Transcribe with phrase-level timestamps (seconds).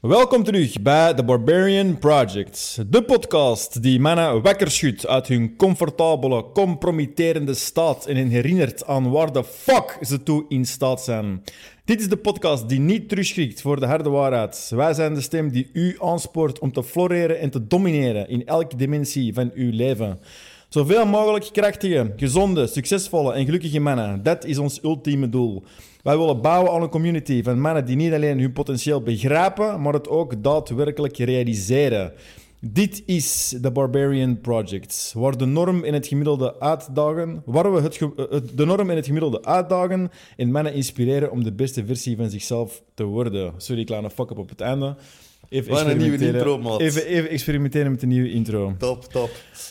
[0.00, 6.44] Welkom terug bij The Barbarian Project, de podcast die mannen wakker schudt uit hun comfortabele,
[6.52, 11.42] compromitterende staat en hen herinnert aan waar de fuck ze toe in staat zijn.
[11.84, 14.70] Dit is de podcast die niet terugschrikt voor de harde waarheid.
[14.74, 18.76] Wij zijn de stem die u aanspoort om te floreren en te domineren in elke
[18.76, 20.18] dimensie van uw leven.
[20.68, 24.22] Zoveel mogelijk krachtige, gezonde, succesvolle en gelukkige mannen.
[24.22, 25.62] Dat is ons ultieme doel.
[26.02, 29.92] Wij willen bouwen aan een community van mannen die niet alleen hun potentieel begrijpen, maar
[29.92, 32.12] het ook daadwerkelijk realiseren.
[32.60, 37.98] Dit is de Barbarian Project, waar de norm in het gemiddelde uitdagen, waar we het,
[37.98, 42.30] eh, de norm in het gemiddelde uitdagen en mannen inspireren om de beste versie van
[42.30, 43.52] zichzelf te worden.
[43.56, 44.96] Sorry, kleine fuck-up op het einde.
[45.48, 46.78] Even Wat een nieuwe experimenteren- intro.
[46.78, 48.74] Even, even experimenteren met de nieuwe intro.
[48.78, 49.30] Top, top.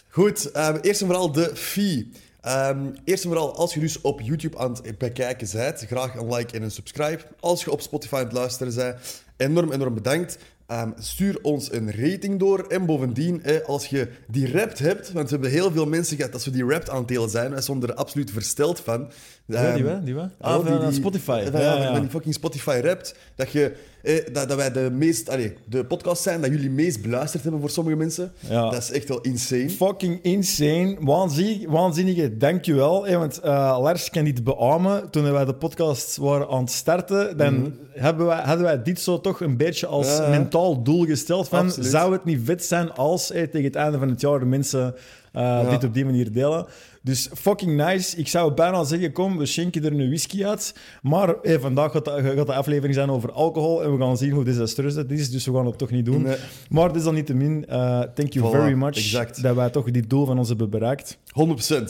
[0.10, 2.12] Goed, ehm, eerst en vooral de fee.
[2.42, 6.34] Ehm, eerst en vooral, als je dus op YouTube aan het bekijken bent, graag een
[6.34, 7.20] like en een subscribe.
[7.40, 10.38] Als je op Spotify aan het luisteren bent, enorm, enorm bedankt.
[10.68, 12.66] Ehm, stuur ons een rating door.
[12.68, 16.32] En bovendien, eh, als je die rapt hebt, want we hebben heel veel mensen gehad
[16.32, 17.52] dat ze die rapt aan het delen zijn.
[17.52, 19.12] Wij stonden er absoluut versteld van.
[19.48, 20.06] Ja, die Ehm, wat?
[20.06, 21.42] Die ja, Ah, van Spotify.
[21.52, 21.92] Ja, Ja, ja, ja.
[21.92, 23.16] Van die fucking Spotify rapt.
[23.36, 25.30] Dat, je, eh, dat, dat wij de meest...
[25.30, 28.32] Allee, de podcast zijn dat jullie meest beluisterd hebben voor sommige mensen.
[28.40, 28.70] Ja.
[28.70, 29.70] Dat is echt wel insane.
[29.70, 30.98] Fucking insane.
[31.00, 33.06] Waanzinnig, waanzinnige dankjewel.
[33.06, 35.10] Hè, want eh, Lars kan dit beamen.
[35.10, 39.22] Toen wij de podcast waren aan het starten, dan hebben wij, hadden wij dit zo
[39.22, 40.22] toch een beetje als Mhm.
[40.24, 40.30] Ja.
[40.30, 41.48] mentaal doel gesteld.
[41.48, 41.90] Van, Absoluut.
[41.90, 44.96] zou het niet vet zijn als eh, tegen het einde van het jaar de mensen
[45.32, 46.66] eh, dit op die manier delen?
[47.06, 48.18] Dus fucking nice.
[48.18, 50.76] Ik zou bijna zeggen, kom, we schenken er een whisky uit.
[51.02, 54.44] Maar vandaag gaat de, gaat de aflevering zijn over alcohol en we gaan zien hoe
[54.44, 55.32] desastreus dat is.
[55.32, 56.22] Dus we gaan het toch niet doen.
[56.22, 56.38] Nee.
[56.70, 59.42] Maar desalniettemin, eh thank you Voilà, very much exact.
[59.42, 61.18] dat wij toch dit doel van ons hebben bereikt.
[61.18, 61.20] 100%.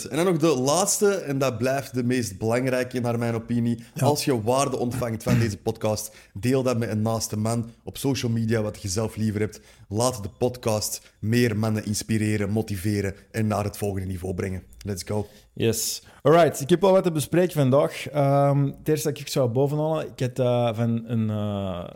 [0.09, 3.83] En dan nog de laatste, en dat blijft de meest belangrijke naar mijn opinie.
[3.99, 8.31] Als je waarde ontvangt van deze podcast, deel dat met een naaste man op social
[8.31, 9.61] media, wat je zelf liever hebt.
[9.87, 14.63] Laat de podcast meer mannen inspireren, motiveren en naar het volgende niveau brengen.
[14.81, 15.27] Let's go.
[15.53, 16.03] Yes.
[16.21, 18.07] Alright, ik heb al wat te bespreken vandaag.
[18.09, 21.89] Ehm het eerste dat ik zou bovenhalen, ik heb eh, van een eh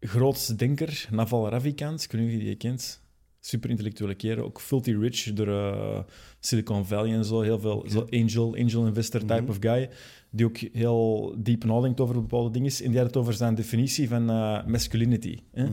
[0.00, 3.04] grootste denker, Naval Ravikant, ik weet niet of je die kent.
[3.40, 5.98] Super intellectuele kerel, ook filthy rich door eh,
[6.40, 7.40] Silicon Valley en zo.
[7.40, 9.88] Heel veel zo angel, angel investor type of guy.
[10.30, 12.72] Die ook heel diep nadenkt over bepaalde dingen.
[12.82, 14.24] En die had het over zijn definitie van
[14.66, 15.38] masculinity.
[15.52, 15.64] Hè?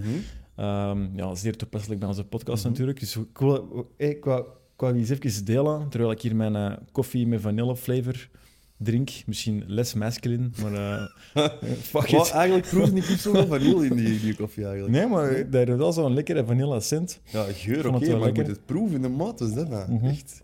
[0.55, 2.99] Ehm, ja, zeer toepasselijk bij onze podcast natuurlijk.
[2.99, 4.41] Dus ik wil, ik wou,
[4.73, 8.29] ik wou eens even delen, terwijl ik hier mijn eh, koffie met vanille flavor
[8.77, 9.09] drink.
[9.25, 11.43] Misschien less masculine, maar eh,
[11.91, 12.33] fuck Wat, it.
[12.33, 14.93] eigenlijk proef ik niet zoveel vanille in die, die koffie eigenlijk.
[14.93, 17.19] Nee, maar daar is wel zo'n lekkere vanille accent.
[17.31, 19.91] Ja, geur, oké, wel maar je moet het proeven in de maat, dus dat nou.
[19.91, 20.05] Mhm.
[20.05, 20.41] Echt.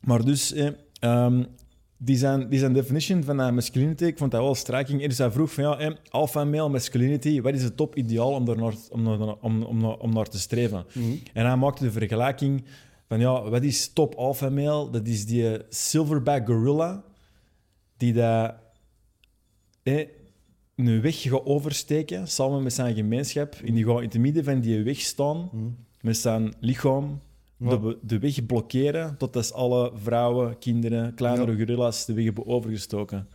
[0.00, 0.68] Maar dus, eh,
[1.00, 1.44] ehm,
[2.02, 5.06] die, zijn, die zijn definition van masculinity, ik vond dat wel striking.
[5.06, 8.44] Dus hij vroeg van, ja, eh, alpha male masculinity, wat is het top ideaal om,
[8.44, 10.84] daar naar, om, om, om, naar- om naar te streven?
[11.32, 12.64] En hij maakte de vergelijking
[13.08, 14.90] van, ja, wat is top alpha male?
[14.90, 17.04] Dat is die silverback gorilla,
[17.96, 18.54] die dat,
[19.82, 24.60] een weg gaat oversteken, samen met zijn gemeenschap, en die gaat in het midden van
[24.60, 25.50] die weg staan,
[26.00, 27.20] met zijn lichaam,
[27.60, 33.28] de, de weg blokkeren, totdat alle vrouwen, kinderen, kleinere gorilla's de weg hebben overgestoken.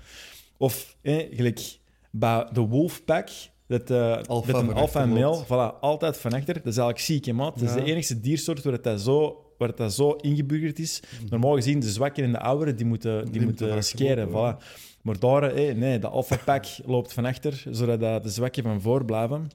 [0.58, 1.80] Of, eh, gelijk
[2.12, 3.30] bij de Wolfpack,
[3.68, 6.54] dat, eh Alpha dat een achter male, voilà, altijd van achter.
[6.54, 7.60] Dat is eigenlijk ziek, maat.
[7.60, 11.02] Dat is de enige diersoort waar het dat zo, waar dat zo ingeburgerd is.
[11.30, 14.64] Normaal gezien, de zwakken en de ouderen, die moeten, die moeten moeten skeren, voilà.
[15.02, 19.06] Maar daar, nee, de alpha pack loopt van achter, zodat dat de zwakken van voor
[19.06, 19.50] blijven.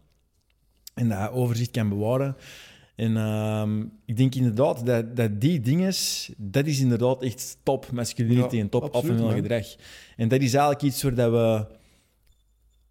[0.94, 2.36] En dat hij overzicht kan bewaren.
[3.00, 5.92] En ehm, ik denk inderdaad dat, dat die dingen,
[6.36, 9.30] dat is inderdaad echt top masculinity Ja, en top man.
[9.32, 9.66] gedrag.
[10.16, 11.66] En dat is eigenlijk iets waar dat we...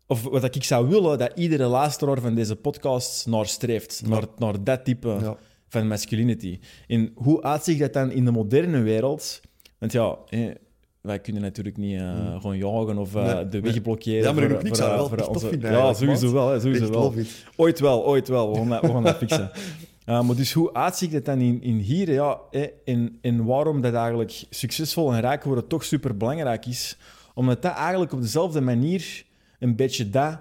[0.08, 4.02] Of wat ik zou willen, dat iedere luisteraar van deze podcast naar streeft.
[4.08, 5.38] Naar, naar dat type Ja.
[5.68, 6.60] van masculinity.
[6.88, 9.42] En hoe uitzicht dat dan in de moderne wereld?
[9.78, 10.50] Want ja, eh,
[11.02, 13.82] wij kunnen natuurlijk niet eh, gewoon jagen of eh, Nee, de weg nee.
[13.82, 14.22] blokkeren.
[14.24, 16.50] Ja, maar voor- ik voor, zou eh, wel voor onze- Ja, sowieso wel.
[16.50, 17.14] hè, Sowieso wel.
[17.56, 18.50] Ooit wel, ooit wel.
[18.52, 19.52] We gaan dat, we gaan dat fixen.
[20.10, 22.12] Uh, maar dus hoe uitziet het dan in, in hier?
[22.12, 26.98] Ja, eh, en, en waarom dat eigenlijk succesvol en rijk worden toch super belangrijk is?
[27.34, 29.24] Omdat dat eigenlijk op dezelfde manier
[29.60, 30.40] een beetje dat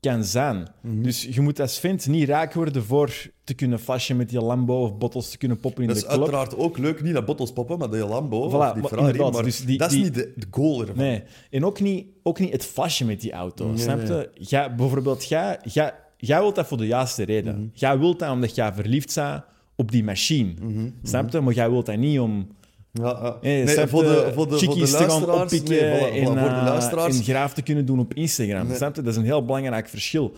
[0.00, 0.68] kan zijn.
[0.80, 1.02] Mhm.
[1.02, 4.82] Dus je moet als vent niet rijk worden voor te kunnen flashen met die Lambo
[4.82, 6.20] of bottles te kunnen poppen in Dat de is club.
[6.20, 9.18] uiteraard ook leuk, niet dat bottles poppen, maar de Lambo Voilà, of die Ferrari.
[9.30, 10.96] Maar dus die- dat is die- niet de, de goal ervan.
[10.96, 13.66] Nee, en ook niet, ook niet het flashen met die auto.
[13.66, 14.30] Nee, snap je?
[14.34, 17.54] Jij, bijvoorbeeld, jij, jij, jij wilt dat voor de juiste reden.
[17.54, 17.64] Mhm.
[17.72, 19.42] Jij wilt dat omdat jij verliefd bent
[19.76, 20.52] op die machine.
[20.62, 21.40] Mhm, Snap je?
[21.40, 22.48] Maar jij wilt dat niet om
[22.92, 23.36] Ja, ja.
[23.42, 25.42] eh, Nee, voor de, voor de, voor de te luisteraars.
[25.42, 27.16] oppikken nee, voilà, en, voor de eh, luisteraars.
[27.18, 28.66] en graaf te kunnen doen op Instagram.
[28.66, 28.76] Nee.
[28.76, 29.02] Snap je?
[29.02, 30.32] Dat is een heel belangrijk verschil.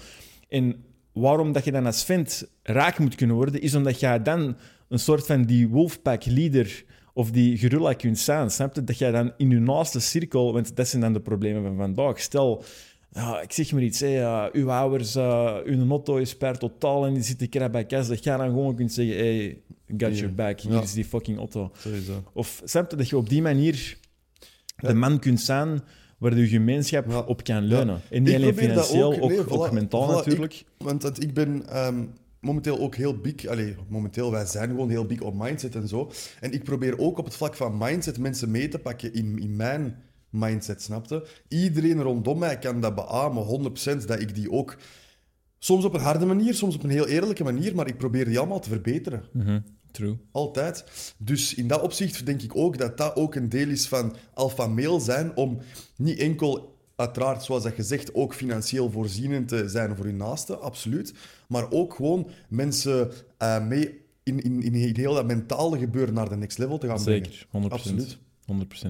[0.49, 0.76] En
[1.12, 4.56] waarom dat je dan als vent raak moet kunnen worden, is omdat jij dan
[4.88, 6.84] een soort van die wolfpack leader
[7.14, 8.50] of die gorilla kunt zijn.
[8.50, 8.84] Snap je?
[8.84, 12.20] Dat jij dan in je naaste cirkel, want dat zijn dan de problemen van vandaag.
[12.20, 12.64] Stel,
[13.12, 17.14] ja, ik zeg maar iets, hè, uw ouders, uh, uw motto is per totaal en
[17.14, 19.59] die zitten krap bij kas, dat jij dan gewoon kunt zeggen, hey,
[19.97, 20.82] got your back, hier Ja.
[20.82, 21.49] is die fucking.
[21.76, 22.23] Sowieso.
[22.32, 23.97] Of snap dat je op die manier
[24.76, 25.81] de man kunt zijn
[26.19, 27.20] waar je gemeenschap Ja.
[27.20, 28.00] op kan leunen.
[28.11, 29.23] En niet Ik alleen financieel, ook.
[29.23, 30.65] ook, Nee, ook, voilà, mentaal voilà, natuurlijk.
[30.79, 32.05] Want dat, ik ben ehm,
[32.41, 33.47] momenteel ook heel big.
[33.47, 36.11] Allee, momenteel, wij zijn gewoon heel big op mindset en zo.
[36.41, 39.56] En ik probeer ook op het vlak van mindset mensen mee te pakken in, in
[39.56, 39.97] mijn
[40.32, 41.26] mindset, snapte?
[41.49, 44.76] Iedereen rondom mij kan dat beamen, 100% dat ik die ook.
[45.58, 48.38] Soms op een harde manier, soms op een heel eerlijke manier, maar ik probeer die
[48.38, 49.25] allemaal te verbeteren.
[49.32, 50.17] Mhm, True.
[50.31, 50.84] Altijd.
[51.19, 54.67] Dus in dat opzicht denk ik ook dat dat ook een deel is van alpha
[54.67, 55.58] male zijn, om
[55.96, 61.14] niet enkel, uiteraard, zoals dat gezegd, ook financieel voorzienend te zijn voor hun naasten, absoluut.
[61.49, 66.37] Maar ook gewoon mensen eh, mee in, in, in, heel dat mentale gebeuren naar de
[66.37, 67.25] next level te gaan brengen.
[67.25, 67.73] Zeker, 100%.
[67.73, 68.19] Absoluut.
[68.52, 68.88] 100%.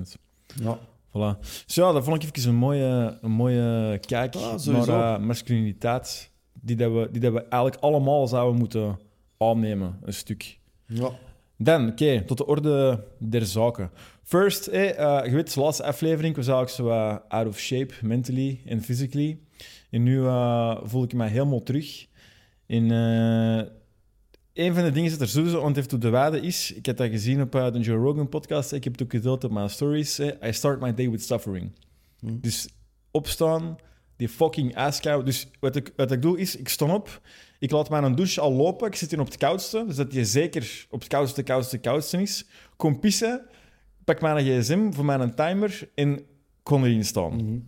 [0.54, 0.78] Ja.
[1.12, 1.38] Voilà.
[1.66, 6.30] Dus ja, dat vond ik even een mooie, een mooie kijk Ah, naar eh, masculiniteit,
[6.60, 8.98] die, dat we, die dat we eigenlijk allemaal zouden moeten
[9.38, 10.58] aannemen, een stuk.
[10.86, 11.10] ja.
[11.56, 13.90] Dan, oké, tot de orde der zaken.
[14.22, 16.88] First, eh, eh, je weet, de laatste aflevering was eigenlijk zo
[17.28, 19.38] out of shape, mentally en physically.
[19.90, 20.22] En nu
[20.84, 22.06] voel ik me helemaal terug.
[22.66, 23.66] En eh,
[24.54, 26.96] een van de dingen dat er sowieso aan heeft op de waarde is, ik heb
[26.96, 29.70] dat gezien op eh, de Joe Rogan podcast, ik heb het ook gedeeld op mijn
[29.70, 31.72] stories, eh, I start my day with suffering.
[32.18, 32.40] Hmm.
[32.40, 32.68] Dus
[33.10, 33.76] opstaan,
[34.16, 35.24] die fucking ijskou.
[35.24, 37.20] Dus wat ik, wat ik doe is, ik sta op,
[37.58, 40.24] ik laat mijn douche al lopen, ik zit hier op het koudste, dus dat je
[40.24, 42.44] zeker op het koudste, koudste, koudste is.
[42.76, 43.46] Kom pissen,
[44.04, 46.26] pak mijn gsm voor mijn timer en
[46.62, 47.34] kon erin staan.
[47.34, 47.58] Mhm.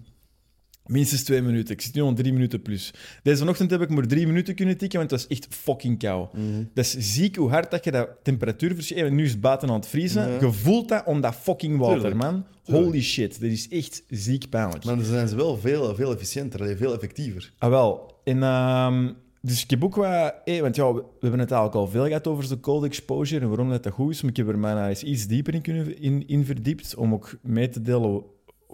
[0.87, 1.75] Minstens twee minuten.
[1.75, 2.91] Ik zit nu al drie minuten plus.
[3.23, 6.33] Deze ochtend heb ik maar drie minuten kunnen tikken, want het was echt fucking koud.
[6.33, 6.45] Mhm.
[6.75, 9.07] Dat is ziek hoe hard dat je dat temperatuurverschil...
[9.07, 10.29] en Nu is het buiten aan het vriezen.
[10.31, 10.41] Ja.
[10.41, 12.21] Je voelt dat om dat fucking water, Tuurlijk.
[12.23, 12.45] man.
[12.65, 12.87] Tuurlijk.
[12.87, 13.41] Holy shit.
[13.41, 14.85] Dat is echt ziek pijnlijk.
[14.85, 17.53] Maar dan zijn ze wel veel, veel efficiënter, veel effectiever.
[17.59, 18.15] Ah, wel.
[18.25, 20.35] En, ehm, dus ik heb ook wat...
[20.45, 23.41] eh, want ja, we, we hebben het eigenlijk al veel gehad over de cold exposure
[23.41, 24.23] en waarom dat, dat goed is.
[24.23, 27.13] Maar ik heb er mij nou eens iets dieper in, kunnen, in, in verdiept om
[27.13, 28.23] ook mee te delen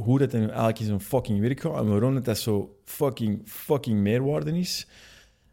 [0.02, 3.40] hoe dat nu eigenlijk in zijn fucking werk gaat en waarom dat, dat zo fucking,
[3.44, 4.86] fucking meerwaarde is.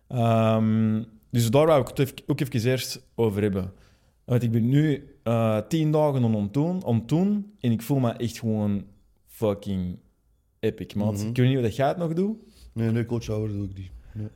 [0.07, 3.71] Ehm, dus daar wou ik het even- ook even eerst over hebben.
[4.25, 6.35] Want ik ben nu eh, tien dagen aan
[6.95, 8.85] het doen, en ik voel me echt gewoon
[9.27, 9.99] fucking
[10.59, 11.13] epic, maat.
[11.17, 11.27] Mhm.
[11.27, 12.37] Ik weet niet of dat jij het nog doet.
[12.73, 13.91] Nee, nee, cold shower doe ik.
[14.13, 14.27] Nee.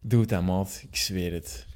[0.00, 0.84] Doe het dan, maat.
[0.90, 1.66] Ik zweer het.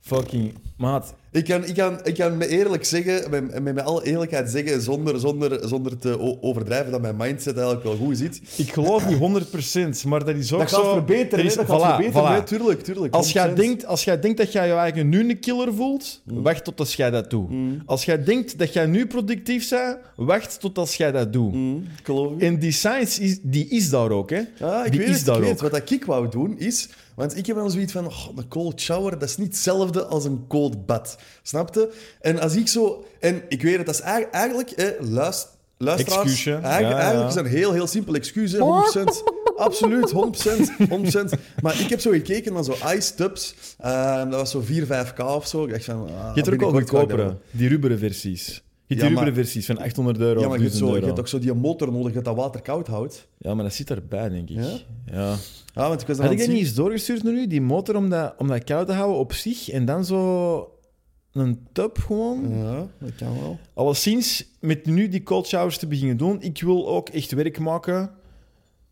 [0.00, 0.52] Fucking...
[0.76, 4.50] Maat, Ik kan, ik, kan, ik kan me eerlijk zeggen, met, met, met alle eerlijkheid
[4.50, 8.40] zeggen, zonder, zonder, zonder te overdrijven, dat mijn mindset eigenlijk wel goed zit.
[8.56, 9.44] ik geloof niet
[10.04, 10.82] 100%, maar dat is ook Dat zo...
[10.82, 12.24] gaat verbeteren, er is- hè, dat gaat voilà, verbeteren.
[12.28, 12.32] voilà.
[12.32, 13.14] Nee, tuurlijk, tuurlijk.
[13.14, 13.54] Als jij, 100%.
[13.54, 16.42] denkt, als jij denkt dat jij je eigen nu een killer voelt, Mm.
[16.42, 17.50] wacht tot als jij dat doet.
[17.86, 21.52] Als jij denkt dat jij nu productief bent, wacht tot als jij dat doet.
[21.52, 22.38] Mm, ik geloof.
[22.38, 24.40] En die science is, die is daar ook, hè.
[24.58, 25.70] Ja, ik die weet is het, daar ik weet ook.
[25.70, 26.88] Wat ik wou doen is...
[27.20, 30.24] Want ik heb dan zoiets van, oh, een cold shower, dat is niet hetzelfde als
[30.24, 31.16] een cold bad.
[31.42, 31.90] Snapte?
[32.20, 33.04] En als ik zo...
[33.20, 34.34] En ik weet het, dat is eigenlijk...
[34.34, 36.20] eigenlijk hè, luist, luisteraars...
[36.22, 36.50] Excuusje.
[36.52, 36.96] Eigenlijk, Ja, ja.
[36.98, 38.62] eigenlijk is dat een heel, heel simpel excuus, hè, 100%.
[39.56, 40.14] Absoluut, 100%.
[41.36, 41.40] 100%.
[41.62, 43.54] Maar ik heb zo gekeken naar zo ice tubs.
[43.78, 45.64] Ehm, dat was zo 4, 5k of zo.
[45.64, 46.02] Ik dacht van...
[46.02, 48.62] ah, Je hebt er ook al goedkopere, die rubberen versies.
[48.90, 50.76] Je hebt Ja, die maar- rubberen versies van 800 euro Ja, of maar je hebt,
[50.78, 53.28] 1000 zo, je hebt ook zo die motor nodig dat dat water koud houdt.
[53.38, 54.56] Ja, maar dat zit erbij, denk ik.
[54.56, 54.76] Ja?
[55.12, 55.36] ja.
[55.88, 57.46] Want ik was Had ik dat niet eens doorgestuurd naar u?
[57.46, 60.72] Die motor om dat, om dat koud te houden op zich en dan zo
[61.32, 62.58] een tub gewoon?
[62.58, 63.58] Ja, dat kan wel.
[63.74, 68.10] Alleszins, met nu die cold showers te beginnen doen, ik wil ook echt werk maken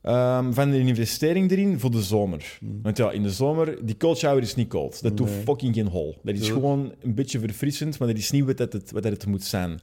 [0.09, 2.59] ehm, van een investering erin voor de zomer.
[2.83, 5.03] Want ja, in de zomer, die cold shower is niet cold.
[5.03, 5.43] Dat doet Nee.
[5.43, 6.17] fucking geen hol.
[6.23, 9.13] Dat is gewoon een beetje verfrissend, maar dat is niet wat dat het, wat dat
[9.13, 9.81] het moet zijn.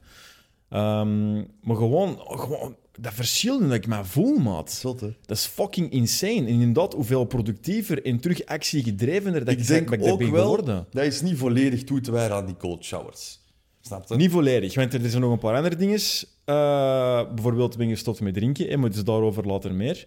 [0.68, 4.70] Ehm, maar gewoon, gewoon, dat verschil dat ik me voel, maat.
[4.72, 5.14] Zot, hè?
[5.26, 6.34] Dat is fucking insane.
[6.34, 10.30] En inderdaad, hoeveel productiever en terug actiegedrevener dat ik ik, denk dat ik ook ben
[10.32, 10.86] wel, geworden.
[10.90, 13.44] dat is niet volledig toe te wijden aan die cold showers.
[13.86, 14.16] Snap je?
[14.16, 16.00] Niet volledig, want er zijn nog een paar andere dingen.
[16.44, 20.06] Eh, bijvoorbeeld ben ik gestopt met drinken, en maar dus daarover later meer.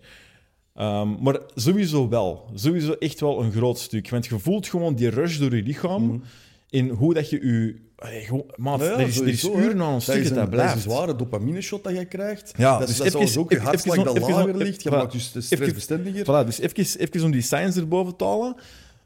[0.76, 2.50] Ehm, maar sowieso wel.
[2.54, 4.10] Sowieso echt wel een groot stuk.
[4.10, 6.24] Want je voelt gewoon die rush door je lichaam.
[6.70, 7.76] In hoe dat je je...
[7.96, 10.34] Allee, gewoon- maat, ja, er, is, er is sowieso, uren aan een dat stuk is
[10.34, 12.54] dat dat is een zware dopamine-shot dat je krijgt.
[12.58, 14.84] Ja, dat dus dat even- is ook je hartslag dat lager ligt.
[14.84, 16.24] Je maakt dus de Even- stressbestendiger.
[16.26, 18.56] Voilà, dus even, even om die science erboven te halen.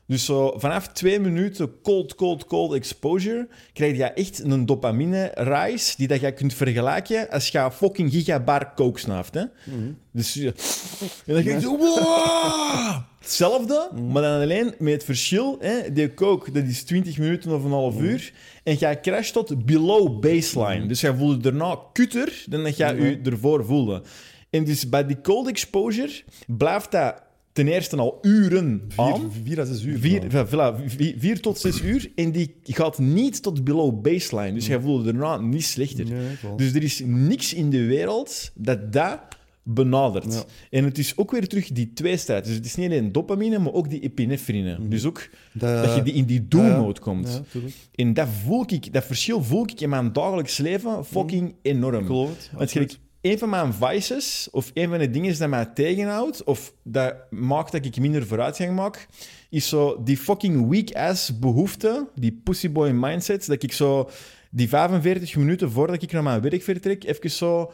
[0.08, 6.08] Dus zo vanaf twee minuten cold, cold, cold exposure krijg je echt een dopamine-rise die
[6.08, 9.34] dat je kunt vergelijken als je fucking gigabar coke snaft.
[9.34, 9.44] Hè?
[10.12, 10.54] Dus je-
[11.26, 11.78] en dan ga je zo...
[11.78, 12.98] wow!
[13.20, 15.58] Hetzelfde, maar dan alleen met het verschil.
[15.60, 15.94] Hè?
[15.94, 18.34] Die coke, dat is 20 minuten of een half uur.
[18.64, 20.86] En jij crasht tot below baseline.
[20.88, 24.02] Dus jij voelt je daarna kutter dan dat jij je ervoor voelde.
[24.50, 27.22] En dus bij die cold exposure blijft dat
[27.54, 29.20] ten eerste al uren aan.
[29.32, 29.98] Vier, vier à zes uur.
[30.00, 32.12] Vier, voilà, vier, vier tot zes uur.
[32.16, 34.54] En die gaat niet tot below baseline.
[34.54, 36.06] Dus jij voelt je daarna niet slechter.
[36.06, 39.20] Nee, dus er is niks in de wereld dat dat
[39.64, 40.34] benadert.
[40.34, 40.44] Ja.
[40.70, 42.46] En het is ook weer terug die tweestrijd.
[42.46, 44.88] Dus het is niet alleen dopamine, maar ook die epinefrine.
[44.88, 47.42] Dus ook Dat- dat je die in die do-mode komt.
[47.52, 47.60] Ja.
[47.96, 52.00] En dat, voel ik, dat verschil voel ik in mijn dagelijks leven fucking enorm.
[52.00, 52.52] Ik geloof het.
[52.54, 57.16] Want een van mijn vices, of een van de dingen dat mij tegenhoudt, of dat
[57.30, 59.08] maakt dat ik minder vooruitgang maak,
[59.50, 64.10] is zo die fucking weak-ass behoefte, die pussyboy mindset, dat ik zo
[64.52, 67.72] die 45 minuten voordat ik naar mijn werk vertrek, even zo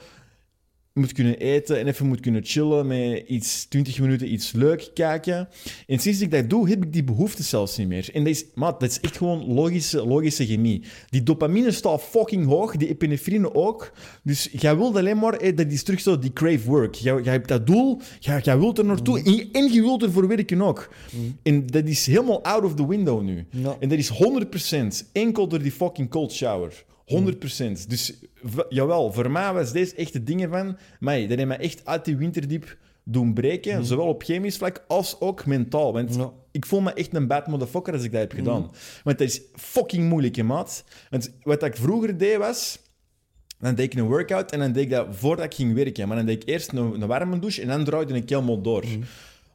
[0.99, 5.47] moet kunnen eten en even moet kunnen chillen met iets, 20 minuten iets leuk kijken.
[5.87, 8.09] En sinds ik dat doe, heb ik die behoefte zelfs niet meer.
[8.13, 10.83] En dat is, maat, dat is echt gewoon logische, logische chemie.
[11.09, 13.91] Die dopamine staat fucking hoog, die epinefrine ook.
[14.23, 16.95] Dus jij wilt alleen maar, eh, dat is terug zo die crave work.
[16.95, 20.03] Jij, jij hebt dat doel, jij, jij wilt er naartoe en, je- en je wilt
[20.03, 20.89] ervoor werken ook.
[21.43, 23.45] En dat is helemaal out of the window nu.
[23.79, 26.83] En dat is 100% enkel door die fucking cold shower.
[27.09, 27.87] 100%.
[27.87, 28.13] Dus
[28.69, 30.77] jawel, voor mij was deze echt de dingen van...
[30.99, 33.85] Mij, dat heeft mij echt uit die winterdiep doen breken.
[33.85, 35.93] Zowel op chemisch vlak als ook mentaal.
[35.93, 36.31] Want Ja.
[36.51, 38.71] ik voel me echt een bad motherfucker als ik dat heb gedaan.
[39.03, 40.83] Want dat is fucking moeilijk, hè, maat.
[41.09, 42.79] Want wat ik vroeger deed was...
[43.59, 46.07] Dan deed ik een workout en dan deed ik dat voordat ik ging werken.
[46.07, 48.83] Maar dan deed ik eerst een, een warme douche en dan draaide ik helemaal door.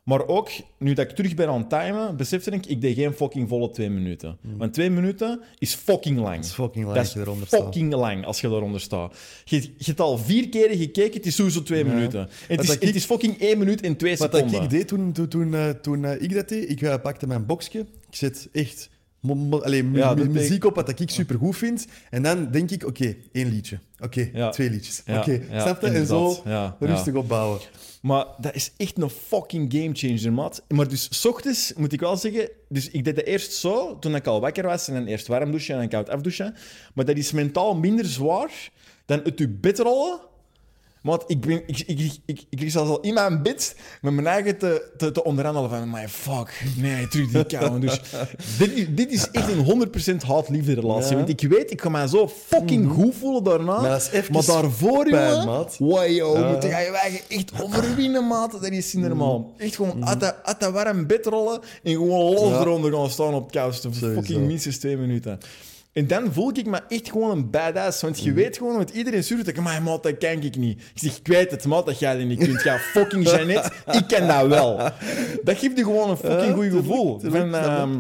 [0.04, 3.12] Maar ook, nu dat ik terug ben aan het timen, besefte ik, ik deed geen
[3.12, 4.38] fucking volle twee minuten.
[4.56, 6.37] Want twee minuten is fucking lang.
[6.37, 7.61] Dat is fucking lang Dat als je is eronder staat.
[7.62, 9.16] fucking lang als je daaronder staat.
[9.44, 12.20] Je, je hebt al vier keren gekeken, het is sowieso twee minuten.
[12.20, 14.62] En Het Wat is, ik- het is fucking één minuut en twee Wat dat seconden.
[14.62, 17.46] ik deed toen, toen, toen, eh, toen eh, ik dat deed, ik eh, pakte mijn
[17.46, 17.78] boxje.
[17.78, 21.11] Ik zet echt mo- mo- allee, mu- Ja, mu- dat deed muziek op wat ik
[21.11, 21.87] super goed vind.
[22.11, 23.78] En dan denk ik, oké, één liedje.
[24.04, 25.02] Oké, twee liedjes.
[25.08, 25.87] Oké, snap je?
[25.87, 26.42] En zo
[26.78, 27.61] rustig opbouwen.
[28.02, 30.62] Maar dat is echt een fucking gamechanger, maat.
[30.68, 32.49] Maar dus, s ochtends moet ik wel zeggen...
[32.68, 34.88] Dus ik deed dat eerst zo, toen ik al wakker was.
[34.88, 36.54] En dan eerst warm douchen en dan koud afdouchen.
[36.94, 38.70] Maar dat is mentaal minder zwaar
[39.06, 40.20] dan het je bed rollen.
[41.04, 44.58] Want ik, ben, ik, ik, ik, ik, zelfs al in mijn bed met mijn eigen
[44.58, 45.90] te, te, te onderhandelen van...
[45.90, 47.80] My fuck, nee, terug die kou.
[47.84, 48.00] Dus
[48.58, 49.88] dit, is- dit is echt een
[50.23, 51.11] 100% haat-liefde relatie.
[51.11, 51.16] Ja.
[51.16, 53.80] Want ik weet, ik ga mij zo fucking goed voelen daarna.
[53.80, 55.46] Maar dat is even maar daarvoor, jongen...
[55.46, 55.76] maat.
[55.78, 56.50] Wow, Ja.
[56.52, 58.50] moet je je eigen echt overwinnen, maat.
[58.52, 59.52] Dat is niet normaal.
[59.56, 62.61] Echt gewoon uit dat, uit dat warm bed rollen en gewoon los Ja.
[62.61, 64.12] eronder gaan staan op het Sowieso.
[64.12, 65.38] fucking minstens twee minuten.
[65.95, 68.03] En dan voel ik me echt gewoon een badass.
[68.03, 70.81] Want je weet gewoon, want iedereen stuurt dat ik, maar maat, dat kan ik niet.
[70.95, 72.63] Ik zeg, ik weet het, maat, dat jij dat niet kunt.
[72.63, 74.77] Ja, fucking Jeannette, ik kan dat wel.
[75.43, 77.19] Dat geeft je gewoon een fucking goed gevoel.
[77.23, 77.29] je.
[77.55, 77.99] ehm,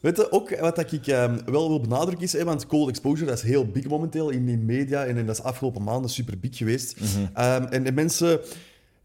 [0.00, 3.26] Weet je, ook wat dat ik ehm, wel wil benadrukken is, hè, want cold exposure
[3.26, 6.38] dat is heel big momenteel in de media en, en dat is afgelopen maanden super
[6.38, 6.96] big geweest.
[7.34, 8.40] Ehm, en de mensen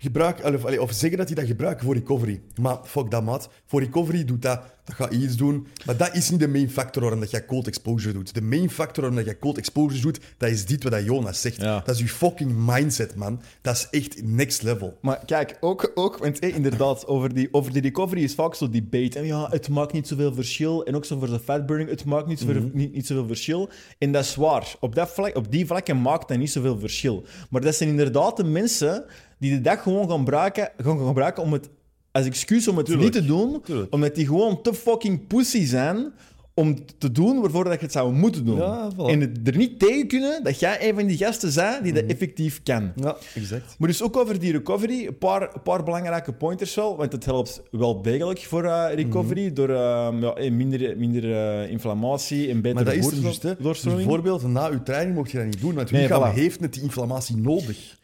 [0.04, 2.42] gebruiken, of, of zeggen dat die dat gebruiken voor recovery.
[2.62, 3.50] Maar fuck dat, maat.
[3.66, 5.68] Voor recovery doet dat, dat gaat iets doen.
[5.86, 8.34] Maar dat is niet de main factor waarom dat jij cold exposure doet.
[8.34, 11.42] De main factor waarom dat jij cold exposure doet, dat is dit wat dat Jonas
[11.42, 11.62] zegt.
[11.62, 11.80] Ja.
[11.86, 13.42] Dat is je fucking mindset, man.
[13.62, 14.98] Dat is echt next level.
[15.02, 19.20] Maar kijk, ook, ook want inderdaad, over die, over die recovery is vaak zo debate.
[19.20, 20.86] En ja, het maakt niet zoveel verschil.
[20.86, 23.70] En ook zo voor de fatburning, het maakt niet zoveel, niet, niet zoveel verschil.
[23.98, 24.76] En dat is waar.
[24.80, 27.26] Op, dat vlak, op die vlakken maakt dat niet zoveel verschil.
[27.50, 29.06] Maar dat zijn inderdaad de mensen
[29.44, 31.70] die de dag gewoon gaan gebruiken, gaan gebruiken om het
[32.12, 33.14] als excuus om het Tuurlijk.
[33.14, 33.62] niet te doen.
[33.62, 33.94] Tuurlijk.
[33.94, 36.12] Omdat die gewoon te fucking pussy zijn
[36.56, 38.58] om te doen waarvoor dat je het zou moeten doen.
[38.58, 38.96] Ja, voilà.
[39.12, 42.04] En het er niet tegen kunnen dat jij een van die gasten bent die dat
[42.04, 42.92] effectief kan.
[42.96, 43.76] Ja, exact.
[43.80, 47.26] Maar dus ook over die recovery, een paar, een paar belangrijke pointers wel, want het
[47.26, 49.54] helpt wel degelijk voor eh, recovery, Mhm.
[49.54, 51.34] door ehm, ja, eh, minder, minder
[51.64, 53.56] eh, inflammatie en betere Maar dat is er hè.
[53.64, 56.36] Dus bijvoorbeeld, na je training mocht je dat niet doen, want je Nee, lichaam voilà.
[56.36, 57.98] heeft net die inflammatie nodig.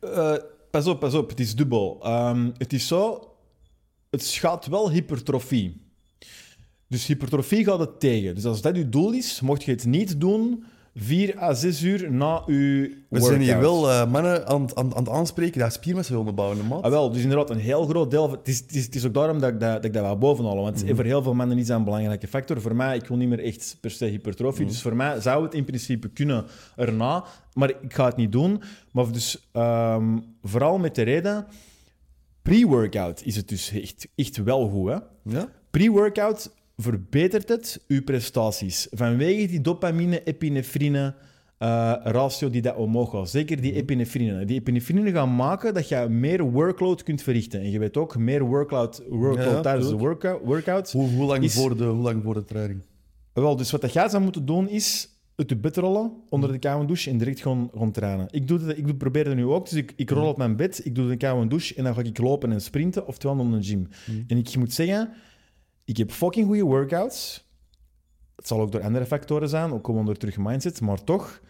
[0.00, 0.34] Eh,
[0.72, 1.98] pas op, pas op, het is dubbel.
[2.02, 3.30] Ehm, het is zo,
[4.10, 5.80] het schaadt wel hypertrofie.
[6.88, 8.34] Dus hypertrofie gaat het tegen.
[8.34, 12.12] Dus als dat je doel is, mocht je het niet doen 4 à 6 uur
[12.12, 15.70] na je We zijn hier wel eh, mannen aan, het- aan, aan het aanspreken die
[15.70, 16.82] spiermassa willen bouwen, maat.
[16.82, 18.28] Ah, wel, dus inderdaad, een heel groot deel.
[18.28, 20.02] van- Het is, het is, het is ook daarom dat ik dat, dat, ik dat
[20.02, 20.56] wel boven haal.
[20.62, 22.60] Want voor heel veel mannen is dat een belangrijke factor.
[22.60, 24.66] Voor mij, ik wil niet meer echt per se hypertrofie.
[24.66, 26.44] Dus voor mij zou het in principe kunnen
[26.76, 27.24] erna.
[27.52, 28.62] Maar ik ga het niet doen.
[28.92, 31.46] Maar dus ehm, vooral met de reden.
[32.42, 34.88] Pre-workout is het dus echt, echt wel goed.
[34.90, 34.96] Hè?
[35.24, 35.48] Ja?
[35.70, 38.86] Pre-workout verbetert het uw prestaties.
[38.90, 41.14] Vanwege die dopamine-epinefrine
[41.58, 43.30] eh, ratio die dat omhoog gaat.
[43.30, 44.44] Zeker die epinefrine.
[44.44, 47.60] Die epinefrine gaan maken dat je meer workload kunt verrichten.
[47.60, 50.92] En je weet ook, meer workload, workload Ja, tijdens de workout, workouts.
[50.92, 52.80] Hoe, hoe, lang Is- voor de, hoe lang voor de training?
[53.32, 56.58] Wel, dus wat dat jij zou moeten doen is het je bed rollen onder de
[56.58, 58.26] koude douche en direct gewoon, gewoon trainen.
[58.30, 59.68] Ik, doe dat, ik probeer dat nu ook.
[59.68, 62.02] Dus ik, ik rol op mijn bed, ik doe de koude douche en dan ga
[62.02, 63.88] ik lopen en sprinten, oftewel naar de gym.
[64.26, 65.10] En ik moet zeggen,
[65.84, 67.46] ik heb fucking goede workouts.
[68.36, 71.40] Het zal ook door andere factoren zijn, ook gewoon door terug mindset, maar toch,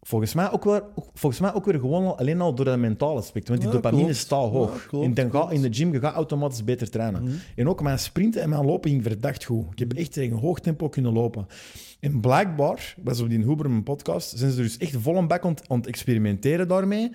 [0.00, 0.80] volgens mij ook, wel,
[1.14, 3.48] volgens mij ook weer gewoon al, alleen al door dat mentale aspect.
[3.48, 4.18] Want die Ja, dopamine klopt.
[4.18, 4.82] staat hoog.
[4.82, 5.52] Ja, klopt, en dan ga, klopt.
[5.52, 7.40] in de gym je gaat automatisch beter trainen.
[7.56, 9.66] En ook mijn sprinten en mijn lopen ging verdacht goed.
[9.72, 11.46] Ik heb echt tegen een hoog tempo kunnen lopen.
[12.00, 15.50] En blijkbaar, was op die Huberman podcast, zijn ze dus echt vol een bak aan,
[15.50, 17.12] het- aan het experimenteren daarmee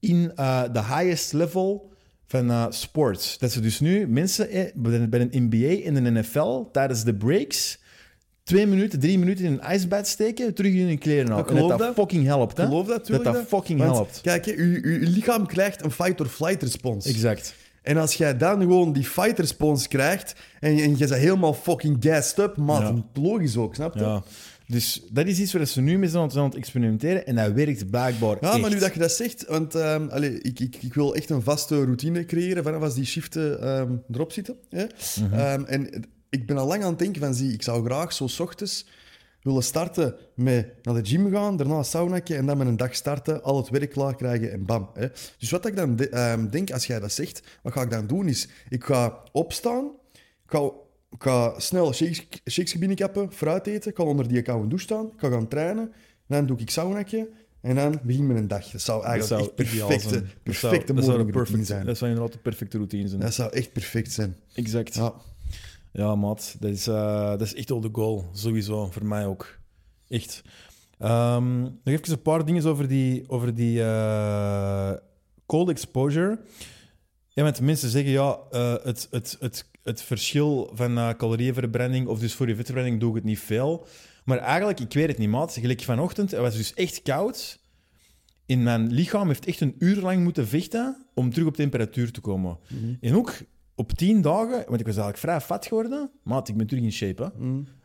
[0.00, 1.91] in eh, de highest level
[2.32, 3.38] van eh, sports.
[3.38, 7.78] Dat ze dus nu mensen eh, bij een- NBA en een NFL tijdens de breaks
[8.42, 11.46] twee minuten, drie minuten in een ijsbad steken, terug in hun kleren halen.
[11.48, 12.56] En dat dat fucking helpt.
[12.56, 12.64] Hè?
[12.64, 14.20] Geloof dat, Dat dat fucking Want, helpt.
[14.22, 17.06] Kijk, uw, uw lichaam krijgt een fight-or-flight respons.
[17.06, 17.54] Exact.
[17.82, 21.96] En als jij dan gewoon die fight respons krijgt en, en je bent helemaal fucking
[22.00, 23.20] gassed up, maat, Ja.
[23.22, 24.00] logisch ook, snap je?
[24.00, 24.22] Ja.
[24.66, 27.90] Dus dat is iets waar ze nu mee zijn aan het- experimenteren en dat werkt
[27.90, 31.30] blijkbaar Ja, maar nu dat je dat zegt, want allee, ik, ik, ik wil echt
[31.30, 34.56] een vaste routine creëren vanaf als die shiften ehm, erop zitten.
[34.70, 35.32] Mhm.
[35.34, 38.26] Ehm, en ik ben al lang aan het denken van, zie, ik zou graag zo
[38.26, 38.86] 's ochtends
[39.42, 42.94] willen starten met naar de gym gaan, daarna een saunaatje en dan met een dag
[42.94, 44.90] starten, al het werk klaar krijgen en bam.
[44.94, 45.06] Hè?
[45.38, 48.28] Dus wat ik dan de- denk, als jij dat zegt, wat ga ik dan doen
[48.28, 49.84] is, ik ga opstaan,
[50.44, 50.70] ik ga,
[51.14, 55.06] ik ga snel shakes, shakes binnenkappen, fruit eten, ik ga onder die koude douche staan,
[55.06, 55.92] ik ga gaan trainen,
[56.26, 57.28] dan doe ik saunaatje
[57.60, 58.70] en dan begin mijn dag.
[58.70, 60.22] Dat zou Dat eigenlijk zou echt perfecte, zijn.
[60.22, 61.86] Dat zou- perfecte dat zou perfect, zijn.
[61.86, 63.20] Dat zou inderdaad de perfecte routine zijn.
[63.20, 64.36] Dat zou echt perfect zijn.
[64.54, 64.94] Exact.
[64.94, 65.14] Ja,
[65.92, 66.14] Ja.
[66.14, 66.56] maat.
[66.60, 68.24] Dat is, eh, dat is echt wel de goal.
[68.32, 68.86] Sowieso.
[68.90, 69.58] Voor mij ook.
[70.08, 70.42] Echt.
[70.98, 74.92] Ehm, nog even een paar dingen over die, over die eh,
[75.46, 76.38] cold exposure.
[77.28, 82.18] Ja, want mensen zeggen, ja, eh, het, het, het, het verschil van eh, calorieënverbranding, of
[82.18, 83.86] dus voor je vetverbranding doe ik het niet veel.
[84.24, 85.56] Maar eigenlijk, ik weet het niet, maat.
[85.60, 87.60] Gelijk vanochtend, het was dus echt koud.
[88.46, 92.20] In mijn lichaam heeft echt een uur lang moeten vechten om terug op temperatuur te
[92.20, 92.58] komen.
[93.00, 93.34] En ook
[93.74, 96.92] op tien dagen, want ik was eigenlijk vrij fat geworden, maat, ik ben terug in
[96.92, 97.22] shape.
[97.22, 97.28] Hè.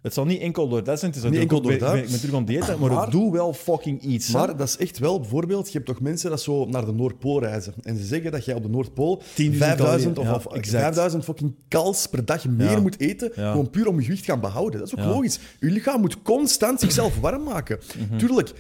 [0.02, 1.82] Het zal niet enkel door dat zijn, het is Niet enkel door dat.
[1.90, 4.28] Ik ben, ik ben terug aan het diëten, maar, Maar- ik doe wel fucking iets.
[4.28, 4.34] hè.
[4.34, 7.40] Maar dat is echt wel, bijvoorbeeld, je hebt toch mensen dat zo naar de Noordpool
[7.40, 7.74] reizen.
[7.82, 10.84] En ze zeggen dat jij op de Noordpool 10.000 5000 of, ja, exact.
[10.84, 12.80] 5000 fucking kals per dag meer Ja.
[12.80, 13.52] moet eten, Ja.
[13.52, 14.80] gewoon puur om je gewicht gaan behouden.
[14.80, 15.40] Dat is ook logisch.
[15.60, 17.80] Je lichaam moet constant zichzelf warm maken.
[18.10, 18.18] Mhm.
[18.18, 18.54] Tuurlijk.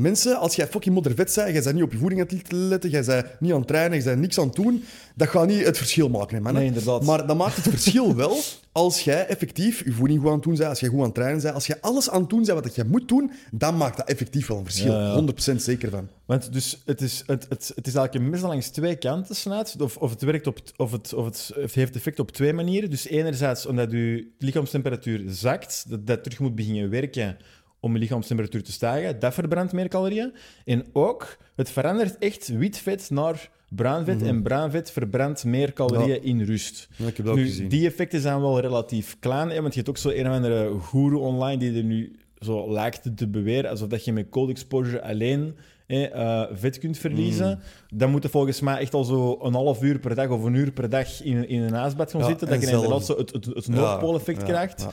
[0.00, 2.90] Mensen, als jij fucking moddervet bent, jij bent niet op je voeding aan het letten,
[2.90, 4.84] jij bent niet aan het trainen, je bent niks aan het doen,
[5.14, 6.62] dat gaat niet het verschil maken, hè, mannen.
[6.62, 7.04] Nee, inderdaad.
[7.04, 8.36] Maar dat maakt het verschil wel
[8.72, 11.14] als jij effectief je voeding goed aan het doen bent, als jij goed aan het
[11.14, 13.96] trainen bent, als jij alles aan het doen bent wat je moet doen, dan maakt
[13.96, 14.92] dat effectief wel een verschil.
[14.92, 15.52] Ja, ja.
[15.54, 16.08] 100% zeker van.
[16.24, 19.80] Want dus het is, het, het, het is eigenlijk een mes langs twee kanten snijdt.
[19.80, 22.90] Of, of het werkt op, of het, of het, het heeft effect op twee manieren.
[22.90, 27.36] Dus enerzijds omdat je lichaamstemperatuur zakt, dat dat terug moet beginnen werken
[27.80, 29.18] om je lichaamstemperatuur te stijgen.
[29.18, 30.32] Dat verbrandt meer calorieën.
[30.64, 34.22] En ook, het verandert echt wit vet naar bruin vet.
[34.22, 36.88] En bruin vet verbrandt meer calorieën in rust.
[36.96, 37.68] Ja, ik heb dat ook gezien.
[37.68, 39.50] Die effecten zijn wel relatief klein.
[39.50, 42.72] Hè, want je hebt ook zo een of andere guru online die er nu zo
[42.72, 47.48] lijkt te beweren alsof dat je met cold exposure alleen hè, eh, vet kunt verliezen.
[47.90, 47.98] Mm.
[47.98, 50.54] Dan moet je volgens mij echt al zo een half uur per dag of een
[50.54, 52.48] uur per dag in, in een ijsbad gaan Ja, zitten.
[52.48, 54.86] en Dat je inderdaad zo het, het, het Noordpool-effect krijgt.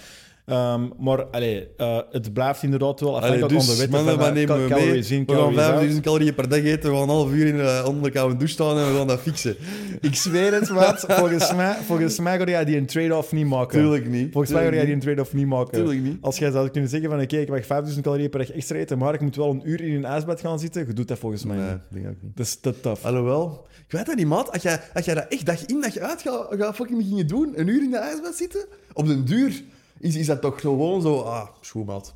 [0.47, 4.33] Ehm, maar allee, eh, het blijft inderdaad wel Allee, afhankelijk van de wetten mannen, van
[4.33, 4.91] nemen we mee?
[4.91, 5.65] We gaan calories out.
[5.65, 8.36] 5000 calorieën per dag eten, we gaan een half uur in uh, onder de koude
[8.36, 9.55] douche staan en we gaan dat fixen.
[10.01, 11.05] Ik zweer het, maat.
[11.07, 13.79] Volgens mij, volgens mij ga jij die een trade-off niet maken.
[13.79, 14.31] Tuurlijk niet.
[14.31, 15.73] Volgens mij ga jij die een trade-off niet maken.
[15.73, 16.17] Tuurlijk niet.
[16.21, 18.97] Als jij zou kunnen zeggen van oké, ik mag 5000 calorieën per dag extra eten,
[18.97, 21.43] maar ik moet wel een uur in een ijsbad gaan zitten, je doet dat volgens
[21.45, 21.79] mij Nee, niet.
[21.89, 22.38] denk ik ook niet.
[22.38, 23.05] Dat is te tough.
[23.05, 24.51] Alhoewel, ik weet dat niet, maat.
[24.51, 27.53] Als jij, als jij dat echt dag in dag uit gaat, gaat fucking beginnen doen,
[27.55, 29.62] een uur in de ijsbad zitten, op den duur
[29.99, 32.15] is, is dat toch gewoon zo, ah, schoon, maat.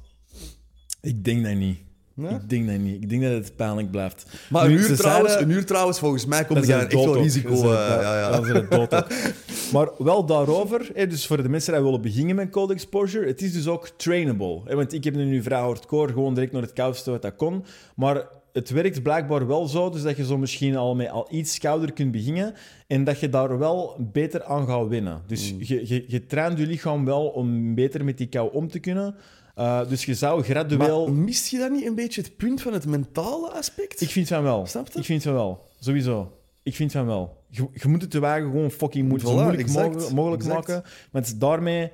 [1.01, 1.79] Ik denk dat niet.
[2.13, 2.33] Nee?
[2.33, 3.01] Ik denk dat niet.
[3.03, 4.25] Ik denk dat het pijnlijk blijft.
[4.49, 7.17] Maar Nu, een uur, trouwens, zeiden- een uur trouwens, volgens mij komt er echt wel
[7.17, 7.49] risico.
[7.49, 8.47] Dat is een- eh,
[8.91, 9.07] ja.
[9.73, 13.41] Maar wel daarover, hè, dus voor de mensen die willen beginnen met cold exposure, het
[13.41, 14.61] is dus ook trainable.
[14.65, 17.63] Hè, want ik heb nu vrij hardcore, gewoon direct naar het koudste wat dat kon.
[17.95, 21.57] Maar het werkt blijkbaar wel zo, dus dat je zo misschien al met al iets
[21.59, 22.53] kouder kunt beginnen
[22.87, 25.21] en dat je daar wel beter aan gaat winnen.
[25.27, 25.59] Dus Mm.
[25.63, 29.15] je, je, je traint je lichaam wel om beter met die kou om te kunnen.
[29.57, 31.07] Uh, dus je zou gradueel...
[31.07, 34.01] Maar mist je dan niet een beetje het punt van het mentale aspect?
[34.01, 34.65] Ik vind van wel.
[34.65, 34.99] Snap je?
[34.99, 35.67] Ik vind van wel.
[35.79, 36.37] Sowieso.
[36.63, 37.43] Ik vind van wel.
[37.49, 40.67] je, je moet het je wagen gewoon fucking moet, zo moeilijk exact, mogelijk, exact.
[40.67, 40.83] maken.
[41.11, 41.91] Want daarmee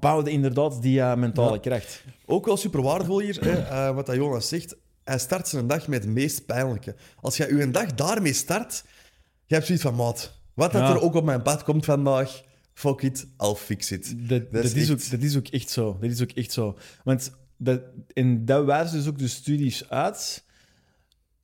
[0.00, 1.58] bouwde inderdaad die eh, mentale Ja.
[1.58, 2.04] kracht.
[2.26, 4.76] Ook wel super waardevol hier, hè, eh, wat dat Jonas zegt.
[5.04, 6.94] Hij start zijn dag met het meest pijnlijke.
[7.20, 8.84] Als jij je dag daarmee start,
[9.46, 10.90] je hebt zoiets van, maat, wat dat Ja.
[10.90, 12.42] er ook op mijn pad komt vandaag,
[12.74, 14.28] fuck it, I'll fix it.
[14.28, 15.96] Dat, is ook, echt- dat is ook echt zo.
[16.00, 16.78] Dat is ook echt zo.
[17.04, 17.80] Want dat,
[18.12, 20.44] en dat wijzen dus ook de studies uit.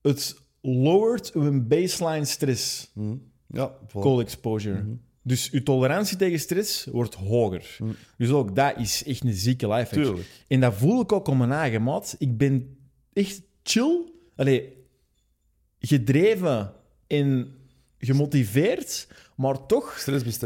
[0.03, 3.17] Het lowert uw baseline stress, Hm.
[3.47, 3.91] Ja, voilà.
[4.01, 4.83] cold exposure.
[4.83, 4.93] Mhm.
[5.23, 7.77] Dus uw tolerantie tegen stress wordt hoger.
[8.17, 10.05] Dus ook dat is echt een zieke life hack.
[10.05, 10.27] Tuurlijk.
[10.49, 12.15] En dat voel ik ook om mijn eigen maat.
[12.19, 12.77] Ik ben
[13.13, 14.13] echt chill.
[14.37, 14.87] Allee,
[15.79, 16.73] gedreven
[17.07, 17.55] en
[17.99, 19.99] gemotiveerd, maar toch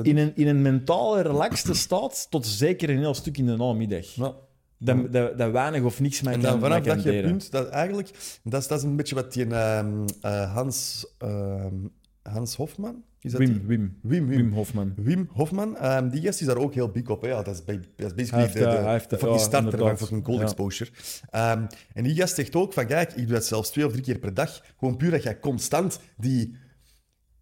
[0.03, 4.07] in een, in een mentale, relaxte staat tot zeker een heel stuk in de namiddag.
[4.15, 4.35] Ja.
[4.79, 8.11] Dat, dat, dat weinig of niks mij kan, vanaf dat je punt, dat eigenlijk,
[8.43, 11.75] dat is, dat is een beetje wat die ehm, eh, Hans, ehm,
[12.23, 13.63] Hans Hofman, is dat Wim?
[13.67, 14.37] Wim, Wim, Wim.
[14.37, 14.93] Wim Hofman.
[14.97, 17.23] Wim Hofman, ehm, die gast is daar ook heel big op.
[17.23, 17.29] Hè.
[17.29, 20.39] Ja, dat, is, bij- dat is basically heeft, de, fucking ja, starter van fucking cold
[20.39, 20.43] Ja.
[20.45, 20.91] exposure.
[21.31, 24.05] Ehm, en die gast zegt ook van, kijk, ik doe dat zelfs twee of drie
[24.05, 24.61] keer per dag.
[24.79, 26.57] Gewoon puur dat jij constant die,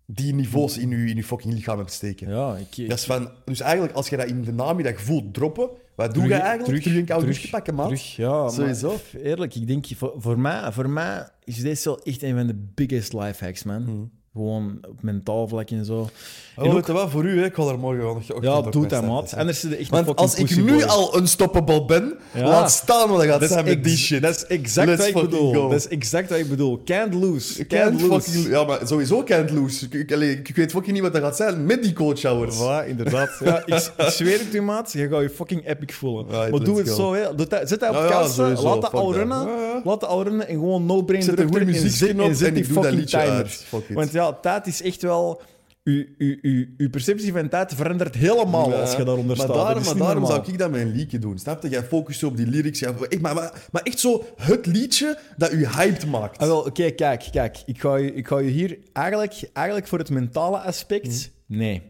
[0.06, 2.28] die niveaus in je, in je fucking lichaam hebt steken.
[2.28, 5.70] Ja, ik, Dat is van, dus eigenlijk, als je dat in de namiddag voelt droppen,
[5.96, 6.82] wat doe je eigenlijk?
[6.82, 7.86] terug- een koude terug- douche pakken, maat?
[7.86, 8.96] terug, ja, maar Sowieso.
[9.22, 12.54] eerlijk, ik denk, voor, voor, mij, voor mij is dit wel echt een van de
[12.74, 13.82] biggest life hacks, man.
[13.82, 14.10] Hmm.
[14.32, 16.08] Gewoon op mentaal vlak en zo.
[16.56, 18.86] Oh, en ook, wat, voor u, hè, ik ga er morgen wel nog ja, doe
[18.86, 19.34] dat, maat.
[19.36, 20.82] Anders zit echt Want als ik nu boy.
[20.82, 22.48] al unstoppable ben, Ja.
[22.48, 24.22] laat staan wat dat gaat zijn met die shit.
[24.22, 25.54] dat is exact Let's wat ik bedoel.
[25.54, 25.68] go.
[25.68, 26.82] Dat is exact wat ik bedoel.
[26.84, 27.66] Can't lose.
[27.66, 28.30] Can't Can't, lose.
[28.30, 29.84] fucking, ja, maar sowieso can't lose.
[29.84, 32.56] Ik, ik, allee, ik weet fucking niet wat dat gaat zijn met die showers.
[32.56, 33.30] Voilà, inderdaad.
[33.44, 34.92] Ja, ik, ik zweer het u, maat.
[34.92, 36.26] Je gaat je fucking epic voelen.
[36.28, 36.94] Right, maar doe het go.
[36.94, 37.34] zo, hè.
[37.34, 39.38] Dat, zet dat op Ja, ja, kasten, laat dat al rennen.
[39.46, 39.80] Ja, ja.
[39.84, 42.12] Laat dat al rennen en gewoon no brain Zet een druk goede en muziek zet,
[42.14, 43.56] op en zet en die fucking timer.
[43.88, 45.40] Want ja, tijd is echt wel...
[45.84, 49.48] Uw, uw, uw, uw perceptie van tijd verandert helemaal als je daaronder maar staat.
[49.48, 50.26] Maar daarom normaal.
[50.26, 51.38] zou ik dat een liedje doen.
[51.38, 51.68] Snap je?
[51.68, 52.78] Jij focust je op die lyrics.
[52.78, 56.38] Ja, echt, maar, maar, maar echt zo het liedje dat u hyped maakt.
[56.38, 57.62] Ah, wel, Oké, kijk, kijk.
[57.66, 61.30] Ik ga, je, ik ga je hier eigenlijk, eigenlijk voor het mentale aspect...
[61.46, 61.58] Mhm.
[61.58, 61.82] Nee.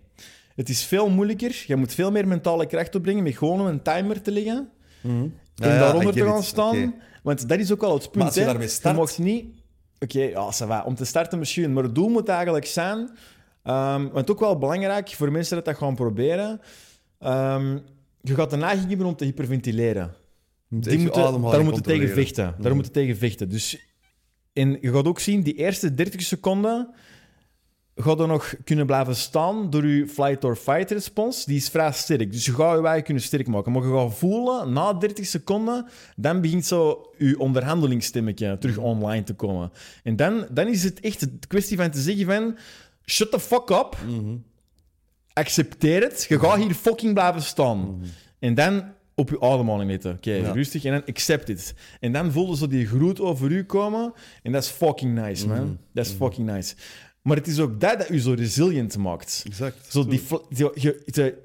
[0.55, 1.65] Het is veel moeilijker.
[1.67, 4.69] Je moet veel meer mentale kracht opbrengen met gewoon een timer te leggen.
[5.01, 5.23] Mhm.
[5.55, 6.95] Ja, en ja, daaronder te gaan staan.
[7.23, 8.15] Want dat is ook wel het punt.
[8.15, 8.47] Maar als je hè.
[8.47, 9.45] daarmee start- Je mag niet...
[10.01, 10.83] Oké, ja, ça va.
[10.83, 11.73] om te starten misschien.
[11.73, 13.11] Maar het doel moet eigenlijk zijn...
[13.63, 16.61] ehm, want ook wel belangrijk voor mensen dat dat gaan proberen...
[17.19, 17.79] ehm,
[18.21, 20.15] je gaat de neiging hebben om te hyperventileren.
[20.69, 22.47] Die moeten, daar moeten tegen vechten.
[22.47, 22.63] Mhm.
[22.63, 23.49] Daar moeten tegen vechten.
[23.49, 23.79] Dus,
[24.53, 26.95] en je gaat ook zien, die eerste 30 seconden
[28.03, 31.45] gaat er nog kunnen blijven staan door je flight or fight respons.
[31.45, 32.33] Die is vrij sterk.
[32.33, 33.73] Dus je gaat je eigen kunnen sterk maken.
[33.73, 35.87] Maar je gaat voelen, na 30 seconden,
[36.17, 38.85] dan begint zo je onderhandelingsstemmetje terug Mhm.
[38.85, 39.73] online te komen.
[40.03, 42.57] En dan, dan is het echt een kwestie van te zeggen van...
[43.07, 43.97] Shut the fuck up.
[44.09, 44.37] Mhm.
[45.33, 46.27] Accepteer het.
[46.29, 48.03] Je gaat hier fucking blijven staan.
[48.39, 48.85] En dan
[49.15, 50.13] op je ademhaling letten.
[50.13, 50.53] Oké, Ja.
[50.53, 50.85] rustig.
[50.85, 51.75] En dan accept it.
[52.01, 54.13] En dan voelde zo die groet over u komen.
[54.43, 55.79] En dat is fucking nice, man.
[55.93, 56.75] Dat is fucking nice.
[57.23, 59.43] Maar het is ook dat dat u zo resilient maakt.
[59.47, 59.93] Exact.
[59.93, 60.23] Zo die,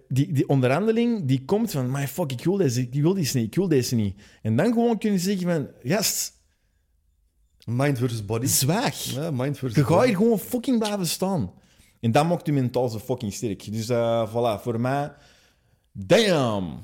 [0.07, 1.91] die, die, onderhandeling die komt van...
[1.91, 4.21] My fuck, ik wil deze, ik wil deze niet, ik wil deze niet.
[4.41, 5.67] En dan gewoon kunnen zeggen van...
[5.83, 6.33] Gast,
[7.65, 8.45] Mind versus body.
[8.45, 9.03] zwaag.
[9.03, 11.51] Ja, mind versus Je gaat hier gewoon fucking blijven staan.
[11.99, 13.71] En dat maakt je mentaal zo fucking sterk.
[13.71, 15.11] Dus eh voilà, voor mij...
[15.91, 16.79] Damn!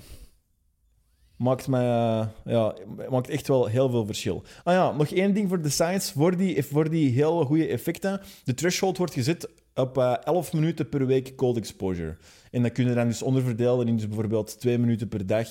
[1.42, 2.74] Maakt, mij, eh, ja,
[3.10, 4.44] maakt echt wel heel veel verschil.
[4.64, 6.14] Ah ja, nog één ding voor de science.
[6.14, 8.22] Voor die, voor die hele goede effecten.
[8.44, 12.18] De threshold wordt gezet op eh 11 minuten per week cold exposure.
[12.52, 15.48] En dat kun je dan dus onderverdelen in dus bijvoorbeeld 2 minuten per dag.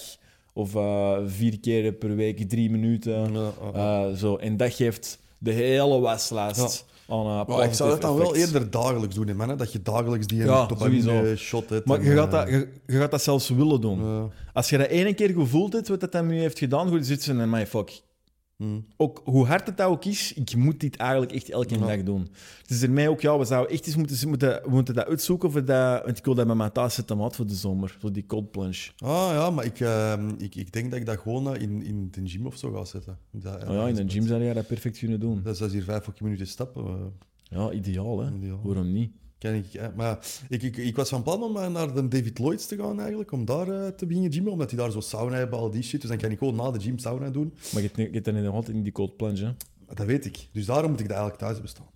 [0.53, 3.33] Of eh, vier keer per week, drie minuten.
[3.75, 4.37] Ja, zo.
[4.37, 8.71] En dat geeft de hele waslijst aan uh, Maar ik zou dat dan wel eerder
[8.71, 9.49] dagelijks doen, hè, man.
[9.49, 9.57] hè.
[9.57, 11.87] Dat je dagelijks die Ja, dopamine shot hebt.
[11.87, 14.31] Maar en, je gaat, eh, dat, je, je gaat dat zelfs willen doen.
[14.53, 17.23] Als je dat ene keer gevoeld hebt, wat dat dan nu heeft gedaan, goed, zit
[17.23, 18.03] ze in my fuck.
[18.61, 18.85] Hmm.
[18.97, 21.87] Ook hoe hard het ook is, ik moet dit eigenlijk echt elke Ja.
[21.87, 22.29] dag doen.
[22.61, 25.51] Het is ermee ook, ja, we zouden echt eens moeten, moeten, we moeten dat uitzoeken,
[25.53, 28.13] voor dat, want ik wil dat met mijn thuis zetten maat voor de zomer, voor
[28.13, 28.91] die cold plunge.
[28.99, 32.09] Ah ja, maar ik, ehm, ik, ik denk dat ik dat gewoon eh, in, in
[32.11, 33.19] de gym of zo ga zetten.
[33.31, 35.41] Dat, Oh ja, in de gym zou je dat perfect kunnen doen.
[35.45, 36.85] Dat is als hier vijf fucking minuten stappen.
[36.87, 38.31] eh, Ja, ideaal, hè?
[38.35, 38.61] Ideaal.
[38.63, 39.11] Waarom niet?
[39.41, 42.77] Kan ik, maar ik, ik, ik was van plan om naar de David Lloyds te
[42.77, 45.71] gaan eigenlijk, om daar eh, te beginnen gymmen, omdat die daar zo sauna hebben, al
[45.71, 46.01] die shit.
[46.01, 47.55] Dus dan kan ik gewoon na de gym sauna doen.
[47.73, 49.51] Maar je hebt- dan nog altijd in die cold plunge, hè?
[49.95, 50.49] Dat weet ik.
[50.53, 51.87] Dus daarom moet ik dat eigenlijk thuis bestaan.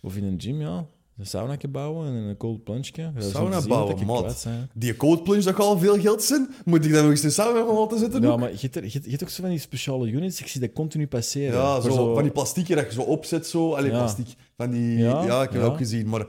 [0.00, 0.86] Of in een gym, ja.
[1.18, 2.82] Een sauna bouwen en een cold plunge.
[3.18, 4.50] Sauna zien bouwen, hè.
[4.74, 6.48] Die cold plunge, dat gaat al veel geld zijn.
[6.64, 8.22] Moet ik dan nog eens een sauna van laten zitten?
[8.22, 8.38] Ja, ook?
[8.38, 10.60] maar je hebt, er- je, je hebt ook zo van die speciale units, ik zie
[10.60, 11.52] dat continu passeren.
[11.60, 13.72] Ja, zo, van die plastieken dat je zo opzet, zo.
[13.74, 13.98] Allee, Ja.
[13.98, 14.34] plastiek.
[14.56, 16.08] Van die, ja, Ja, ik heb dat ook gezien.
[16.08, 16.26] Maar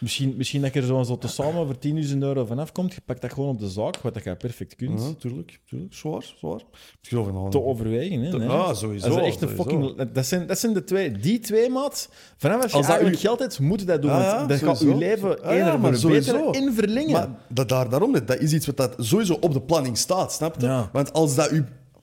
[0.00, 2.94] Misschien, misschien dat je er zo, zo te samen voor 10.000 euro vanaf komt.
[2.94, 5.00] Je pakt dat gewoon op de zaak, wat dat je perfect kunt.
[5.02, 5.94] Ja, tuurlijk, tuurlijk.
[5.94, 6.60] Zwaar, zwaar.
[7.00, 8.30] Misschien Te overwegen, hè?
[8.30, 8.48] Te- nee.
[8.48, 11.12] ah, sowieso, Dat, is echt een fucking, dat, zijn, dat zijn de twee.
[11.12, 12.08] Die twee, maat.
[12.36, 14.10] Vanaf als je Als dat eigenlijk u- geld hebt, moet je dat doen.
[14.10, 16.50] Ah, ja, dat gaat je leven Ah, ja, maar sowieso.
[16.50, 17.12] en verlengen.
[17.12, 20.32] Maar dat, daar, daarom net, dat is iets wat dat sowieso op de planning staat,
[20.32, 20.84] snap je?
[20.92, 21.52] Want als dat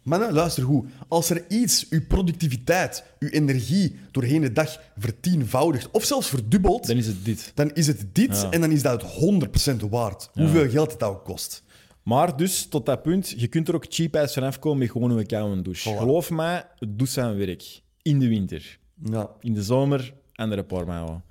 [0.05, 0.09] u...
[0.09, 0.89] Mannen, luister goed.
[1.07, 6.97] Als er iets, uw productiviteit, uw energie doorheen de dag vertienvoudigt, of zelfs verdubbelt, dan
[6.97, 7.51] is het dit.
[7.55, 8.49] dan is het dit Ja.
[8.49, 10.29] en dan is dat het 100% waard.
[10.33, 11.63] Hoeveel geld het ook kost.
[12.03, 15.11] Maar dus, tot dat punt, je kunt er ook cheap ass vanaf komen met gewoon
[15.11, 15.93] een koude douche.
[15.93, 15.97] Voilà.
[15.97, 17.81] Geloof mij, het doet zijn werk.
[18.01, 18.79] In de winter.
[19.03, 19.29] Ja.
[19.39, 21.23] In de zomer, andere maanden.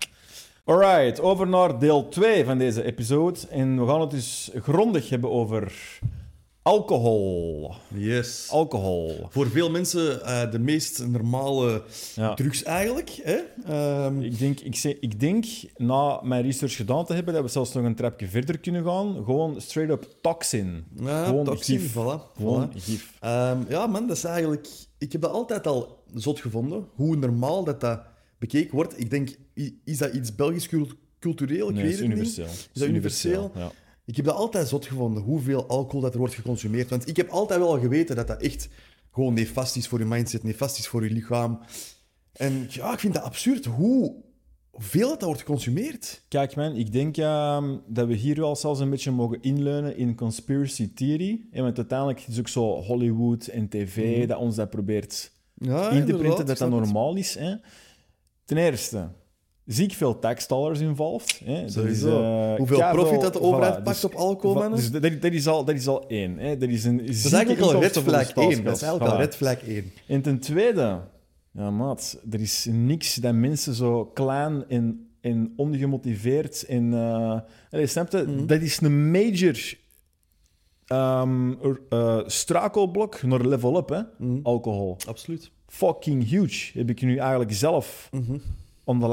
[0.64, 3.38] Alright, over naar deel 2 van deze episode.
[3.50, 5.72] En we gaan het dus grondig hebben over
[6.64, 7.74] alcohol.
[7.94, 8.48] Yes.
[8.50, 9.26] Alcohol.
[9.30, 11.82] Voor veel mensen eh, de meest normale
[12.14, 12.34] Ja.
[12.34, 13.10] drugs eigenlijk.
[13.22, 13.36] Hè?
[13.66, 15.44] Ehm, Ik denk, ik, zeg, ik denk,
[15.76, 19.14] na mijn research gedaan te hebben, dat we zelfs nog een trapje verder kunnen gaan.
[19.24, 20.84] Gewoon straight up toxin.
[21.00, 21.92] ja, Gewoon toxin, gif.
[21.92, 22.36] voilà.
[22.36, 22.76] Gewoon voilà.
[22.76, 23.12] gif.
[23.20, 24.68] Ehm, ja, man, dat is eigenlijk...
[24.98, 28.00] Ik heb dat altijd al zot gevonden, hoe normaal dat dat
[28.38, 29.00] bekeken wordt.
[29.00, 29.36] Ik denk,
[29.84, 31.68] is dat iets Belgisch cult- cultureel?
[31.68, 32.10] Ik Nee, weet het niet.
[32.10, 32.44] universeel.
[32.44, 33.50] Is dat universeel?
[33.54, 33.70] Ja.
[34.04, 36.90] Ik heb dat altijd zot gevonden, hoeveel alcohol dat er wordt geconsumeerd.
[36.90, 38.68] Want ik heb altijd wel geweten dat dat echt
[39.10, 41.60] gewoon nefast is voor je mindset, nefast is voor je lichaam.
[42.32, 44.22] En ja, ik vind dat absurd hoe
[44.72, 46.22] veel dat, wordt geconsumeerd.
[46.28, 50.14] Kijk man, ik denk ehm, dat we hier wel zelfs een beetje mogen inleunen in
[50.14, 51.46] conspiracy theory.
[51.50, 55.90] En want uiteindelijk is het ook zo Hollywood en tv dat ons dat probeert Ja,
[55.90, 57.34] in te printen dat dat normaal is.
[57.34, 57.54] Hè.
[58.44, 59.08] Ten eerste,
[59.66, 61.40] zie ik veel tax dollars involved.
[61.44, 61.68] Hè.
[61.68, 62.22] Sowieso.
[62.22, 64.70] eh, Hoeveel profit dat de overheid voilà, pakt dus- op alcohol?
[64.70, 66.38] Dus dat, dat, is al, dat is al één.
[66.38, 66.56] Hè.
[66.56, 68.64] Dat is een Dat is eigenlijk al red flag 1.
[68.64, 69.92] Dat is eigenlijk al red flag 1.
[70.06, 71.00] En ten tweede,
[71.52, 76.92] ja maat, er is niks dat mensen zo klein en, en ongemotiveerd en...
[77.70, 78.24] allee, snap je?
[78.28, 78.46] Mhm.
[78.46, 79.58] Dat is een major
[80.86, 84.00] ehm, er- eh, strakelblok naar level up, hè?
[84.18, 84.38] Mhm.
[84.42, 84.96] Alcohol.
[85.06, 85.50] Absoluut.
[85.68, 86.78] Fucking huge.
[86.78, 88.36] Heb ik nu eigenlijk zelf Mhm.
[88.84, 89.08] Om de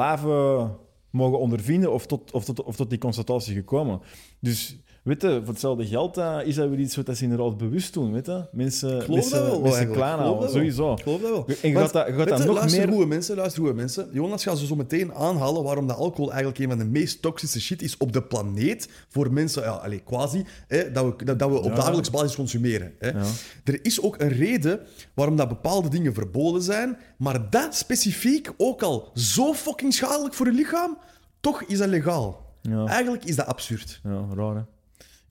[1.10, 4.02] mogen ondervinden of tot, of, tot, of tot die constatatie gekomen.
[4.40, 7.94] Dus, weet je, voor hetzelfde geld eh, is dat weer iets wat ze inderdaad bewust
[7.94, 8.46] doen, weet je?
[8.52, 10.92] Mensen, mensen, wel, mensen klein houden, sowieso.
[10.94, 11.46] Ik geloof dat wel.
[11.62, 13.08] En je gaat dat, je gaat dat nog luister meer...
[13.08, 14.10] mensen, luister goede mensen.
[14.12, 17.62] Jonas gaat zo zo meteen aanhalen waarom dat alcohol eigenlijk een van de meest toxische
[17.62, 21.50] shit is op de planeet voor mensen, ja, allez, quasi, hè, dat we, dat, dat
[21.50, 21.76] we op Ja.
[21.76, 22.94] dagelijks basis consumeren.
[23.00, 23.10] Hè.
[23.10, 23.24] Ja.
[23.64, 24.80] Er is ook een reden
[25.14, 30.46] waarom dat bepaalde dingen verboden zijn, maar dat specifiek ook al zo fucking schadelijk voor
[30.46, 30.98] je lichaam,
[31.40, 32.50] toch is dat legaal.
[32.62, 32.86] Ja.
[32.86, 34.00] Eigenlijk is dat absurd.
[34.04, 34.62] Ja, raar, hè?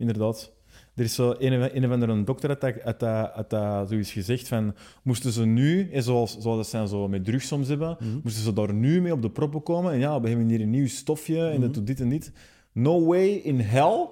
[0.00, 0.52] Inderdaad.
[0.94, 4.74] Er is zo een, een of andere dokter had dat, dat, dat zoiets gezegd van...
[5.02, 8.18] Moesten ze nu, zoals, zoals dat zijn zo met drugs soms hebben, Mhm.
[8.22, 9.92] moesten ze daar nu mee op de proppen komen?
[9.92, 11.60] En ja, we hebben hier een nieuw stofje en Mhm.
[11.60, 12.32] dat doet dit en dit.
[12.72, 14.08] No way in hell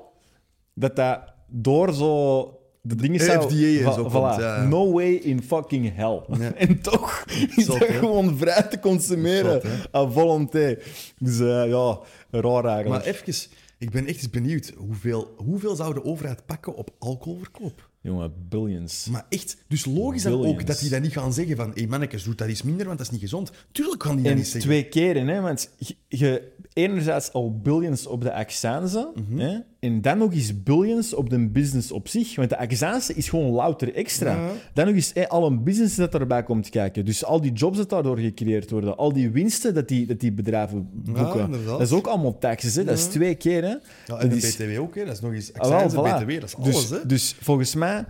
[0.75, 2.53] dat dat door zo...
[2.83, 3.43] De dingen zou...
[3.43, 4.13] FDA en Va- voilà.
[4.13, 4.65] komt, ja.
[4.67, 6.21] No way in fucking hell.
[6.39, 6.53] Ja.
[6.67, 7.25] en toch
[7.57, 9.61] is dat gewoon vrij te consumeren.
[9.61, 10.79] Zot, à volonté.
[11.19, 11.99] Dus eh, ja,
[12.31, 12.89] raar eigenlijk.
[12.89, 13.35] Maar even,
[13.79, 17.91] ik ben echt eens benieuwd, hoeveel, hoeveel zou de overheid pakken op alcoholverkoop?
[18.01, 19.07] Jongen, billions.
[19.11, 22.23] Maar echt, dus logisch dan ook dat die dat niet gaan zeggen van hé mannetjes,
[22.25, 23.51] doe dat iets minder, want dat is niet gezond.
[23.73, 24.71] Tuurlijk kan die dat En niet zeggen.
[24.71, 25.71] twee keren, hè, want
[26.09, 29.39] je, enerzijds al billions op de accente, Mhm.
[29.39, 32.37] hè, en dan nog eens billions op de business op zich.
[32.37, 34.31] Want de accente is gewoon louter extra.
[34.31, 34.51] Ja.
[34.75, 37.05] Dan nog eens al een business dat erbij komt kijken.
[37.05, 40.33] Dus al die jobs dat daardoor gecreëerd worden, al die winsten dat die, dat die
[40.33, 41.65] bedrijven boeken.
[41.67, 42.85] dat is ook allemaal taxes, hè.
[42.85, 43.63] dat is twee keer.
[43.63, 43.75] Hè.
[44.07, 45.05] Ja, en de is- BTW ook, hè.
[45.05, 46.25] dat is nog eens Ah, wel, accijns en voilà.
[46.25, 46.91] BTW, dat is dus, alles.
[46.91, 47.07] hè.
[47.07, 48.05] dus volgens mij,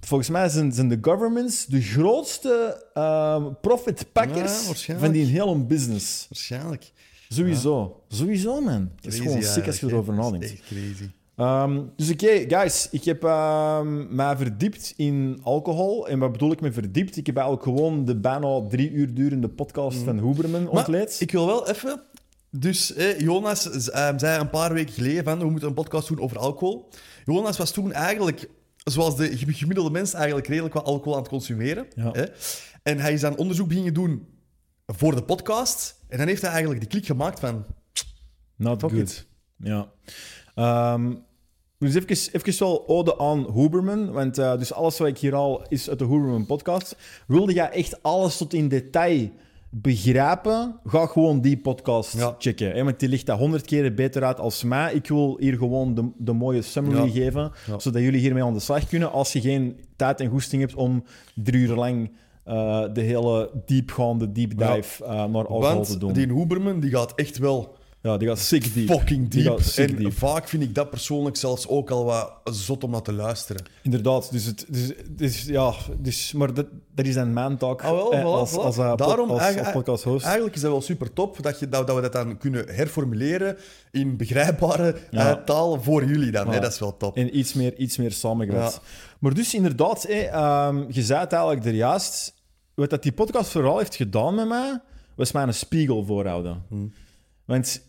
[0.00, 4.52] volgens mij zijn, zijn de governments de grootste Ja, profitpakkers
[4.98, 6.26] van die hele business.
[6.28, 6.92] Waarschijnlijk.
[7.34, 8.02] Sowieso.
[8.08, 8.90] Sowieso, man.
[8.96, 10.20] Het is gewoon sick als je erover hè.
[10.20, 10.52] Dat is nadenkt.
[10.52, 11.10] Echt crazy.
[11.36, 12.88] Ehm, dus oké, guys.
[12.90, 16.08] Ik heb ehm, mij verdiept in alcohol.
[16.08, 17.16] En wat bedoel ik met verdiept?
[17.16, 20.62] Ik heb eigenlijk gewoon de bijna drie uur durende podcast van Huberman.
[20.62, 21.16] Maar ontleed.
[21.20, 22.02] ik wil wel even...
[22.50, 26.38] Dus Jonas eh, zei een paar weken geleden van we moeten een podcast doen over
[26.38, 26.88] alcohol.
[27.24, 28.48] Jonas was toen eigenlijk,
[28.84, 31.86] zoals de gemiddelde mens, eigenlijk redelijk wat alcohol aan het consumeren.
[31.96, 32.28] Ja.
[32.82, 34.26] En hij is dan onderzoek beginnen doen
[34.86, 36.03] voor de podcast.
[36.14, 37.64] En dan heeft hij eigenlijk de klik gemaakt van...
[38.56, 38.92] Not good.
[38.92, 39.26] it.
[39.56, 39.88] Ja.
[40.54, 41.14] Ehm,
[41.78, 44.12] dus even, even wel ode aan Huberman.
[44.12, 46.96] Want eh, dus alles wat ik hier al is uit de Huberman podcast.
[47.26, 49.30] Wilde jij echt alles tot in detail
[49.70, 50.80] begrijpen?
[50.84, 52.34] Ga gewoon die podcast Ja.
[52.38, 52.70] checken.
[52.72, 52.84] Hè?
[52.84, 54.94] Want die ligt daar honderd keren beter uit als mij.
[54.94, 57.10] Ik wil hier gewoon de, de mooie summary Ja.
[57.12, 57.52] geven.
[57.66, 57.78] Ja.
[57.78, 59.12] Zodat jullie hiermee aan de slag kunnen.
[59.12, 62.10] Als je geen tijd en goesting hebt om drie uur lang
[62.44, 66.12] eh, de hele diepgaande deep dive eh, naar alcohol te doen.
[66.14, 68.88] Want die Huberman die gaat echt wel Ja, die gaat sick diep.
[68.90, 69.52] fucking Die diep.
[69.52, 70.12] gaat sick En diep.
[70.12, 73.64] vaak vind ik dat persoonlijk zelfs ook al wat zot om naar te luisteren.
[73.82, 77.90] Inderdaad, dus, het, dus, dus ja, dus, maar dat, dat is dan mijn taak Ah,
[77.90, 78.54] wel, eh, voilà, als, voilà.
[78.56, 80.24] als, pod- Daarom, als, eigen- als podcast host.
[80.24, 83.56] Eigenlijk is dat wel super top dat, je, dat, dat we dat dan kunnen herformuleren
[83.90, 85.36] in begrijpbare Ja.
[85.38, 86.48] eh, taal voor jullie dan.
[86.52, 86.60] Hè?
[86.60, 87.16] Dat is wel top.
[87.16, 88.72] En iets meer, iets meer samengevat.
[88.72, 88.88] Ja.
[89.18, 92.33] Maar dus inderdaad, ehm, je zei het eigenlijk er juist.
[92.74, 94.80] Wat dat die podcast vooral heeft gedaan met mij,
[95.16, 96.62] was mij een spiegel voorhouden.
[96.68, 96.92] Hmm.
[97.44, 97.88] Want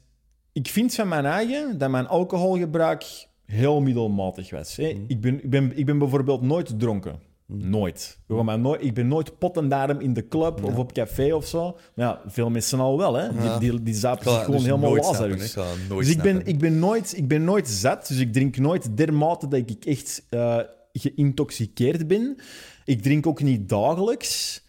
[0.54, 4.76] ik vind van mijn eigen dat mijn alcoholgebruik heel middelmatig was.
[4.76, 5.06] Hmm.
[5.08, 7.19] Ik, ben, ik, ben, ik ben bijvoorbeeld nooit dronken.
[7.48, 8.19] Nooit.
[8.28, 8.84] Gaan mij nooit.
[8.84, 11.78] Ik ben nooit pottendarm in de club of op café of zo.
[11.95, 13.13] Maar ja, veel mensen al wel.
[13.13, 13.26] Hè.
[13.26, 13.58] Ja.
[13.58, 15.56] Die, die, die zapen zich gewoon dus helemaal nooit lazarus.
[15.56, 18.98] nooit Dus ik ben, ik, ben nooit, ik ben nooit zat, dus ik drink nooit
[18.98, 20.60] dermate dat ik echt eh,
[20.93, 22.38] geïntoxiceerd ben.
[22.86, 24.63] Ik drink ook niet dagelijks.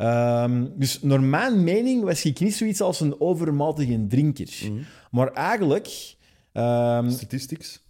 [0.00, 4.48] Ehm, dus naar mijn mening was ik niet zoiets als een overmatige drinker.
[4.62, 4.82] Mhm.
[5.10, 6.16] Maar eigenlijk,
[6.52, 7.84] ehm, Statistics.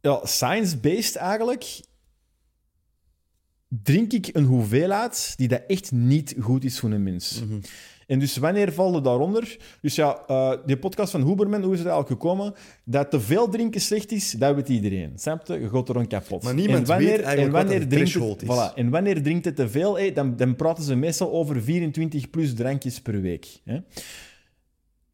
[0.00, 1.80] ja, science-based eigenlijk,
[3.68, 7.40] drink ik een hoeveelheid die dat echt niet goed is voor een mens.
[7.40, 7.60] Mhm.
[8.06, 9.56] En dus wanneer valt het daaronder?
[9.80, 12.54] Dus ja, eh, die podcast van Huberman, hoe is het eigenlijk gekomen?
[12.84, 15.12] Dat te veel drinken slecht is, dat weet iedereen.
[15.16, 15.60] Snap je?
[15.60, 16.42] Je gaat er een kapot.
[16.42, 18.48] Maar niemand en wanneer, weet eigenlijk en wanneer drinkt het, is.
[18.48, 18.74] Voilà.
[18.74, 22.54] En wanneer drinkt het te veel, hé, dan, dan praten ze meestal over 24 plus
[22.54, 23.60] drankjes per week.
[23.64, 23.78] Hè?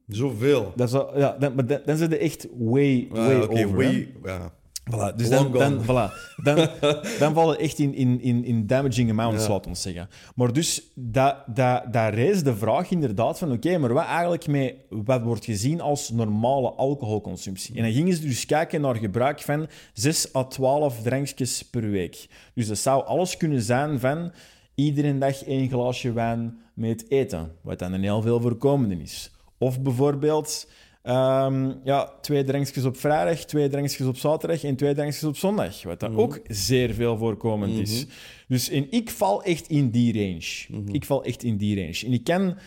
[0.06, 0.72] Zoveel.
[0.76, 3.60] Dat is ja, dan, dan, dan zijn ze echt way, Ah, way oké, over.
[3.68, 3.72] hè.
[3.74, 4.52] way- ja.
[4.90, 6.68] Voilà, dus dan, dan, voilà, dan,
[7.18, 9.50] dan vallen echt in, in, in, in damaging amounts, Ja.
[9.50, 10.08] laat ons zeggen.
[10.34, 14.74] Maar dus, dat, dat, dat reist de vraag inderdaad van, oké, maar wat eigenlijk met,
[14.88, 17.76] wat wordt gezien als normale alcoholconsumptie?
[17.76, 22.26] En dan gingen ze dus kijken naar gebruik van 6 à 12 drankjes per week.
[22.54, 24.32] Dus dat zou alles kunnen zijn van
[24.74, 29.30] iedere dag één glaasje wijn met eten, wat dan een heel veel voorkomende is.
[29.58, 30.66] Of bijvoorbeeld...
[31.02, 35.82] Ehm, ja, twee drankjes op vrijdag, twee drankjes op zaterdag en twee drankjes op zondag.
[35.82, 38.06] Wat dat ook zeer veel voorkomend is.
[38.48, 40.84] Dus en ik val echt in die range.
[40.92, 42.06] Ik val echt in die range.
[42.06, 42.58] En ik kan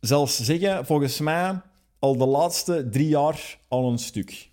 [0.00, 1.60] zelfs zeggen, volgens mij,
[1.98, 4.50] al de laatste drie jaar al een stuk.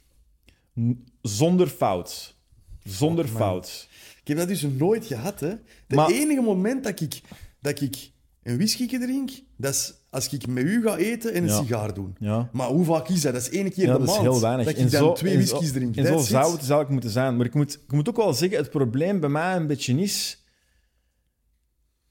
[1.22, 2.36] Zonder fout.
[2.84, 3.88] Zonder fout.
[4.22, 5.54] Ik heb dat dus nooit gehad, hè.
[5.88, 7.22] Het enige moment dat ik,
[7.60, 8.12] dat ik
[8.44, 11.58] een whisky drink, dat is als ik met u ga eten en een Ja.
[11.62, 12.16] sigaar doen.
[12.20, 12.50] Ja.
[12.52, 13.34] Maar hoe vaak is dat?
[13.34, 14.66] Dat is één keer Ja, de dat is heel weinig.
[14.66, 15.96] Dat ik dan twee en whiskies drink.
[15.96, 17.38] En zo That's zou het dus eigenlijk moeten zijn.
[17.38, 20.44] Maar ik moet, ik moet ook wel zeggen, het probleem bij mij een beetje is...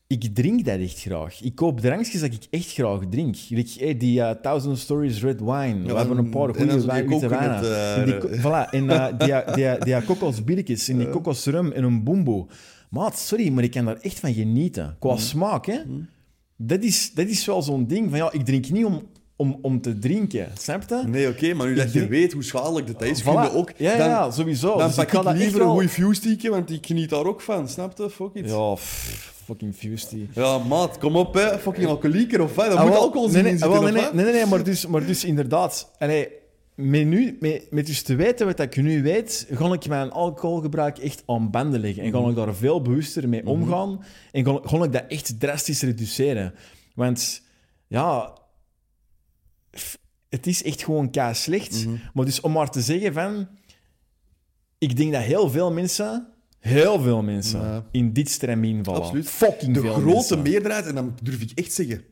[0.06, 1.42] Ik drink dat echt graag.
[1.42, 3.36] Ik koop drankjes dat ik echt graag drink.
[3.48, 5.82] Like, hey, die eh, Thousand Stories Red Wine.
[5.82, 7.76] We hebben een paar en goede dan zo die wijn, witte coconut, wijnen.
[7.76, 11.84] eh, En die, ko- voilà, en eh, die, die, die, kokosbiertjes en die kokosrum en
[11.84, 12.46] een boemboe.
[12.90, 14.96] Maat, sorry, maar ik kan daar echt van genieten.
[14.98, 15.78] Qua smaak, hè.
[16.66, 19.02] Dat, is, dat is wel zo'n ding van, ja, ik drink niet om,
[19.36, 20.48] om, om te drinken.
[20.58, 21.02] Snap je?
[21.06, 23.24] Nee, oké, maar nu dat je weet hoe schadelijk dat is, Voilà.
[23.24, 23.72] kun je ook...
[23.76, 24.76] Ja, ja, dan, ja, sowieso.
[24.78, 27.40] Dan Dus pak ga ik echt liever een goeie fuse want ik geniet daar ook
[27.40, 27.68] van.
[27.68, 28.10] Snap je?
[28.10, 28.44] Fuck it.
[28.48, 30.26] Ja, Ja, pff, fucking fusty.
[30.68, 31.58] maat, kom op, hè.
[31.58, 32.66] Fucking alcoholieker of wat?
[32.66, 34.86] Dat Ah, moet alcohol nee, zien nee, in ah, wel, nee, nee, nee, maar dus,
[34.86, 35.90] maar dus inderdaad.
[35.98, 36.28] Allee,
[36.74, 40.98] met, nu, met, met dus te weten wat ik nu weet, ga ik mijn alcoholgebruik
[40.98, 42.02] echt aan banden leggen.
[42.02, 44.04] En ga ik daar veel bewuster mee omgaan.
[44.32, 46.54] En ga, ga ik dat echt drastisch reduceren.
[46.94, 47.42] Want
[47.86, 48.38] ja,
[50.28, 51.86] het is echt gewoon kei slecht.
[52.12, 53.48] Maar dus om maar te zeggen van...
[54.78, 56.28] Ik denk dat heel veel mensen...
[56.58, 57.84] Heel veel mensen Ja.
[57.90, 59.00] in dit stramien vallen.
[59.00, 59.28] Absoluut.
[59.28, 60.42] Fucking De veel grote mensen.
[60.42, 62.08] meerderheid, en dan durf ik echt zeggen, 90%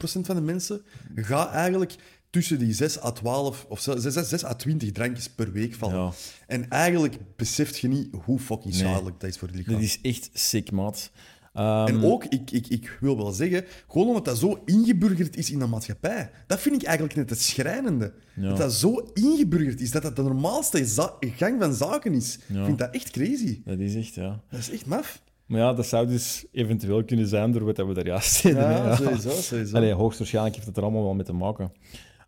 [0.00, 0.82] van de mensen
[1.14, 1.94] gaat eigenlijk
[2.36, 5.96] tussen die 6 à 12 of 6, 6, 6 à 20 drankjes per week vallen.
[5.96, 6.10] Ja.
[6.46, 8.82] En eigenlijk beseft je niet hoe fucking Nee.
[8.82, 9.74] schadelijk dat is voor het lichaam.
[9.74, 11.10] Dat is echt sick, maat.
[11.54, 15.50] Ehm, En ook, ik, ik, ik wil wel zeggen, gewoon omdat dat zo ingeburgerd is
[15.50, 16.30] in de maatschappij.
[16.46, 18.12] Dat vind ik eigenlijk net het schrijnende.
[18.34, 18.48] Ja.
[18.48, 20.84] Dat dat zo ingeburgerd is, dat dat de normaalste
[21.20, 22.38] gang van zaken is.
[22.46, 22.58] Ja.
[22.58, 23.60] Ik vind dat echt crazy.
[23.64, 24.40] Dat is echt, ja.
[24.50, 25.22] Dat is echt maf.
[25.46, 28.96] Maar ja, dat zou dus eventueel kunnen zijn door wat we daar juist hè, ja.
[28.96, 29.76] sowieso, sowieso.
[29.76, 31.72] Allee, hoogstwaarschijnlijk heeft het er allemaal wel mee te maken.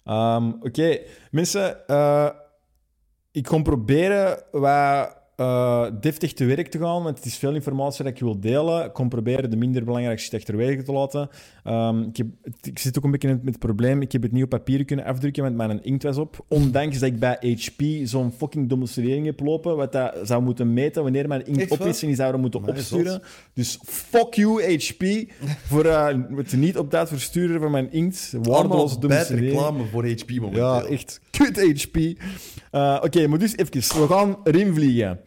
[0.09, 0.99] Ehm, Oké,
[1.31, 2.29] mensen, eh,
[3.33, 8.05] ik ga proberen wat eh, deftig te werk te gaan, want het is veel informatie
[8.05, 8.85] dat ik wil delen.
[8.85, 11.29] Ik ga proberen de minder belangrijke shit achterwege te laten.
[11.65, 12.27] Ehm, ik, heb,
[12.63, 15.05] ik zit ook een beetje met het probleem, ik heb het niet op papier kunnen
[15.05, 16.45] afdrukken, want mijn inkt was op.
[16.49, 21.03] Ondanks dat ik bij HP zo'n fucking domiciliering heb lopen, wat dat zou moeten meten
[21.03, 23.23] wanneer mijn inkt Echt op is en die zouden moeten opsturen.
[23.53, 25.33] Dus fuck you, HP,
[25.67, 28.33] voor eh, het niet op tijd versturen van mijn inkt.
[28.43, 29.53] Waardeloze bad domiciliering.
[29.53, 30.63] reclame voor HP momenteel.
[30.63, 31.97] Ja, echt kut HP.
[32.71, 34.01] Eh, Oké, maar dus even.
[34.01, 35.21] We gaan erin vliegen.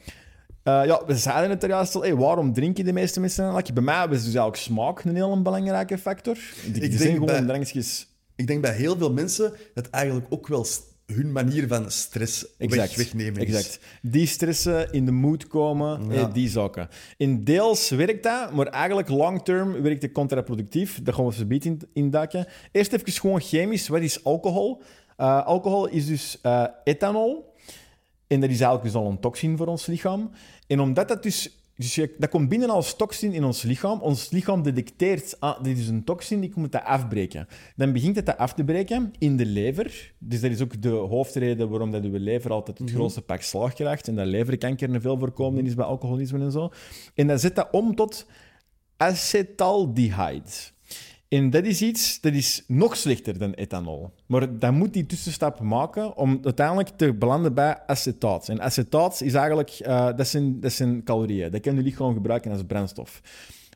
[0.63, 2.01] Eh, ja, we zeiden het er juist al.
[2.01, 3.73] Hey, waarom drinken de meeste mensen eigenlijk?
[3.73, 6.37] Bij mij is dus eigenlijk smaak een heel belangrijke factor.
[6.63, 8.09] Die, die denk gewoon bij- drankjes...
[8.35, 10.65] Ik denk bij heel veel mensen dat eigenlijk ook wel
[11.05, 13.55] hun manier van stress weg, wegnemen is.
[13.55, 13.79] Exact.
[14.01, 16.27] Die stressen, in de mood komen, Ja.
[16.27, 16.89] eh, die zaken.
[17.17, 20.99] In deels werkt dat, maar eigenlijk long-term werkt het contraproductief.
[21.03, 22.47] Daar gaan we beet in, in duiken.
[22.71, 23.87] Eerst even gewoon chemisch.
[23.87, 24.81] Wat is alcohol?
[25.17, 26.41] Eh, alcohol is dus
[26.83, 27.50] ethanol.
[28.31, 30.31] En dat is eigenlijk dus al een toxin voor ons lichaam.
[30.67, 31.57] En omdat dat dus...
[31.75, 34.01] dus je- dat komt binnen als toxin in ons lichaam.
[34.01, 37.47] Ons lichaam detecteert, ah, dit is een toxin, ik moet dat afbreken.
[37.75, 40.13] Dan begint het dat af te breken in de lever.
[40.19, 43.73] Dus dat is ook de hoofdreden waarom dat uw lever altijd het grootste pak slaag
[43.73, 44.07] krijgt.
[44.07, 46.69] En dat leverkanker een veel voorkomend is bij alcoholisme en zo.
[47.15, 48.25] En dan zet dat om tot
[48.97, 50.49] acetaldehyde.
[51.31, 54.11] En dat is iets dat is nog slechter dan ethanol.
[54.25, 58.49] Maar dan moet die tussenstap maken om uiteindelijk te belanden bij acetaat.
[58.49, 61.51] En acetaat is eigenlijk, eh, dat, zijn, dat zijn calorieën.
[61.51, 63.21] Dat kan je lichaam gebruiken als brandstof.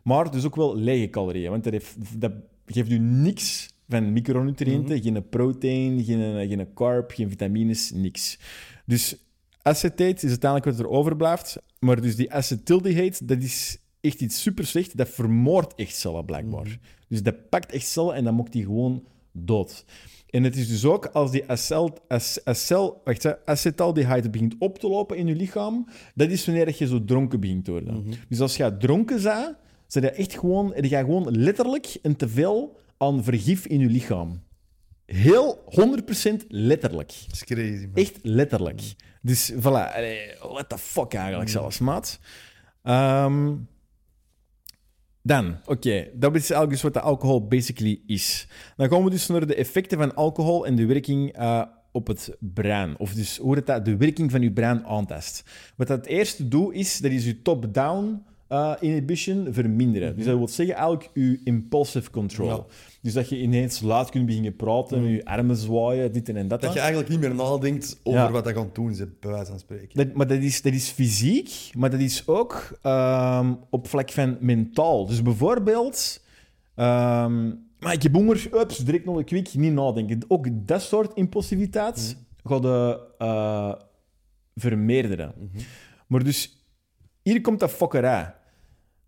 [0.03, 2.32] Maar dus ook wel lege calorieën, want dat, heeft, dat
[2.66, 5.01] geeft u niks van micronutriënten.
[5.01, 8.39] Geen protein, geen, geen carb, geen vitamines, niks.
[8.86, 9.16] Dus
[9.62, 11.58] acetate is uiteindelijk wat er overblijft.
[11.80, 14.97] Maar dus die acetaldehyde, dat is echt iets super slecht.
[14.97, 16.80] Dat vermoordt echt cellen, blijkbaar.
[17.16, 19.86] Dus dat pakt echt cellen en dan maakt die gewoon dood.
[20.30, 23.01] En het is dus ook als die acel, ac- acel,
[23.45, 27.66] acetaldehyde begint op te lopen in je lichaam, dat is wanneer je zo dronken begint
[27.66, 28.05] te worden.
[28.30, 29.55] Dus als je dronken bent,
[29.88, 34.43] zit je echt gewoon, je gaat gewoon letterlijk een teveel aan vergif in je lichaam.
[35.05, 37.13] Heel 100% letterlijk.
[37.28, 37.93] Dat is crazy, man.
[37.93, 38.82] Echt letterlijk.
[39.22, 39.89] Dus voilà,
[40.39, 42.20] what the fuck eigenlijk zelfs, maat.
[42.84, 43.53] Ehm,
[45.26, 48.48] dan, oké, dat is eigenlijk dus wat de alcohol basically is.
[48.76, 51.62] Dan gaan we dus naar de effecten van alcohol en de werking eh,
[51.92, 53.00] op het brein.
[53.00, 55.44] Of dus hoe het dat de werking van je brein aantast.
[55.76, 60.16] Wat dat het eerste doet is, dat is je top-down eh, inhibition verminderen.
[60.16, 62.48] Dus dat wil zeggen eigenlijk je impulsive control.
[62.48, 62.66] Ja.
[63.02, 66.62] Dus dat je ineens luid kunt beginnen praten, je armen zwaaien, dit en dat.
[66.62, 68.32] Dat je eigenlijk niet meer nadenkt over Ja.
[68.32, 69.89] wat dat gaat doen, bij wijze van spreken.
[69.93, 74.38] Dat, maar dat is, dat is fysiek, maar dat is ook ehm, op vlak van
[74.39, 75.06] mentaal.
[75.06, 76.24] Dus bijvoorbeeld,
[76.76, 77.48] ehm,
[77.80, 80.20] maar ik heb honger, ups, direct nog een kwik, niet nadenken.
[80.28, 83.74] Ook dat soort impulsiviteit gaat je eh,
[84.56, 85.34] vermeerderen.
[86.08, 86.64] Maar dus,
[87.26, 88.34] hier komt dat fokkerij.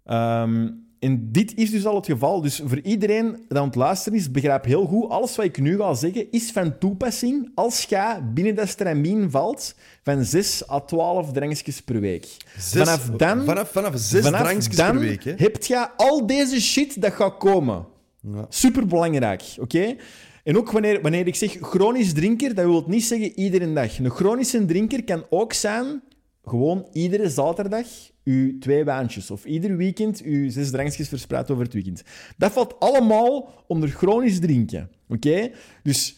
[0.05, 0.67] Ehm,
[0.99, 2.41] en dit is dus al het geval.
[2.41, 5.77] Dus voor iedereen dat aan het luisteren is, begrijp heel goed, alles wat ik nu
[5.77, 11.31] ga zeggen is van toepassing als je binnen dat stramien valt van 6 à 12
[11.31, 12.27] drankjes per week.
[12.57, 15.33] Zes- vanaf dan, vanaf, vanaf zes vanaf drankjes dan per week, hè?
[15.37, 17.85] heb je al deze shit dat gaat komen.
[18.21, 18.45] Ja.
[18.49, 19.95] Superbelangrijk, oké?
[20.43, 23.99] En ook wanneer, wanneer ik zeg chronisch drinker, dat wil het niet zeggen iedere dag.
[23.99, 26.01] Een chronische drinker kan ook zijn
[26.47, 27.85] gewoon iedere zaterdag
[28.23, 29.31] uw twee wijntjes.
[29.31, 32.01] Of ieder weekend uw zes drankjes verspreid over het weekend.
[32.37, 35.51] Dat valt allemaal onder chronisch drinken, oké?
[35.83, 36.17] Dus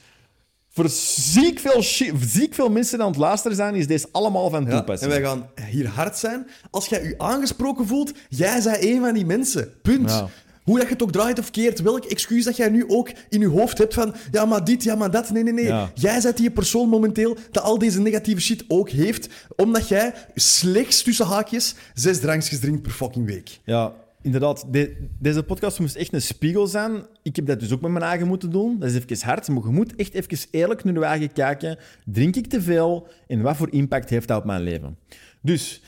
[0.69, 1.84] voor ziek veel,
[2.19, 5.11] ziek veel mensen die aan het luisteren zijn, is deze allemaal van Ja, en toepassing.
[5.11, 6.47] wij gaan hier hard zijn.
[6.71, 9.71] Als jij je aangesproken voelt, jij bent een van die mensen.
[9.82, 10.09] Punt.
[10.09, 10.27] Ja.
[10.70, 13.39] Hoe dat je het ook draait of keert, welk excuus dat jij nu ook in
[13.39, 15.30] je hoofd hebt van ja, maar dit, ja, maar dat.
[15.30, 15.65] Nee, nee, nee.
[15.65, 15.91] Ja.
[15.93, 21.01] Jij bent die persoon momenteel dat al deze negatieve shit ook heeft, omdat jij slechts
[21.03, 23.59] tussen haakjes zes drankjes drinkt per fucking week.
[23.63, 24.65] Ja, inderdaad.
[24.72, 27.05] De- deze podcast moest echt een spiegel zijn.
[27.24, 28.80] Ik heb dat dus ook met mijn eigen moeten doen.
[28.80, 31.78] Dat is even hard, maar je moet echt even eerlijk naar je eigen kijken.
[32.05, 34.97] Drink ik te veel en wat voor impact heeft dat op mijn leven?
[35.41, 35.82] Dus,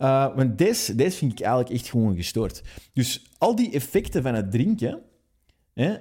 [0.00, 2.62] eh, want deze, deze vind ik eigenlijk echt gewoon gestoord.
[2.92, 5.00] Dus al die effecten van het drinken,
[5.74, 5.96] hè,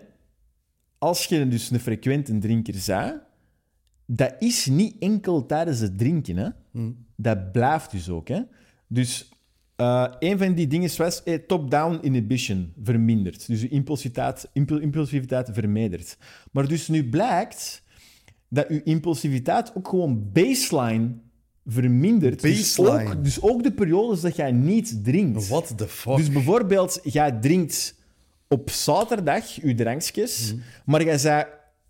[0.97, 3.21] als je dus een frequente drinker bent,
[4.05, 6.37] dat is niet enkel tijdens het drinken.
[6.37, 6.49] Hè?
[7.15, 8.27] Dat blijft dus ook.
[8.27, 8.41] Hè?
[8.87, 9.31] Dus
[9.75, 13.47] eh, een van die dingen was eh, top-down inhibition verminderd.
[13.47, 16.17] Dus je impulsiviteit, impul- impulsiviteit vermindert.
[16.51, 17.83] Maar dus nu blijkt
[18.49, 21.15] dat je impulsiviteit ook gewoon baseline
[21.69, 22.41] vermindert.
[22.41, 25.47] Dus ook, dus ook de periodes dat jij niet drinkt.
[25.47, 26.15] What the fuck?
[26.17, 27.95] Dus bijvoorbeeld, jij drinkt
[28.47, 30.61] op zaterdag je drankjes, Mhm.
[30.85, 31.43] maar jij zei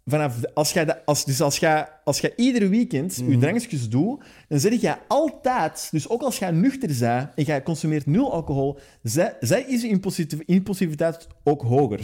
[0.06, 3.40] vanaf als jij als, dus als jij als jij iedere weekend je Mhm.
[3.40, 8.06] drankjes doet, dan zeg jij altijd, dus ook als jij nuchter bent en jij consumeert
[8.06, 12.00] nul alcohol, zij, zij is je impulsiv- impulsiviteit ook hoger.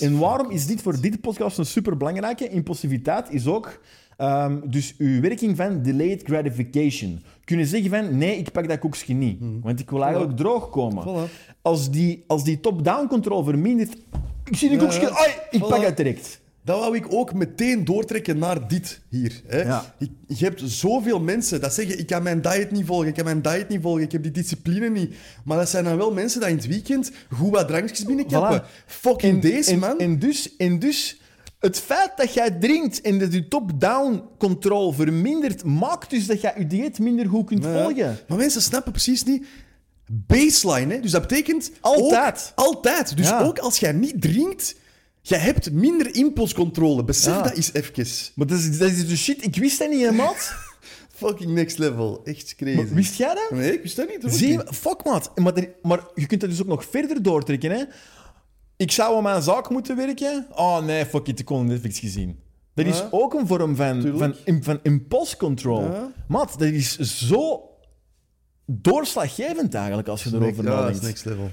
[0.00, 2.48] En waarom is dit voor dit podcast een superbelangrijke?
[2.48, 3.80] Impulsiviteit is ook
[4.18, 7.22] ehm, dus uw werking van delayed gratification.
[7.44, 11.04] Kunnen zeggen van, nee, ik pak dat koekje niet, want ik wil eigenlijk droog komen.
[11.04, 11.32] Voilà.
[11.62, 13.96] Als die, als die top-down control vermindert,
[14.44, 16.40] ik zie een koekje, ai, ik pak het direct.
[16.68, 19.42] Dat wou ik ook meteen doortrekken naar dit hier.
[19.46, 19.62] Hè.
[19.62, 19.94] Ja.
[19.98, 23.24] Je, je hebt zoveel mensen dat zeggen: Ik kan mijn diet niet volgen, ik kan
[23.24, 25.14] mijn diet niet volgen, ik heb die discipline niet.
[25.44, 28.62] Maar dat zijn dan wel mensen die in het weekend goed wat drankjes binnenkappen.
[28.62, 28.84] Voilà.
[28.86, 29.98] Fucking En, deze, en, man.
[29.98, 31.20] En dus, en dus
[31.58, 36.54] Het feit dat jij drinkt en dat je top-down control vermindert, maakt dus dat jij
[36.58, 38.18] je dieet minder goed kunt volgen.
[38.28, 39.46] Maar mensen snappen precies niet.
[40.10, 41.00] Baseline, hè?
[41.00, 41.70] dus dat betekent.
[41.80, 42.52] Altijd.
[42.54, 43.16] ook- altijd.
[43.16, 43.42] Dus Ja.
[43.42, 44.74] ook als jij niet drinkt,
[45.22, 47.04] jij hebt minder impulscontrole.
[47.04, 47.42] Besef Ja.
[47.42, 48.06] dat eens even.
[48.34, 49.44] Maar dat is, dat is dus shit.
[49.44, 50.52] Ik wist dat niet, hè, maat.
[51.14, 52.20] Fucking next level.
[52.24, 52.76] Echt crazy.
[52.76, 53.50] Maar wist jij dat?
[53.50, 54.32] Nee, ik wist dat niet.
[54.34, 54.62] Zie, niet.
[54.70, 55.30] fuck, maat.
[55.34, 55.52] Maar,
[55.82, 57.84] maar je kunt dat dus ook nog verder doortrekken, hè.
[58.78, 60.46] Ik zou aan mijn zaak moeten werken.
[60.54, 62.40] Oh nee, fuck it, ik kon Netflix gezien.
[62.74, 63.08] Dat is Ja.
[63.10, 65.82] ook een vorm van, van, van impulse control.
[65.82, 66.12] Ja.
[66.28, 67.62] Maat, dat is zo
[68.66, 71.02] doorslaggevend eigenlijk als je erover Ja, dat is nadenkt.
[71.02, 71.50] next level.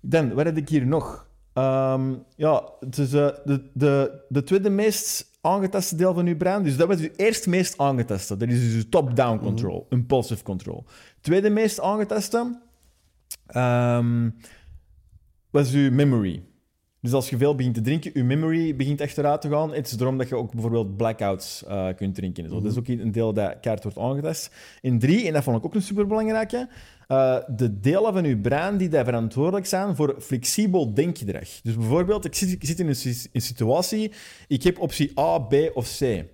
[0.00, 1.26] Dan, wat heb ik hier nog?
[1.52, 6.62] Ehm, ja, het is eh, de, de, de tweede meest aangetaste deel van uw brein.
[6.62, 8.36] Dus dat was uw eerst meest aangetaste.
[8.36, 10.84] Dat is dus uw top-down control, impulsive control.
[11.20, 12.60] Tweede meest aangetaste
[13.46, 14.30] ehm,
[15.50, 16.42] was uw memory.
[17.02, 19.74] Dus als je veel begint te drinken, je memory begint achteruit te gaan.
[19.74, 22.44] Het is daarom dat je ook bijvoorbeeld blackouts eh, kunt drinken.
[22.44, 22.60] en zo.
[22.60, 24.50] Dat is ook een deel dat kaart wordt aangetast.
[24.80, 26.68] In drie, en dat vond ik ook een superbelangrijke,
[27.08, 31.48] eh, de delen van je brein die daar verantwoordelijk zijn voor flexibel denkgedrag.
[31.62, 32.88] Dus bijvoorbeeld, ik zit, ik zit in
[33.32, 34.12] een situatie,
[34.48, 36.24] ik heb optie A, B of C.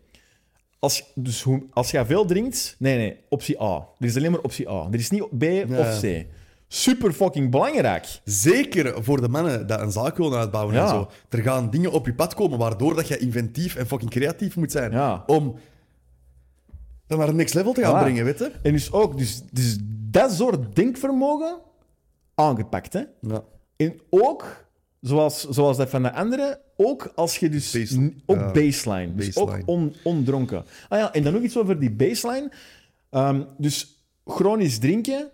[0.78, 3.88] Als, dus hoe, als je veel drinkt, nee, nee, optie A.
[3.98, 4.88] Er is alleen maar optie A.
[4.90, 5.44] Er is niet B
[5.78, 6.26] of C.
[6.68, 8.20] Super fucking belangrijk.
[8.24, 11.08] Zeker voor de mannen die een zaak willen uitbouwen en zo.
[11.28, 14.72] Er gaan dingen op je pad komen waardoor dat je inventief en fucking creatief moet
[14.72, 14.90] zijn.
[14.92, 15.22] Ja.
[15.26, 15.54] Om
[17.06, 18.02] dat naar het next level te gaan Voilà.
[18.02, 18.52] brengen, weet je?
[18.62, 19.76] En dus ook, dus, dus
[20.10, 21.58] dat soort denkvermogen
[22.34, 22.92] aangepakt.
[22.92, 23.02] Hè?
[23.20, 23.42] Ja.
[23.76, 24.64] En ook,
[25.00, 27.70] zoals, zoals dat van de andere, ook als je dus...
[27.72, 28.52] Base- n- ook ja.
[28.52, 29.14] baseline.
[29.14, 29.62] Dus Baseline.
[29.62, 30.64] ook on, ondronken.
[30.88, 32.52] Ah ja, en dan nog iets over die baseline.
[33.10, 35.30] Ehm, dus chronisch drinken...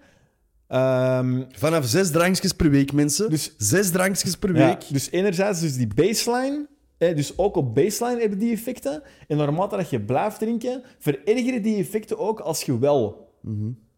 [0.68, 3.30] ehm, Vanaf zes drankjes per week, mensen.
[3.30, 4.84] Dus- zes drankjes per Ja, week.
[4.88, 6.66] dus enerzijds dus die baseline,
[6.98, 9.02] hè, dus ook op baseline hebben die effecten.
[9.28, 13.32] En naarmate dat je blijft drinken, verergeren die effecten ook als je wel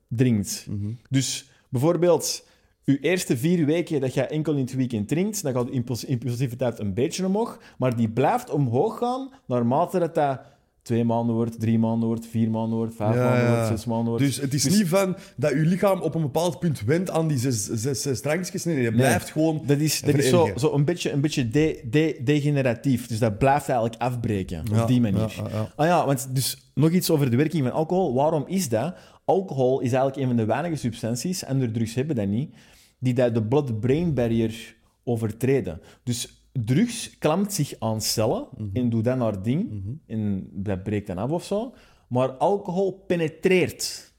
[0.08, 0.66] drinkt.
[1.10, 2.46] Dus bijvoorbeeld,
[2.82, 6.04] je eerste vier weken dat je enkel in het weekend drinkt, dan gaat de impuls-
[6.04, 10.40] impulsiviteit een beetje omhoog, maar die blijft omhoog gaan naarmate dat dat
[10.87, 14.09] twee maanden wordt, drie maanden wordt, vier maanden wordt, vijf Ja, maanden wordt, zes maanden
[14.09, 14.24] wordt.
[14.24, 17.39] Dus het is niet van dat je lichaam op een bepaald punt wendt aan die
[17.39, 18.64] zes, zes, zes drankjes.
[18.64, 21.49] Nee, nee, je blijft gewoon Dat is, dat is zo, zo een beetje, een beetje
[21.49, 23.07] de, de, degeneratief.
[23.07, 25.34] Dus dat blijft eigenlijk afbreken op Ja, die manier.
[25.51, 25.72] ja.
[25.76, 28.14] Ah ja, want dus nog iets over de werking van alcohol.
[28.14, 28.95] Waarom is dat?
[29.24, 32.55] Alcohol is eigenlijk een van de weinige substanties, andere drugs hebben dat niet,
[32.99, 35.80] die dat de blood-brain barrier overtreden.
[36.03, 38.68] Dus drugs klampt zich aan cellen Mhm.
[38.76, 39.84] en doet dan haar ding.
[40.07, 41.74] En dat breekt dan af of zo.
[42.09, 44.14] Maar alcohol penetreert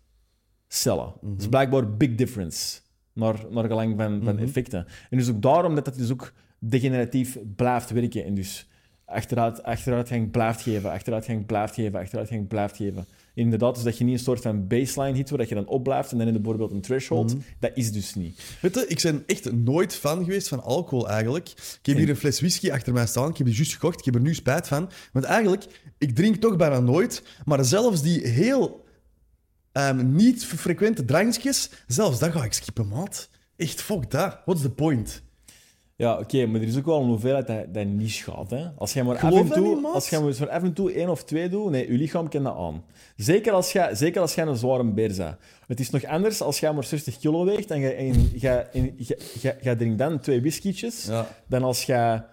[0.68, 1.14] cellen.
[1.22, 2.80] Dat is blijkbaar een big difference.
[3.14, 4.86] Naar, naar gelang van, van effecten.
[5.10, 8.26] En dus ook daarom dat dat dus ook degeneratief blijft werken.
[8.26, 8.70] En dus
[9.06, 13.06] achteruit, achteruitgang blijft geven, achteruitgang blijft geven, achteruitgang blijft geven.
[13.38, 16.12] Inderdaad, dus dat je niet een soort van baseline hit waar dat je dan opblijft
[16.12, 17.36] en dan in de bijvoorbeeld een threshold.
[17.60, 18.42] Dat is dus niet.
[18.62, 21.50] Weet je, ik ben echt nooit fan geweest van alcohol eigenlijk.
[21.50, 23.30] Ik heb hier een fles whisky achter mij staan.
[23.30, 24.00] Ik heb die juist gekocht.
[24.00, 24.90] Ik heb er nu spijt van.
[25.12, 25.66] Want eigenlijk,
[25.98, 27.24] ik drink toch bijna nooit.
[27.46, 28.86] Maar zelfs die heel
[29.72, 33.30] ehm, niet frequente drankjes, zelfs dat ga ik skippen, maat.
[33.56, 34.40] Echt, fuck dat.
[34.46, 35.24] What's the point?
[35.98, 38.50] Ja, oké, maar er is ook wel een hoeveelheid dat, dat niet gaat.
[38.50, 38.70] Hè?
[38.76, 41.24] Als jij maar af en toe, niet, als jij maar af en toe één of
[41.24, 42.84] twee doet, nee, je lichaam kent dat aan.
[43.16, 45.36] Zeker als jij, zeker als jij een zware beer bent.
[45.68, 50.42] Het is nog anders als jij maar 60 kilo weegt en je drinkt dan twee
[50.42, 51.28] whiskietjes, Ja.
[51.48, 52.26] dan als jij...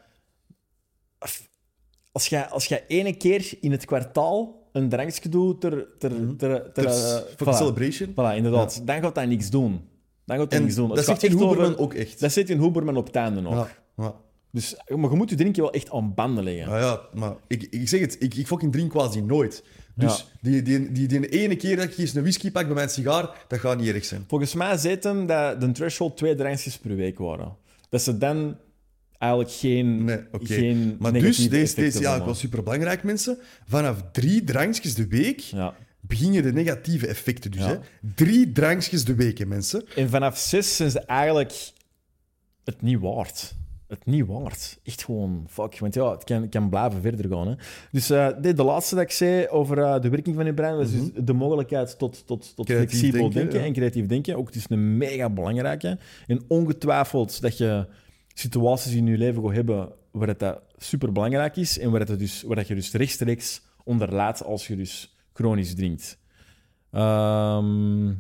[2.13, 5.87] Als jij, als jij ene keer in het kwartaal een drankje doet ter...
[5.99, 7.57] ter, ter, ter, Ter- eh, voor voilà.
[7.57, 8.11] celebration.
[8.11, 8.81] Voilà, inderdaad.
[8.87, 9.93] Dan gaat dat niks doen.
[10.27, 12.21] Dan gaat En dat zegt gaat in Hoeberman over- ook echt.
[12.21, 13.53] Dat zit in Hoeberman op einde nog.
[13.53, 13.69] Ja,
[14.05, 14.15] ja.
[14.51, 16.73] Dus, maar je moet je drinken wel echt aan banden leggen.
[16.73, 19.65] Ja, ja, maar ik, ik zeg het, ik, ik fucking drink quasi nooit.
[19.95, 20.25] Dus Ja.
[20.51, 23.45] die, die, die, die ene keer dat ik eens een whisky pak bij mijn sigaar,
[23.49, 24.25] dat gaat niet erg zijn.
[24.29, 27.57] Volgens mij zitten dat de threshold twee drankjes per week waren.
[27.89, 28.57] Dat ze dan
[29.19, 30.45] eigenlijk geen, Nee, oké.
[30.47, 33.39] geen Maar dus, deze, deze ja, was super belangrijk, mensen.
[33.67, 35.75] Vanaf drie drankjes de week Ja.
[36.07, 37.51] Beginnen de negatieve effecten.
[37.51, 37.69] Dus, Ja.
[37.69, 37.77] hè.
[38.15, 39.85] Drie drankjes de week, hè, mensen.
[39.97, 41.73] En vanaf zes zijn ze eigenlijk
[42.65, 43.55] het niet waard.
[43.87, 44.79] Het niet waard.
[44.83, 45.79] Echt gewoon, fuck.
[45.79, 47.49] Want ja, het kan, kan blijven verder gaan.
[47.49, 47.55] Hè.
[47.93, 50.77] Dus eh, dit, de laatste dat ik zei over eh, de werking van je brein
[50.77, 52.77] was dus de mogelijkheid tot, tot, tot Mhm.
[52.77, 53.67] Creatief flexibel denken, denken, ja.
[53.67, 54.37] en creatief denken.
[54.37, 55.99] Ook het is een mega belangrijke.
[56.27, 57.87] En ongetwijfeld dat je
[58.35, 62.19] situaties in je leven gaat hebben waar het dat super belangrijk is en waar, het
[62.19, 66.19] dus, waar dat je dus rechtstreeks onderlaat als je dus chronisch drinkt.
[66.91, 68.13] Ehm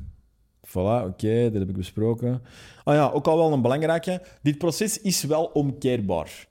[0.68, 2.42] voilà, oké, dat heb ik besproken.
[2.84, 4.22] Ah ja, ook al wel een belangrijke.
[4.42, 6.46] Dit proces is wel omkeerbaar.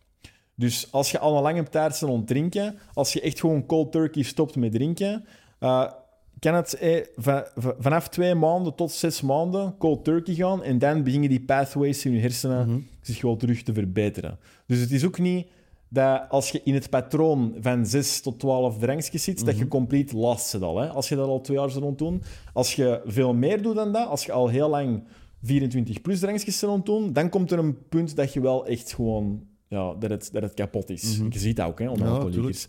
[0.56, 4.24] Dus als je al een lange tijd bent ontdrinken, als je echt gewoon cold turkey
[4.24, 5.26] stopt met drinken,
[5.60, 5.92] uh,
[6.40, 10.80] kan het eh, va va vanaf twee maanden tot zes maanden cold turkey gaan en
[10.80, 12.80] dan beginnen die pathways in je hersenen Mhm.
[13.02, 14.40] zich wel terug te verbeteren.
[14.68, 15.48] Dus het is ook niet
[15.94, 20.12] dat als je in het patroon van 6 tot 12 drankjes zit, dat je compleet
[20.12, 20.78] last zit al.
[20.78, 20.88] Hè?
[20.88, 22.22] Als je dat al twee jaar rond doen.
[22.54, 25.04] Als je veel meer doet dan dat, als je al heel lang
[25.44, 28.94] 24 plus drankjes zit rond doen, dan komt er een punt dat je wel echt
[28.94, 31.18] gewoon ja, dat, het, dat het kapot is.
[31.30, 32.68] Je ziet dat ook hè, onder Ja, alcoholiekers.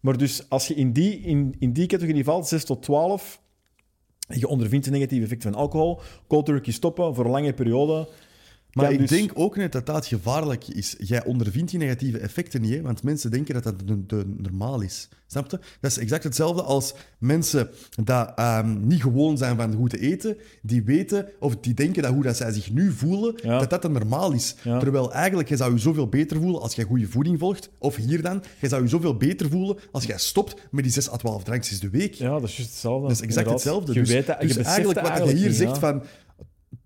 [0.00, 3.40] Maar dus als je in die, in, in die categorie valt, 6 tot 12,
[4.28, 8.08] en je ondervindt de negatieve effecten van alcohol, cold turkey stoppen voor een lange periode.
[8.76, 10.94] Maar kan ik dus- denk ook net dat dat gevaarlijk is.
[10.98, 12.80] Jij ondervindt die negatieve effecten niet, hè?
[12.80, 15.08] want mensen denken dat dat de, de normaal is.
[15.26, 15.58] Snap je?
[15.80, 17.68] Dat is exact hetzelfde als mensen
[18.04, 22.12] dat ehm, niet gewoon zijn van goed te eten, die weten of die denken dat
[22.12, 23.58] hoe dat zij zich nu voelen, Ja.
[23.58, 24.54] dat dat dan normaal is.
[24.62, 24.78] Ja.
[24.78, 27.70] Terwijl eigenlijk, je zou je zoveel beter voelen als jij goede voeding volgt.
[27.78, 31.10] Of hier dan, je zou je zoveel beter voelen als jij stopt met die 6
[31.10, 32.14] à 12 drankjes de week.
[32.14, 33.08] Ja, dat is juist hetzelfde.
[33.08, 33.64] Dat is exact inderdaad.
[33.64, 33.92] hetzelfde.
[33.92, 36.02] Je dus weet dat, je dus eigenlijk wat je hier zegt van...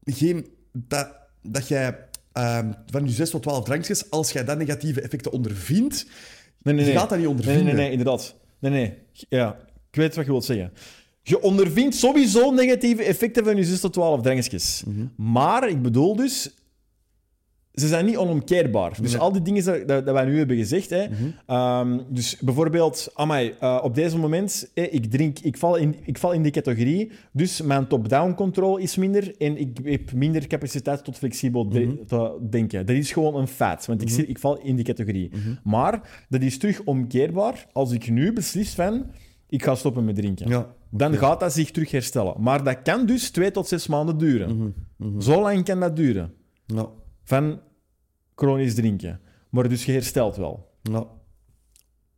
[0.04, 1.98] Geen, dat, dat jij
[2.32, 6.06] ehm, van je 6 tot 12 drankjes, als jij dat negatieve effecten ondervindt,
[6.62, 7.00] Nee, nee, je nee.
[7.00, 7.64] gaat dat niet ondervinden.
[7.64, 8.34] nee, nee, nee, inderdaad.
[8.58, 8.94] Nee, nee.
[9.28, 9.56] Ja,
[9.90, 10.72] ik weet wat je wilt zeggen.
[11.22, 14.82] Je ondervindt sowieso negatieve effecten van je 6 tot 12 drankjes.
[14.86, 15.06] Mhm.
[15.16, 16.50] Maar ik bedoel dus,
[17.80, 18.96] ze zijn niet onomkeerbaar.
[19.00, 20.90] Dus al die dingen dat, dat, wij nu hebben gezegd.
[20.90, 21.14] Hè, Mhm.
[21.46, 26.18] ehm, dus bijvoorbeeld, amai, eh, op deze moment, eh, ik drink, ik val, in, ik
[26.18, 31.04] val in die categorie, dus mijn top-down control is minder en ik heb minder capaciteit
[31.04, 31.94] tot flexibel Mhm.
[32.06, 32.86] te denken.
[32.86, 35.30] Dat is gewoon een feit, want ik, ik val in die categorie.
[35.64, 39.06] Maar dat is terug omkeerbaar als ik nu beslis van,
[39.48, 40.48] ik ga stoppen met drinken.
[40.48, 40.66] Ja.
[40.90, 42.34] Dan gaat dat zich terug herstellen.
[42.38, 44.74] Maar dat kan dus twee tot zes maanden duren.
[44.96, 45.20] Mhm.
[45.20, 46.32] Zo lang kan dat duren.
[46.66, 46.86] Ja.
[47.24, 47.60] Van
[48.40, 49.20] chronisch drinken.
[49.50, 50.68] Maar dus je herstelt wel.
[50.82, 51.06] Ja.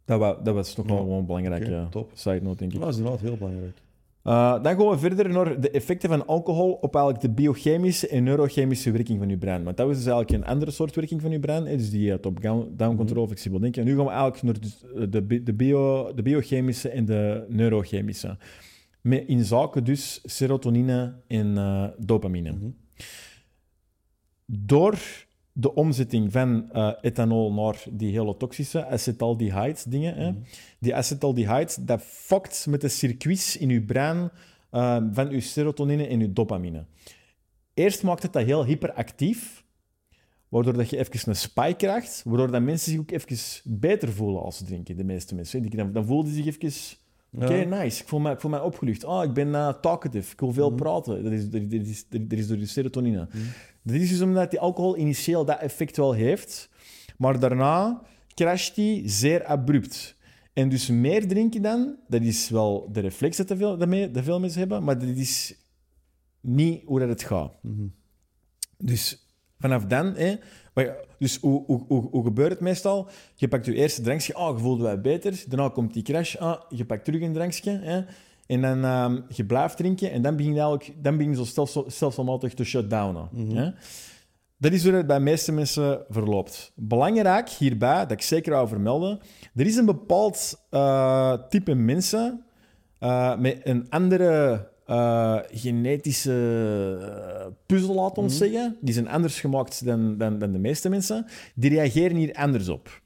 [0.05, 2.11] Dat, wa- dat was toch wel gewoon een belangrijke Oké, top.
[2.15, 2.81] side note, denk ik.
[2.81, 3.77] Dat is inderdaad heel belangrijk.
[4.25, 8.25] Uh, dan gaan we verder naar de effecten van alcohol op eigenlijk de biochemische en
[8.25, 9.65] neurochemische werking van je brein.
[9.65, 11.67] Want dat was dus eigenlijk een andere soort werking van je brein.
[11.67, 11.77] Hè?
[11.77, 13.83] Dus die uh, top-down control, flexibel denken.
[13.83, 14.71] En nu gaan we eigenlijk naar
[15.01, 18.37] de, de, bi- de, bio, de biochemische en de neurochemische.
[19.01, 21.55] Met in zaken dus serotonine en
[21.99, 22.55] dopamine.
[24.47, 24.99] Door
[25.53, 30.15] de omzetting van uh, ethanol naar die hele toxische acetaldehyde dingen.
[30.17, 30.33] Hè.
[30.79, 34.31] Die acetaldehyde, dat fokt met de circuits in je brein
[34.73, 36.85] uh, van je serotonine en je dopamine.
[37.75, 39.65] Eerst maakt het dat heel hyperactief,
[40.49, 44.43] waardoor dat je even een spike krijgt, waardoor dat mensen zich ook even beter voelen
[44.43, 45.93] als ze drinken, de meeste mensen.
[45.93, 47.01] Dan voelen ze zich even...
[47.35, 48.03] Oké, nice.
[48.03, 49.05] Ik voel, mij, ik voel mij opgelucht.
[49.05, 50.33] Ah, ik ben uh, talkative.
[50.33, 51.23] Ik wil veel praten.
[51.23, 53.29] Dat is, dat, is, dat is door de serotonine.
[53.83, 56.71] Dat is dus omdat die alcohol initieel dat effect wel heeft,
[57.17, 58.03] maar daarna
[58.35, 60.17] crasht die zeer abrupt.
[60.53, 64.61] En dus meer drinken dan, dat is wel de reflex dat, veel, dat, veel mensen
[64.61, 65.55] hebben, maar dat is
[66.41, 67.55] niet hoe dat het gaat.
[68.79, 69.27] Dus
[69.59, 70.37] vanaf dan, hè,
[70.75, 73.09] maar ja, dus hoe, hoe, hoe, hoe gebeurt het meestal?
[73.35, 75.45] Je pakt je eerste drankje, ah, je voelt je wat beter.
[75.49, 77.71] Daarna komt die crash, ah, je pakt terug een drankje.
[77.83, 78.01] Hè,
[78.47, 81.45] en dan ehm, je blijft drinken en dan begin je, eigenlijk, dan begin je zo
[81.45, 83.29] stelsel- stelselmatig te shutdownen.
[83.55, 83.71] hè.
[84.57, 86.73] Dat is hoe het bij de meeste mensen verloopt.
[86.75, 89.21] Belangrijk hierbij, dat ik zeker wou vermelden,
[89.55, 92.45] er is een bepaald eh, type mensen
[92.99, 96.33] eh, met een andere eh, genetische
[97.01, 98.77] eh, puzzel, laat ons zeggen.
[98.81, 101.27] Die zijn anders gemaakt dan, dan, dan de meeste mensen.
[101.55, 103.01] Die reageren hier anders op.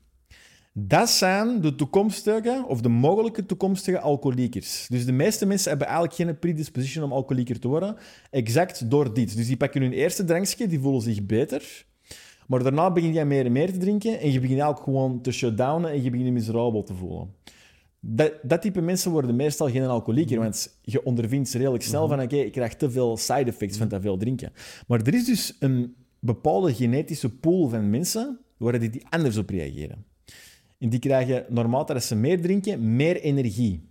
[0.72, 4.86] Dat zijn de toekomstige of de mogelijke toekomstige alcoholiekers.
[4.90, 7.96] Dus de meeste mensen hebben eigenlijk geen predisposition om alcoholieker te worden,
[8.30, 9.36] exact door dit.
[9.36, 11.84] Dus die pakken hun eerste drankje, die voelen zich beter.
[12.46, 15.32] Maar daarna begin je meer en meer te drinken en je begint ook gewoon te
[15.32, 17.34] shutdownen en je begint je miserabel te voelen.
[18.08, 22.36] Dat, dat type mensen worden meestal geen alcoholieker, want je ondervindt redelijk snel van oké,
[22.36, 24.52] ik krijg te veel side effects van te veel drinken.
[24.86, 29.50] Maar er is dus een bepaalde genetische pool van mensen waar die, die anders op
[29.50, 30.04] reageren.
[30.78, 33.88] En die krijgen normaal, dat ze meer drinken, meer energie.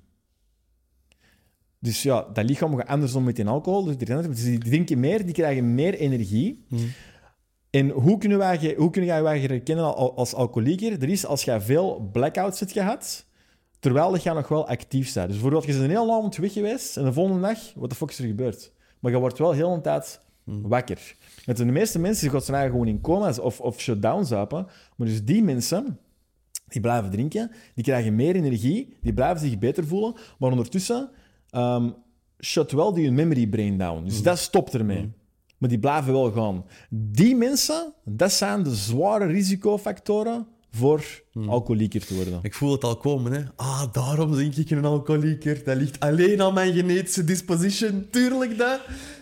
[1.79, 3.83] Dus ja, dat lichaam gaat anders om met die alcohol.
[3.83, 6.65] Dus die, dus drinken meer, die krijgen meer energie.
[7.69, 10.91] En hoe kunnen wij, je- hoe kunnen wij je herkennen al- als alcoholieker?
[11.01, 13.25] Er is als je veel blackouts hebt gehad,
[13.85, 15.25] terwijl dat je nog wel actief bent.
[15.25, 17.95] Dus bijvoorbeeld, je bent een hele avond weg geweest en de volgende dag, wat de
[17.95, 18.71] fuck is er gebeurd?
[18.99, 21.15] Maar je wordt wel heel een tijd wakker.
[21.45, 24.67] Met de meeste mensen die zijn gewoon in coma's of, of shutdown zuipen.
[24.95, 25.99] Maar dus die mensen,
[26.67, 31.09] die blijven drinken, die krijgen meer energie, die blijven zich beter voelen, maar ondertussen
[31.49, 31.89] ehm
[32.39, 34.03] shut wel die hun memory brain down.
[34.03, 35.11] Dus dat stopt ermee.
[35.57, 36.65] Maar die blijven wel gaan.
[36.89, 41.03] Die mensen, dat zijn de zware risicofactoren voor
[41.47, 42.39] alcoholieker te worden.
[42.41, 43.41] Ik voel het al komen, hè.
[43.55, 45.61] Ah, daarom denk ik een alcoholieker.
[45.63, 48.07] Dat ligt alleen aan mijn genetische disposition.
[48.11, 48.79] Tuurlijk, dat.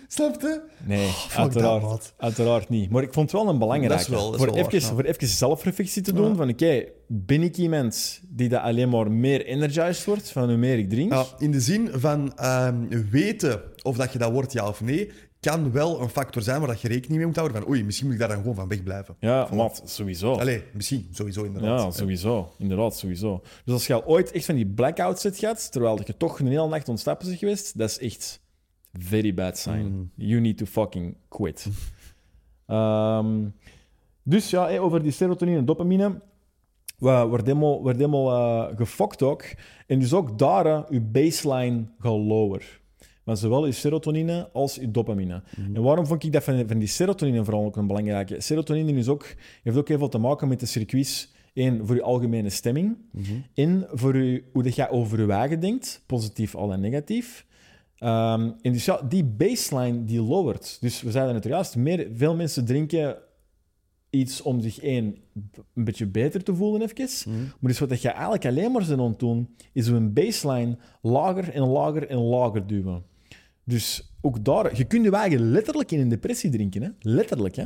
[0.07, 0.61] Snap je?
[0.85, 1.09] Nee,
[1.51, 2.89] that, uiteraard, niet.
[2.89, 3.93] Maar ik vond het wel een belangrijke.
[3.95, 6.35] Dat is wel- dat is voor, wel even, voor even zelfreflectie te doen.
[6.35, 10.77] Van oké, ben ik iemand die dat alleen maar meer energized wordt van hoe meer
[10.77, 11.11] ik drink?
[11.11, 12.75] Ja, in de zin van ehm,
[13.11, 15.11] weten of dat je dat wordt, ja of nee,
[15.43, 17.61] kan wel een factor zijn waar dat je rekening mee moet houden.
[17.61, 19.15] Van oei, misschien moet ik daar dan gewoon van wegblijven.
[19.19, 20.33] Ja, maat, sowieso.
[20.33, 21.81] Allee, misschien, sowieso inderdaad.
[21.81, 22.53] Ja, sowieso.
[22.57, 23.41] Inderdaad, sowieso.
[23.65, 26.47] Dus als je al ooit echt van die blackouts hebt gehad, terwijl je toch een
[26.47, 28.41] hele nacht ontstappen bent geweest, dat is echt
[28.91, 30.11] very bad sign.
[30.15, 31.67] You need to fucking quit.
[32.65, 33.47] Ehm,
[34.23, 36.21] dus ja, over die serotonine en dopamine.
[36.97, 39.43] We worden helemaal, wordt helemaal eh, gefokt ook.
[39.87, 42.81] En dus ook daar, je baseline gaat lower.
[43.23, 45.43] Maar zowel je serotonine als je dopamine.
[45.73, 48.41] En waarom vond ik dat van, van die serotonine vooral ook een belangrijke?
[48.41, 51.31] Serotonine is ook, heeft ook heel veel te maken met de circuits.
[51.53, 52.97] Eén, voor je algemene stemming.
[53.53, 57.45] En voor je, hoe dat je over je wagen denkt, positief al en negatief.
[57.97, 60.77] Ehm, en dus ja, die baseline die lowert.
[60.81, 63.17] Dus we zeiden het juist, meer, veel mensen drinken
[64.09, 65.17] iets om zich één
[65.73, 67.31] een beetje beter te voelen even.
[67.31, 71.49] Maar dus wat dat je eigenlijk alleen maar zijn aan doen, is een baseline lager
[71.49, 73.03] en lager en lager duwen.
[73.63, 76.89] Dus ook daar, je kunt je wagen letterlijk in een depressie drinken, hè?
[76.99, 77.55] letterlijk.
[77.55, 77.65] Hè?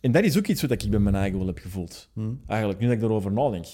[0.00, 2.08] En dat is ook iets wat ik bij mijn eigen wel heb gevoeld.
[2.46, 3.66] Eigenlijk, nu dat ik daarover nadenk.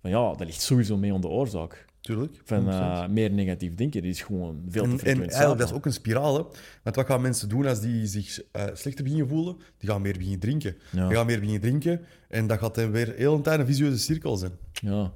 [0.00, 1.88] Van ja, dat ligt sowieso mee aan de oorzaak.
[2.00, 2.40] Tuurlijk.
[2.44, 2.68] Van 100%.
[2.68, 5.30] eh, meer negatief denken, die is gewoon veel te En, en frequent.
[5.30, 6.34] eigenlijk, dat is ook een spiraal.
[6.36, 6.42] Hè.
[6.82, 9.56] Want wat gaan mensen doen als die zich eh, slechter beginnen voelen?
[9.78, 10.76] Die gaan meer beginnen drinken.
[10.92, 11.06] Ja.
[11.08, 12.00] Die gaan meer beginnen drinken.
[12.28, 14.52] En dat gaat dan weer heel een tijd een visueuze cirkel zijn.
[14.72, 15.12] Ja.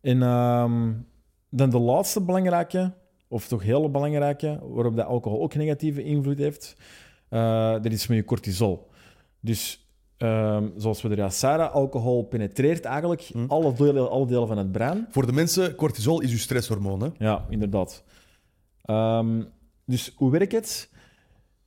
[0.00, 0.92] En ehm,
[1.50, 2.94] dan de laatste belangrijke,
[3.28, 6.76] of toch heel belangrijke, waarop dat alcohol ook negatieve invloed heeft,
[7.28, 8.88] eh, dat is met je cortisol.
[9.40, 14.58] Dus ehm, zoals we er juist zeiden, alcohol penetreert eigenlijk alle, delen, alle delen van
[14.58, 15.06] het brein.
[15.10, 17.02] Voor de mensen, cortisol is uw stresshormoon.
[17.02, 17.08] Hè?
[17.18, 18.04] Ja, inderdaad.
[18.82, 19.42] Ehm,
[19.84, 20.90] dus hoe werkt het?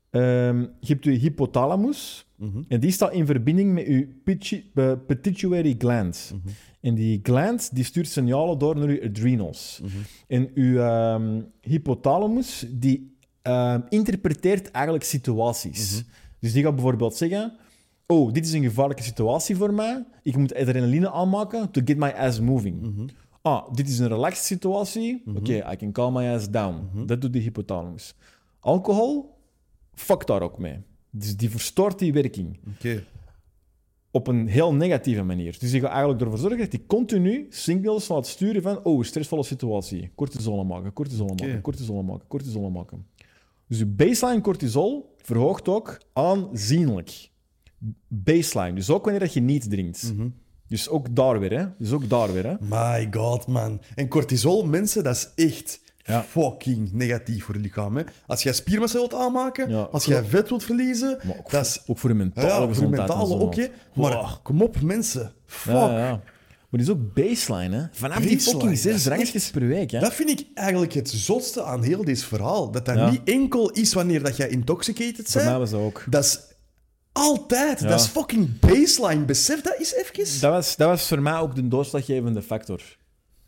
[0.09, 2.26] Ehm, je hebt je hypothalamus
[2.68, 3.74] en die staat in verbinding
[4.24, 6.34] met je eh, pituitary gland.
[6.82, 9.82] En die gland die stuurt signalen door naar je adrenals.
[10.27, 16.03] En je ehm, hypothalamus die ehm, interpreteert eigenlijk situaties.
[16.39, 17.53] Dus die gaat bijvoorbeeld zeggen:
[18.07, 20.05] Oh, dit is een gevaarlijke situatie voor mij.
[20.23, 23.11] Ik moet adrenaline aanmaken to get my ass moving.
[23.41, 25.23] Ah, dit is een relaxed situatie.
[25.36, 26.89] Oké, I can calm my ass down.
[27.05, 28.15] Dat doet de hypothalamus.
[28.59, 29.38] Alcohol,
[29.93, 30.79] fuck daar ook mee.
[31.09, 33.03] Dus die verstoort die werking Oké.
[34.12, 35.57] Op een heel negatieve manier.
[35.59, 39.43] Dus die gaat eigenlijk ervoor zorgen dat hij continu signals laat sturen van oh, stressvolle
[39.43, 40.12] situatie.
[40.16, 41.62] Cortisol maken, cortisol maken, Oké.
[41.62, 43.05] cortisol maken, cortisol maken.
[43.68, 47.30] Dus je baseline cortisol verhoogt ook aanzienlijk.
[48.07, 48.74] Baseline.
[48.74, 50.14] Dus ook wanneer dat je niet drinkt.
[50.68, 51.66] Dus ook daar weer, hè.
[51.78, 52.55] Dus ook daar weer, hè.
[52.59, 53.82] My god, man.
[53.95, 56.23] En cortisol, mensen, dat is echt Ja.
[56.23, 57.97] fucking negatief voor je lichaam.
[57.97, 58.03] Hè?
[58.27, 61.71] Als jij spiermassa wilt aanmaken, Ja, als jij vet wilt verliezen, Maar ook, dat is...
[61.73, 63.67] voor, ook voor je mentale Ja, voor je mentale ook, hè.
[63.93, 65.33] Maar kom op, mensen.
[65.45, 65.73] Fuck.
[65.73, 66.09] Ja, ja.
[66.69, 67.83] Maar die is ook baseline, hè.
[67.91, 69.99] Vanaf die fucking zes drankjes per week, hè.
[69.99, 72.71] Dat vind ik eigenlijk het zotste aan heel dit verhaal.
[72.71, 75.59] Dat dat niet enkel is wanneer dat jij intoxicated Voor mij bent.
[75.59, 76.03] was dat ook.
[76.09, 76.39] Dat is
[77.11, 77.81] altijd.
[77.81, 79.25] Dat is fucking baseline.
[79.25, 80.39] Besef dat eens even.
[80.41, 82.81] Dat was, dat was voor mij ook de doorslaggevende factor.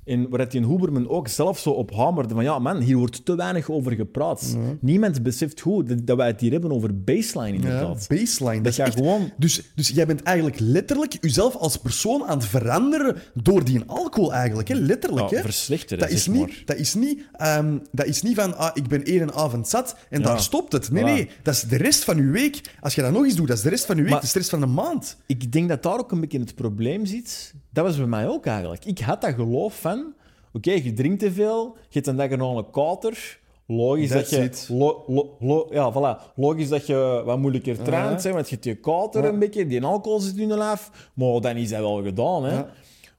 [0.05, 3.35] En waar die Huberman ook zelf zo op hamerde van ja man, hier wordt te
[3.35, 4.57] weinig over gepraat.
[4.79, 8.05] Niemand beseft goed dat, dat wij het hier hebben over baseline Ja, inderdaad.
[8.09, 8.61] baseline.
[8.61, 13.15] Dat echt- gewoon- dus, dus jij bent eigenlijk letterlijk jezelf als persoon aan het veranderen
[13.33, 14.67] door die alcohol eigenlijk.
[14.67, 14.75] Hè?
[14.75, 15.29] Letterlijk.
[15.29, 15.41] Ja, hè?
[15.41, 16.61] verslechteren, dat, is niet, maar.
[16.65, 20.19] dat, is niet, ehm, dat is niet van ah, ik ben één avond zat en
[20.19, 20.25] Ja.
[20.25, 20.91] daar stopt het.
[20.91, 21.05] Nee, Voilà.
[21.05, 21.29] nee.
[21.43, 22.61] Dat is de rest van je week.
[22.81, 24.27] Als je dat nog eens doet, dat is de rest van je week, Maar- dat
[24.27, 25.17] is de rest van de maand.
[25.27, 27.53] Ik denk dat daar ook een beetje het probleem zit.
[27.73, 28.85] Dat was bij mij ook eigenlijk.
[28.85, 30.13] Ik had dat geloof van,
[30.53, 33.41] oké, je drinkt te veel, je hebt een dag kater.
[33.67, 34.43] Logisch dat je...
[34.43, 34.67] it.
[34.69, 36.33] lo- lo- lo- ja, voilà.
[36.35, 40.19] Logisch dat je wat moeilijker traint, want je hebt je kater een beetje, die alcohol
[40.19, 41.09] zit in je lijf.
[41.13, 42.63] Maar dan is dat wel gedaan, hè.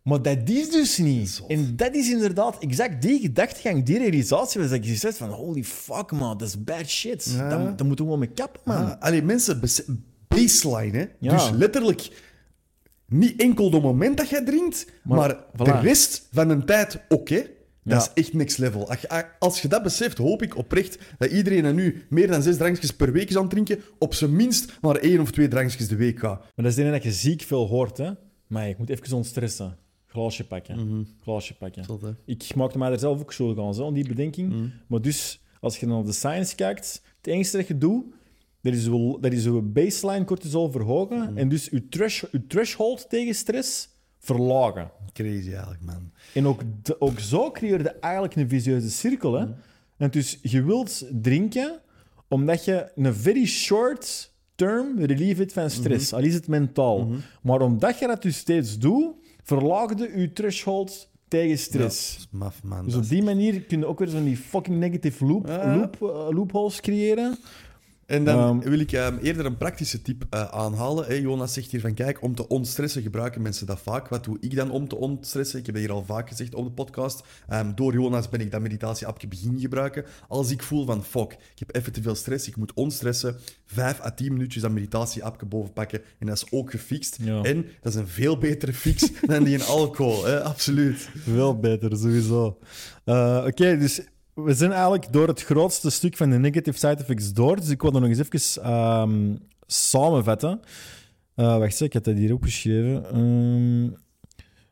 [0.02, 1.42] Maar dat is dus niet.
[1.48, 5.64] En dat is inderdaad exact die gedachtegang, die realisatie was dat ik gezegd van holy
[5.64, 7.34] fuck man, dat is bad shit.
[7.36, 7.48] Ja.
[7.48, 9.00] Dat, dat moeten we gewoon mee kappen, man.
[9.00, 9.60] Allee, mensen,
[10.28, 10.98] baseline.
[10.98, 11.04] Hè?
[11.18, 11.30] Ja.
[11.36, 12.10] Dus letterlijk
[13.06, 15.18] niet enkel het moment dat jij drinkt, maar,
[15.56, 17.00] Maar, de rest van de tijd.
[17.08, 17.42] Hè?
[17.82, 17.96] Dat Ja.
[17.98, 18.88] is echt next level.
[18.90, 22.42] Als je, als je dat beseft, hoop ik oprecht dat iedereen er nu meer dan
[22.42, 25.48] zes drankjes per week is aan het drinken, op zijn minst maar één of twee
[25.48, 26.38] drankjes de week gaat.
[26.38, 28.10] Maar dat is de dat je ziek veel hoort, hè.
[28.46, 29.76] Maar ik moet even ontstressen.
[30.06, 31.06] Glaasje pakken.
[31.22, 31.84] Glaasje pakken.
[31.84, 32.02] Zot?
[32.24, 34.72] Ik maakte mij er zelf ook schuldig aan, zo, aan die bedenking.
[34.86, 38.04] Maar dus, als je dan op de science kijkt, het enige dat je doet,
[38.64, 43.08] dat is uw, dat is uw baseline cortisol verhogen en dus uw, thresh, uw threshold
[43.08, 43.88] tegen stress
[44.18, 44.90] verlagen.
[45.12, 46.10] Crazy eigenlijk, man.
[46.34, 49.32] En ook, d- ook zo creëer je eigenlijk een vicieuze cirkel.
[49.34, 49.46] Hè?
[49.96, 51.80] En dus je wilt drinken
[52.28, 56.12] omdat je een very short term relief hebt van stress.
[56.12, 57.08] Al is het mentaal.
[57.42, 59.12] Maar omdat je dat dus steeds doet,
[59.42, 62.16] verlaagde je threshold tegen stress.
[62.30, 62.84] Ja, maf, man.
[62.84, 65.76] Dus op die manier kun je ook weer zo'n die fucking negative loop, Ja.
[65.76, 67.36] loop, eh, loopholes creëren.
[68.06, 71.22] En dan Ehm, wil ik ehm, eerder een praktische tip eh, aanhalen.
[71.22, 74.08] Jonas zegt hier van, kijk, om te ontstressen gebruiken mensen dat vaak.
[74.08, 75.58] Wat doe ik dan om te ontstressen?
[75.58, 77.22] Ik heb dat hier al vaak gezegd op de podcast.
[77.48, 80.04] Ehm, door Jonas ben ik dat meditatieappje beginnen gebruiken.
[80.28, 83.36] Als ik voel van, fuck, ik heb even te veel stress, ik moet ontstressen,
[83.66, 86.00] vijf à tien minuutjes dat meditatieappje boven pakken.
[86.18, 87.18] En dat is ook gefixt.
[87.22, 87.42] Ja.
[87.42, 90.24] En dat is een veel betere fix dan die in alcohol.
[90.24, 90.42] Hè.
[90.42, 91.08] Absoluut.
[91.24, 92.58] Wel beter, sowieso.
[93.04, 94.00] Eh, Oké, dus
[94.34, 97.56] we zijn eigenlijk door het grootste stuk van de negative side effects door.
[97.56, 99.34] Dus ik wil dat nog eens even ehm,
[99.66, 100.60] samenvatten.
[101.34, 103.04] Eh, wacht, ik heb dat hier opgeschreven.
[103.12, 104.02] Ehm,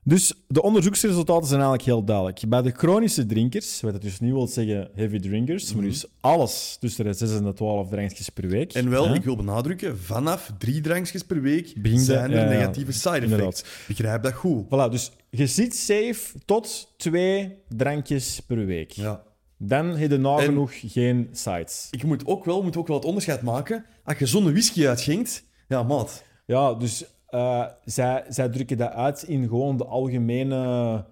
[0.05, 2.49] dus de onderzoeksresultaten zijn eigenlijk heel duidelijk.
[2.49, 6.77] Bij de chronische drinkers, wat dat dus niet wil zeggen heavy drinkers, maar dus alles
[6.81, 8.73] tussen de 6 en de 12 drankjes per week.
[8.73, 9.15] En wel, hè?
[9.15, 13.31] ik wil benadrukken, vanaf drie drankjes per week Begin zijn er ja, negatieve side effects.
[13.31, 13.65] inderdaad.
[13.89, 14.65] Begrijp dat goed.
[14.67, 18.91] Voilà, dus je zit safe tot twee drankjes per week.
[18.91, 19.23] Ja.
[19.65, 21.89] Dan heb je nagenoeg geen sites.
[21.91, 23.85] Ik moet ook wel, moet ook wel het onderscheid maken.
[24.05, 26.25] Als je zo'n whisky uitschenkt, ja, maat.
[26.47, 31.05] Ja, dus eh, zij, zij drukken dat uit in gewoon de algemene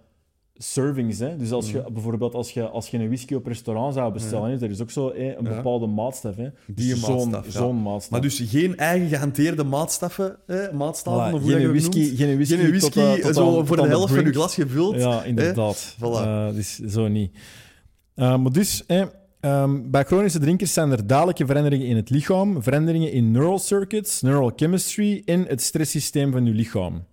[0.55, 1.19] servings.
[1.19, 1.37] Hè?
[1.37, 4.63] Dus als je bijvoorbeeld als je, als je een whisky op restaurant zou bestellen, is
[4.63, 5.57] er is ook zo hè, een Ja.
[5.57, 6.37] bepaalde maatstaf.
[6.37, 6.49] Hè?
[6.67, 7.51] Dus Die zo'n, maatstaf, ja.
[7.51, 8.11] Zo'n maatstaf.
[8.11, 12.69] Maar dus geen eigen gehanteerde maatstaffen, hè, maatstaven, of hoe geen, whisky, geen whisky, Geen
[12.71, 14.95] whisky, tot, eh, tot zo aan- voor de helft van je glas gevuld.
[14.95, 15.97] Ja, inderdaad.
[15.99, 16.03] Voilà.
[16.27, 17.39] Eh, dus zo niet.
[18.21, 23.13] Eh, maar dus, ehm, bij chronische drinkers zijn er duidelijke veranderingen in het lichaam, veranderingen
[23.13, 27.05] in neural circuits, neural chemistry en het stresssysteem van je lichaam.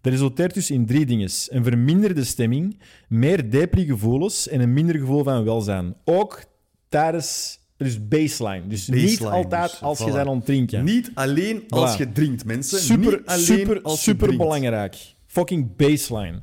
[0.00, 1.30] Dat resulteert dus in drie dingen.
[1.48, 5.94] Een verminderde stemming, meer depri-gevoelens en een minder gevoel van welzijn.
[6.04, 6.42] Ook
[6.88, 7.58] tijdens...
[7.76, 8.66] Dus baseline.
[8.66, 10.84] Dus niet altijd dus, als je bent aan het drinken.
[10.84, 11.98] Niet alleen als Voilà.
[11.98, 12.78] je drinkt, mensen.
[12.78, 14.96] Super, Niet alleen super, super belangrijk.
[15.26, 16.38] Fucking baseline.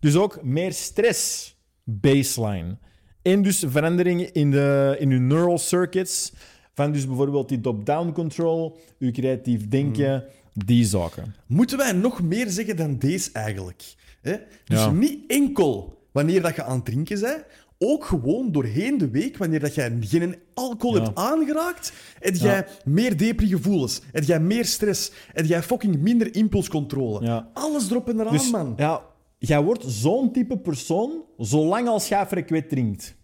[0.00, 1.54] Dus ook meer stress.
[1.84, 2.76] Baseline.
[3.22, 6.32] En dus veranderingen in, de, in uw neural circuits.
[6.74, 10.64] Van dus bijvoorbeeld die top-down control, uw creatief denken, Mm.
[10.66, 11.34] die zaken.
[11.46, 13.82] Moeten wij nog meer zeggen dan deze eigenlijk?
[14.22, 14.32] Hè?
[14.64, 14.90] Dus Ja.
[14.90, 17.44] niet enkel wanneer dat je aan het drinken bent,
[17.78, 21.02] ook gewoon doorheen de week, wanneer dat jij geen alcohol Ja.
[21.02, 27.24] hebt aangeraakt, heb jij meer depri-gevoelens, heb jij meer stress, heb jij fucking minder impulscontrole.
[27.24, 27.48] Ja.
[27.52, 28.72] Alles erop en eraan, Dus man.
[28.76, 29.02] ja,
[29.40, 33.14] jij wordt zo'n type persoon zolang als jij frequent drinkt.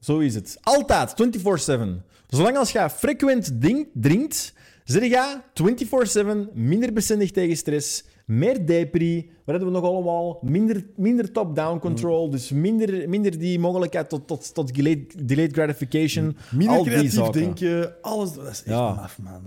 [0.00, 0.58] Zo is het.
[0.60, 2.02] Altijd, 24-7.
[2.26, 3.60] Zolang als jij frequent
[3.94, 4.54] drinkt,
[4.84, 5.40] zit je
[6.48, 8.04] 24-7 minder bestendig tegen stress,
[8.38, 10.38] meer depri, wat hebben we nog allemaal?
[10.42, 16.36] Minder, minder top-down control, dus minder, minder die mogelijkheid tot, tot, tot delayed, delayed gratification.
[16.50, 18.32] Minder al creatief denken, alles.
[18.32, 18.94] Dat is echt Ja.
[18.94, 19.42] maf, man.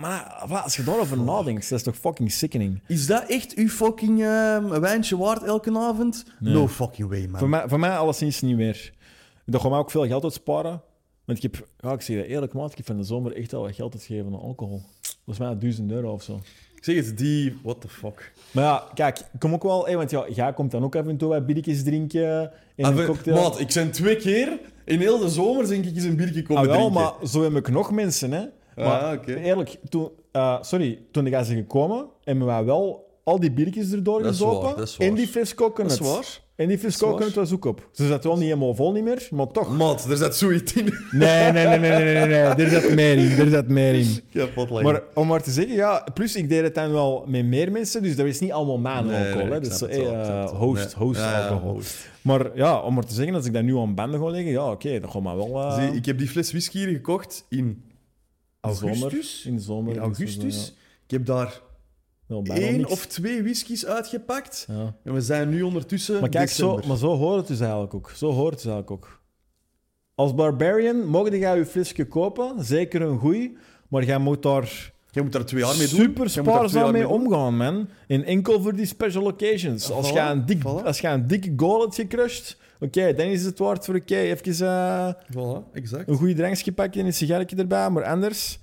[0.00, 2.82] Maar, als je daarover nadenkt, dat is toch fucking sickening.
[2.86, 6.24] Is dat echt uw fucking ehm, wijntje waard elke avond?
[6.40, 7.38] No fucking way, man.
[7.38, 8.92] Voor mij, voor mij alleszins niet meer.
[9.44, 10.82] Dat gaat mij ook veel geld uitsparen.
[11.24, 13.52] Want ik heb, ja, ik zeg dat eerlijk, maat, ik heb van de zomer echt
[13.54, 14.82] al wat geld uitgegeven aan alcohol.
[15.24, 16.40] Volgens mij 1000 euro of zo.
[16.86, 17.58] Zeg het, die...
[17.62, 18.32] What the fuck.
[18.50, 21.06] Maar ja, kijk, ik kom ook wel, hé, want ja, jij komt dan ook af
[21.06, 23.36] en toe wat biertjes drinken en een Even- cocktail.
[23.42, 26.62] Maat, ik ben twee keer in heel de zomer denk ik eens een biertje komen
[26.62, 27.02] ah, wel, drinken.
[27.02, 28.44] maar zo heb ik nog mensen, hè.
[28.76, 29.34] Maar Ah, oké.
[29.34, 34.22] eerlijk, toen, eh, sorry, toen ik zijn gekomen, hebben wij wel al die biertjes erdoor
[34.24, 34.86] gezopen.
[34.98, 35.98] En die fles coconut.
[35.98, 36.40] Dat is waar.
[36.56, 36.92] En die waar.
[36.98, 37.88] coconut was ook op.
[37.92, 39.76] Ze zat wel niet helemaal vol niet meer, maar toch.
[39.76, 40.84] Maat, er zit zoiets in.
[41.10, 42.64] Nee, nee, nee, nee, nee, nee, nee.
[42.64, 44.06] Er zat meer in, er zat meer in.
[44.30, 44.46] Ja.
[44.82, 48.02] Maar om maar te zeggen, ja, plus ik deed het dan wel met meer mensen,
[48.02, 49.50] dus dat is niet allemaal mijn Nee, alcohol.
[49.50, 49.64] hè.
[49.64, 50.54] snap zo, het wel, eh, het wel.
[50.54, 51.72] host, host Ja, ja, alcohol.
[51.74, 52.08] host.
[52.22, 54.70] Maar ja, om maar te zeggen, als ik dat nu aan banden ga leggen, ja,
[54.70, 57.82] oké, dan gaat maar wel eh, Zie, ik heb die fles whisky hier gekocht in
[58.60, 59.02] zomer.
[59.02, 59.44] augustus.
[59.46, 59.88] In zomer.
[59.88, 60.74] In dus augustus.
[61.04, 61.60] Ik heb daar
[62.28, 62.90] niks.
[62.92, 64.66] of twee whiskies uitgepakt.
[64.68, 64.94] Ja.
[65.04, 68.10] En we zijn nu ondertussen Maar kijk, zo, maar zo hoort het dus eigenlijk ook.
[68.14, 69.20] Zo hoort het dus eigenlijk ook.
[70.14, 73.56] Als barbarian mogen jij je flesje kopen, zeker een goeie,
[73.88, 75.98] maar jij moet daar Jij moet daar twee jaar mee doen.
[76.00, 77.88] super Jij spaarzaam mee omgaan, man.
[78.06, 79.90] En enkel voor die special occasions.
[79.90, 80.84] Als Voilà, je een, dik, voilà.
[80.84, 84.66] als je een dikke goal hebt gecrushed, oké, dan is het waard voor oké, even
[84.66, 86.08] eh, Voilà, exact.
[86.08, 88.58] een goede drankje pakken en een sigaretje erbij, maar anders.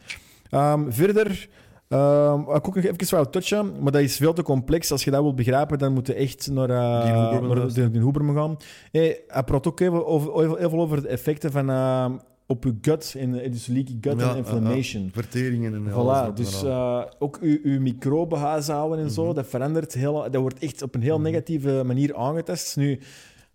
[0.50, 1.50] Ehm, verder,
[1.94, 4.92] ehm ik ook nog even wou touchen, maar dat is veel te complex.
[4.92, 7.14] Als je dat wilt begrijpen, dan moet je echt naar, eh, Die
[7.50, 8.58] naar de, de gaan.
[8.92, 12.06] Hey, hij praat ook even over, veel over de effecten van, eh,
[12.48, 15.10] op je gut, en, eh, dus leaky gut Ja, en inflammation.
[15.14, 19.14] Verteringen en Voilà, en dus eh, ook uw, uw microbehuishouden en Mhm.
[19.14, 22.76] zo, dat verandert heel, dat wordt echt op een heel negatieve manier aangetast.
[22.76, 23.00] Nu,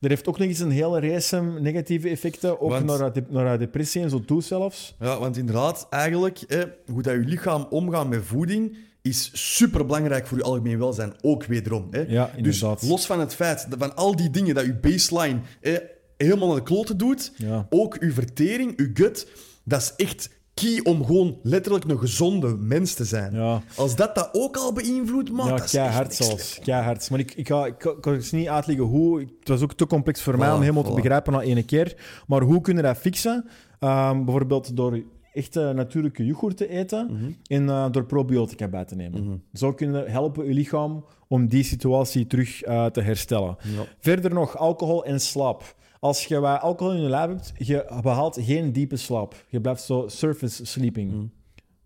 [0.01, 3.59] er heeft ook nog eens een hele race negatieve effecten, ook Want- naar, de, naar
[3.59, 4.95] depressie en zo toe zelfs.
[5.01, 10.27] Ja, want inderdaad, eigenlijk, hè, hoe dat je lichaam omgaat met voeding, is super belangrijk
[10.27, 11.13] voor je algemeen welzijn.
[11.21, 11.87] Ook wederom.
[11.91, 12.01] Hè.
[12.09, 15.77] Ja, dus los van het feit dat van al die dingen dat je baseline hè,
[16.17, 17.67] helemaal naar de kloten doet, Ja.
[17.71, 19.27] ook je vertering, je gut,
[19.65, 20.31] dat is echt
[20.61, 23.35] key om gewoon letterlijk een gezonde mens te zijn.
[23.35, 23.63] Ja.
[23.77, 26.59] Als dat dat ook al beïnvloedt, man, Ja, dat is keihard niks zelfs.
[26.63, 27.11] Keihard.
[27.11, 29.21] Maar ik, ik, ga, ik, kan- het niet uitleggen hoe.
[29.21, 31.97] Het was ook te complex voor mij om Voilà, helemaal te begrijpen na één keer.
[32.27, 33.45] Maar hoe kunnen we dat fixen?
[33.79, 35.03] Ehm, bijvoorbeeld door
[35.33, 37.31] echte natuurlijke yoghurt te eten Mhm.
[37.47, 39.43] en eh, door probiotica bij te nemen.
[39.53, 43.57] Zo kunnen we helpen je lichaam om die situatie terug eh, te herstellen.
[43.63, 43.83] Ja.
[44.01, 45.75] Verder nog alcohol en slaap.
[46.01, 49.45] Als je wat alcohol in je lijf hebt, je behaalt geen diepe slaap.
[49.49, 51.25] Je blijft zo surface sleeping, Mhm.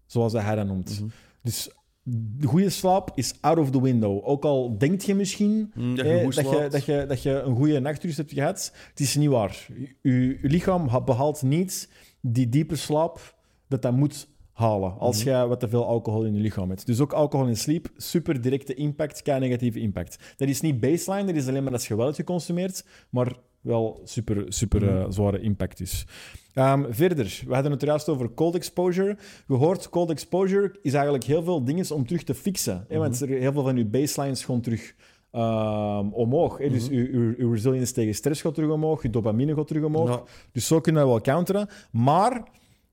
[0.07, 1.03] zoals hij dat noemt.
[1.43, 1.71] Dus
[2.05, 4.21] de goede slaap is out of the window.
[4.29, 7.57] Ook al denkt je misschien Mm, dat je dat, je, dat, je, dat je een
[7.57, 9.67] goede nachtrust hebt gehad, het is niet waar.
[10.03, 11.91] Je, lichaam ha- behaalt niet
[12.21, 13.35] die diepe slaap
[13.69, 15.29] dat dat moet halen als Mhm.
[15.37, 16.87] je wat te veel alcohol in je lichaam hebt.
[16.87, 20.35] Dus ook alcohol in sleep, super directe impact, kei negatieve impact.
[20.37, 23.33] Dat is niet baseline, dat is alleen maar als je wel hebt geconsumeerd, maar
[23.63, 24.97] wel super, super Mhm.
[24.97, 26.07] eh, zware impact is.
[26.55, 29.17] Ehm, verder, we hadden het er juist over cold exposure.
[29.47, 32.85] Gehoord, cold exposure is eigenlijk heel veel dingen om terug te fixen.
[32.89, 34.95] hè, want er, heel veel van je baselines gewoon terug
[35.31, 36.59] ehm, omhoog.
[36.59, 36.69] hè.
[36.69, 40.25] Dus je, je, je resilience tegen stress gaat terug omhoog, je dopamine gaat terug omhoog.
[40.53, 41.69] Dus zo kunnen we wel counteren.
[41.91, 42.43] Maar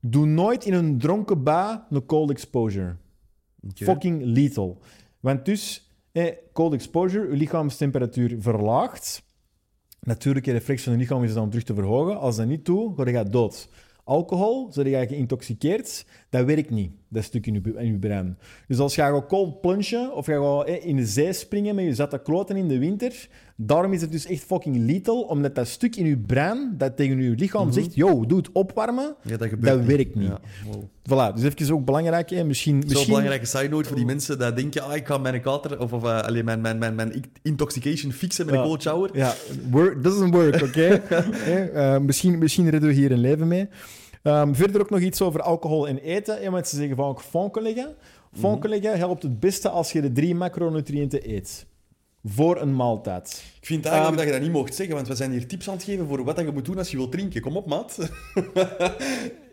[0.00, 2.96] doe nooit in een dronken ba een cold exposure.
[3.74, 4.78] Fucking lethal.
[5.20, 9.22] Want dus, eh, cold exposure, je lichaamstemperatuur verlaagt.
[10.00, 12.18] Natuurlijke reflex van je lichaam is dan om terug te verhogen.
[12.18, 13.68] Als dat niet doet, ga je dood.
[14.04, 18.38] Alcohol, zodra je geïntoxiceerd, dat werkt niet, dat stuk in je, in je brein.
[18.68, 20.32] Dus als je gaat cold plungen of je
[20.66, 24.12] gaat in de zee springen met je zatte kloten in de winter, daarom is het
[24.12, 27.94] dus echt fucking lethal, omdat dat stuk in je brein dat tegen je lichaam zegt,
[27.94, 30.28] yo, doe het opwarmen, Ja, dat werkt niet.
[30.28, 30.82] Ja, wow.
[31.02, 32.44] Voilà, dus even ook belangrijk, hè.
[32.44, 32.74] misschien...
[32.80, 35.80] Zo'n misschien belangrijke side note voor die mensen die denken, ah, ik ga mijn kater
[35.80, 38.60] of, of uh, mijn, mijn, mijn, mijn intoxication fixen met Ja.
[38.60, 39.10] een cold shower.
[39.12, 39.34] Ja,
[39.70, 40.88] work, doesn't work, oké?
[41.74, 43.68] Eh, misschien, misschien redden we hier een leven mee.
[44.22, 46.42] Ehm, verder ook nog iets over alcohol en eten.
[46.42, 47.22] Ja, mensen zeggen van ook.
[48.32, 51.66] Fonken leggen helpt het beste als je de drie macronutriënten eet.
[52.24, 53.44] Voor een maaltijd.
[53.60, 55.68] Ik vind eigenlijk Ehm, dat je dat niet mocht zeggen, want we zijn hier tips
[55.68, 57.40] aan het geven voor wat je moet doen als je wilt drinken.
[57.40, 57.98] Kom op, maat.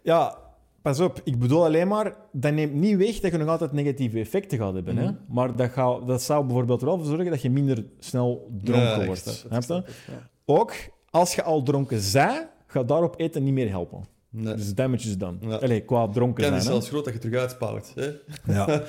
[0.04, 0.38] Ja,
[0.82, 1.22] pas op.
[1.24, 4.74] Ik bedoel alleen maar, dat neemt niet weg dat je nog altijd negatieve effecten gaat
[4.74, 4.98] hebben.
[4.98, 5.12] Hè?
[5.28, 5.76] Maar dat,
[6.08, 9.26] dat zou bijvoorbeeld wel voor zorgen dat je minder snel dronken Ja, wordt.
[9.50, 9.84] het, het.
[10.46, 10.74] Ook,
[11.10, 14.04] als je al dronken bent, gaat daarop eten niet meer helpen.
[14.30, 14.56] Nee.
[14.56, 15.38] Dus damage is done.
[15.42, 15.56] Ja.
[15.56, 16.60] Allee, qua dronken is zijn.
[16.62, 16.66] hè.
[16.66, 17.92] zelfs groot dat je terug uitspouwt.
[17.96, 18.12] Hè?
[18.54, 18.68] Ja.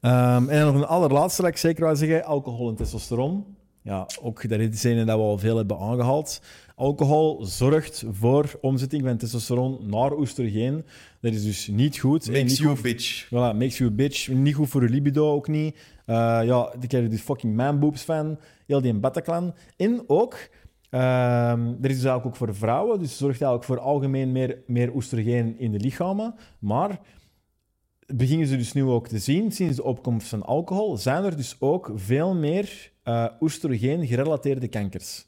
[0.00, 3.44] Ehm, en dan nog een allerlaatste dat ik zeker wil zeggen: alcohol en testosteron.
[3.82, 6.40] Ja, ook dat is een dat we al veel hebben aangehaald.
[6.74, 10.84] Alcohol zorgt voor omzetting van testosteron naar oestrogeen.
[11.20, 12.26] Dat is dus niet goed.
[12.26, 13.24] Makes niet you a goed- bitch.
[13.26, 14.28] Voilà, makes you a bitch.
[14.28, 15.76] Niet goed voor je libido ook niet.
[16.06, 16.14] Eh,
[16.44, 18.38] ja, ik krijg er die fucking manboobs van.
[18.66, 19.54] Heel die Bataclan.
[19.76, 20.36] En ook,
[20.96, 22.98] ehm er is dus eigenlijk ook voor vrouwen.
[22.98, 26.34] Dus het zorgt eigenlijk voor algemeen meer, meer oestrogeen in de lichamen.
[26.58, 27.00] Maar
[28.06, 31.56] beginnen ze dus nu ook te zien, sinds de opkomst van alcohol, zijn er dus
[31.60, 35.26] ook veel meer eh oestrogeen-gerelateerde kankers.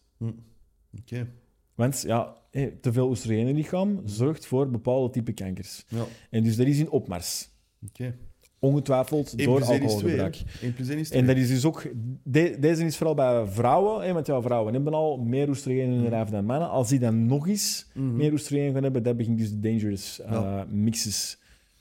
[1.00, 1.28] Oké.
[1.74, 5.84] Want ja, eh, te veel oestrogeen in het lichaam zorgt voor bepaalde type kankers.
[5.88, 6.04] Ja.
[6.30, 7.48] En dus dat is in opmars.
[7.86, 8.14] Oké.
[8.60, 9.94] Ongetwijfeld 1 door plus 1 is 2.
[9.94, 10.42] alcoholgebruik.
[10.62, 11.20] 1 plus 1 is 2.
[11.20, 11.86] En dat is dus ook...
[12.22, 15.94] de- deze is vooral bij vrouwen, hè, want ja, vrouwen hebben al meer oestrogeen in
[15.94, 16.00] Mm.
[16.00, 16.68] hun lijf dan mannen.
[16.70, 20.66] Als die dan nog eens meer oestrogeen gaan hebben, dat begint dus de dangerous Ja.
[20.70, 21.38] mixes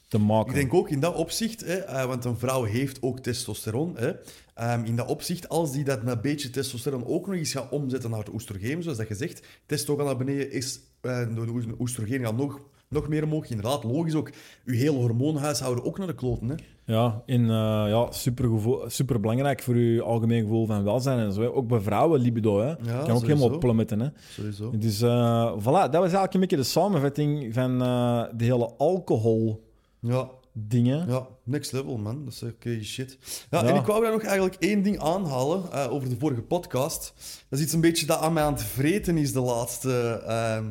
[0.08, 0.50] te maken.
[0.54, 3.98] Ik denk ook in dat opzicht, hè, eh, want een vrouw heeft ook testosteron.
[3.98, 4.12] Hè,
[4.54, 7.72] ehm, in dat opzicht, als die dat met een beetje testosteron ook nog eens gaat
[7.72, 11.50] omzetten naar het oestrogeen, zoals dat je zegt, testo gaat naar beneden, is, eh, de
[11.50, 13.50] oe- oestrogeen gaat nog, nog meer omhoog.
[13.50, 14.32] Inderdaad, logisch ook.
[14.66, 16.50] Uw hele hormoonhuishouden ook naar de kloten.
[16.50, 16.56] Hè.
[16.94, 17.48] Ja, en uh,
[17.88, 18.50] ja, super,
[18.88, 21.42] super belangrijk voor je algemeen gevoel van welzijn en zo.
[21.42, 21.54] Hè.
[21.54, 22.60] Ook bij vrouwen, libido.
[22.60, 22.76] Hè.
[22.76, 23.26] kan ook sowieso.
[23.26, 24.00] helemaal plummeten.
[24.00, 24.08] Hè.
[24.30, 24.72] Sowieso.
[24.78, 29.66] Dus uh, voilà, dat was eigenlijk een beetje de samenvatting van uh, de hele alcohol
[30.00, 30.30] Ja.
[30.60, 31.08] Dingen.
[31.10, 32.26] Ja, next level, man.
[32.26, 33.18] Dat is oké shit.
[33.52, 33.68] Ja, Ja.
[33.70, 37.14] en ik wou daar nog eigenlijk één ding aanhalen eh, over de vorige podcast.
[37.50, 40.22] Dat is iets een beetje dat aan mij aan het vreten is de laatste...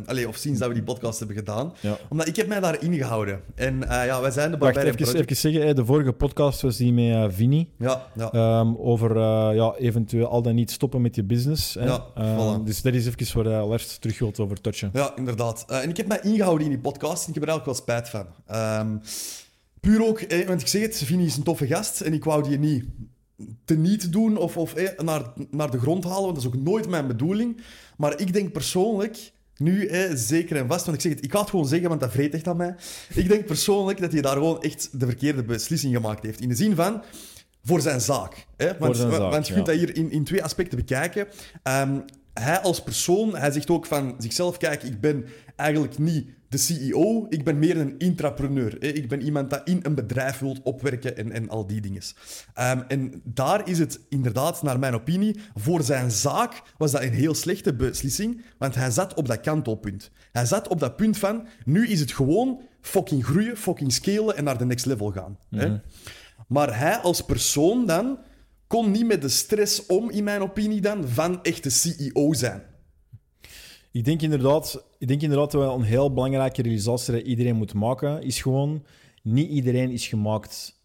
[0.07, 1.73] allee, of sinds dat we die podcast hebben gedaan.
[1.81, 1.97] Ja.
[2.09, 3.41] Omdat ik heb mij daarin gehouden.
[3.55, 5.15] En eh, ja, wij zijn de Wacht, even, Project.
[5.31, 7.69] even zeggen, de vorige podcast was die met eh, Vini.
[7.79, 8.31] Ja, ja.
[8.33, 9.19] Ehm, over
[9.55, 11.75] ja, eventueel al dan niet stoppen met je business.
[11.75, 11.85] Hè.
[11.85, 12.65] Ja, Ehm, voilà.
[12.65, 14.91] Dus dat is even waar uh, Lars terug wilt over touchen.
[14.93, 15.65] Ja, inderdaad.
[15.69, 18.09] En ik heb mij ingehouden in die podcast en ik heb er eigenlijk wel spijt
[18.09, 18.27] van.
[19.87, 22.49] Puur ook, eh, want ik zeg het, Vini is een toffe gast en ik wou
[22.49, 22.85] die niet
[23.65, 26.89] teniet doen of, of eh, naar, naar de grond halen, want dat is ook nooit
[26.89, 27.61] mijn bedoeling.
[27.97, 31.41] Maar ik denk persoonlijk, nu eh, zeker en vast, want ik zeg het, ik ga
[31.41, 32.75] het gewoon zeggen, want dat vreet echt aan mij.
[33.15, 36.41] Ik denk persoonlijk dat hij daar gewoon echt de verkeerde beslissing gemaakt heeft.
[36.41, 37.03] In de zin van,
[37.65, 38.47] voor zijn zaak.
[38.57, 38.79] Hè?
[38.79, 39.73] Want, zaak, want je kunt ja.
[39.73, 41.27] dat hier in, in twee aspecten bekijken.
[41.63, 41.99] Ehm,
[42.33, 45.27] hij als persoon, hij zegt ook van zichzelf, kijk, ik ben
[45.57, 48.77] eigenlijk niet de CEO, ik ben meer een intrapreneur.
[48.79, 48.87] Hè?
[48.87, 52.03] Ik ben iemand dat in een bedrijf wilt opwerken en, en al die dingen.
[52.55, 57.13] Ehm, en daar is het inderdaad, naar mijn opinie, voor zijn zaak was dat een
[57.13, 60.11] heel slechte beslissing, want hij zat op dat kantelpunt.
[60.33, 64.45] Hij zat op dat punt van, nu is het gewoon fucking groeien, fucking scalen en
[64.45, 65.39] naar de next level gaan.
[65.51, 65.77] Hè?
[66.49, 68.19] Maar hij als persoon dan
[68.67, 72.63] kon niet met de stress om, in mijn opinie dan, van echte CEO zijn.
[73.97, 77.75] Ik denk, inderdaad, ik denk inderdaad dat wel een heel belangrijke realisatie dat iedereen moet
[77.75, 78.85] maken, is gewoon,
[79.23, 80.81] niet iedereen is gemaakt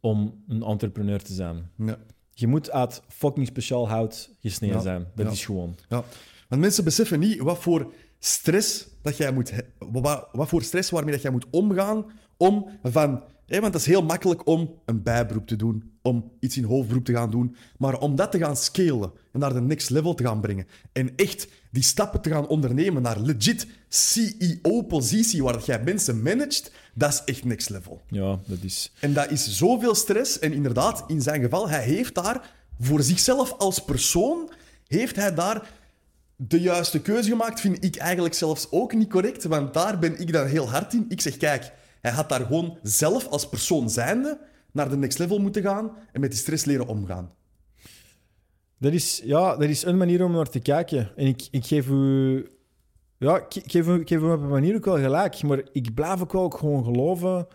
[0.00, 1.70] om een entrepreneur te zijn.
[1.76, 1.98] Ja.
[2.30, 5.06] Je moet uit fucking speciaal hout gesneden Ja, zijn.
[5.14, 5.32] Dat ja.
[5.32, 5.76] is gewoon.
[5.88, 6.04] Ja.
[6.48, 9.52] Want mensen beseffen niet wat voor stress dat jij moet
[10.32, 12.04] wat voor stress waarmee dat jij moet omgaan
[12.36, 16.64] om van want dat is heel makkelijk om een bijberoep te doen, om iets in
[16.64, 20.14] hoofdberoep te gaan doen, maar om dat te gaan scalen en naar de next level
[20.14, 25.66] te gaan brengen en echt die stappen te gaan ondernemen naar legit CEO-positie waar dat
[25.66, 28.00] jij mensen managt, dat is echt next level.
[28.08, 28.92] Ja, dat is...
[29.00, 30.38] En dat is zoveel stress.
[30.38, 34.50] En inderdaad, in zijn geval, hij heeft daar voor zichzelf als persoon,
[34.86, 35.70] heeft hij daar
[36.36, 37.60] de juiste keuze gemaakt.
[37.60, 41.04] Vind ik eigenlijk zelfs ook niet correct, want daar ben ik dan heel hard in.
[41.08, 44.40] Ik zeg, kijk, hij had daar gewoon zelf als persoon zijnde
[44.72, 47.32] naar de next level moeten gaan en met die stress leren omgaan.
[48.78, 51.10] Dat is, ja, dat is een manier om naar te kijken.
[51.16, 52.46] En ik, ik geef u...
[53.18, 55.42] Ja, ik geef u, ik geef u op een manier ook wel gelijk.
[55.42, 57.46] Maar ik blijf ook wel gewoon geloven...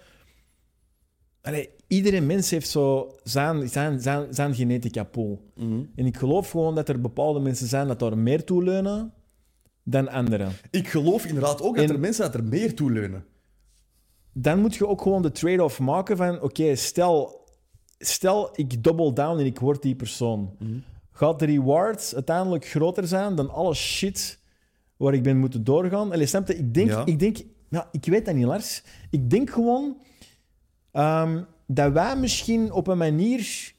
[1.42, 5.52] Allee, iedere mens heeft zo zijn, zijn, zijn, zijn genetica pool.
[5.96, 9.14] En ik geloof gewoon dat er bepaalde mensen zijn dat daar meer toe leunen
[9.84, 10.52] dan anderen.
[10.72, 13.26] Ik geloof inderdaad ook dat er mensen dat er meer toe leunen.
[14.34, 16.42] Dan moet je ook gewoon de trade-off maken van...
[16.42, 17.46] Oké, stel,
[17.98, 20.58] stel ik double down en ik word die persoon.
[21.12, 24.40] Gaat de reward uiteindelijk groter zijn dan alle shit
[24.98, 26.12] waar ik ben moeten doorgaan?
[26.12, 26.58] Allee, snap je?
[26.58, 26.90] Ik denk...
[26.90, 27.06] Ja.
[27.06, 27.38] Ik, denk
[27.70, 28.84] ja, ik weet dat niet, Lars.
[29.10, 29.98] Ik denk gewoon
[30.92, 33.74] ehm, dat wij misschien op een manier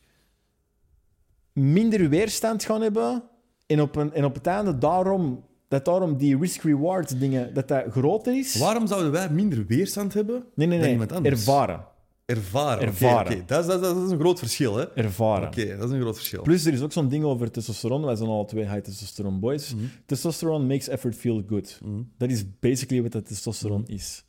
[1.53, 3.23] minder weerstand gaan hebben
[3.67, 5.45] en op, een, en op het einde daarom...
[5.73, 8.57] Dat daarom die risk-reward dingen, dat dat groter is.
[8.59, 10.91] Waarom zouden wij minder weerstand hebben Nee, nee, dan nee.
[10.93, 11.35] iemand anders?
[11.35, 11.85] Ervaren.
[12.25, 12.77] Ervaren.
[12.83, 13.33] Oké, Ervaren.
[13.33, 13.43] oké.
[13.47, 14.83] Dat, is, dat, is, dat is een groot verschil, hè?
[14.83, 15.79] Oké, Ervaren.
[15.79, 16.43] dat is een groot verschil.
[16.43, 18.05] Plus, er is ook zo'n ding over testosteron.
[18.05, 19.75] Wij zijn alle twee high testosteron boys.
[20.07, 21.79] Testosteron makes effort feel good.
[22.19, 24.25] Dat is basically wat dat testosteron is.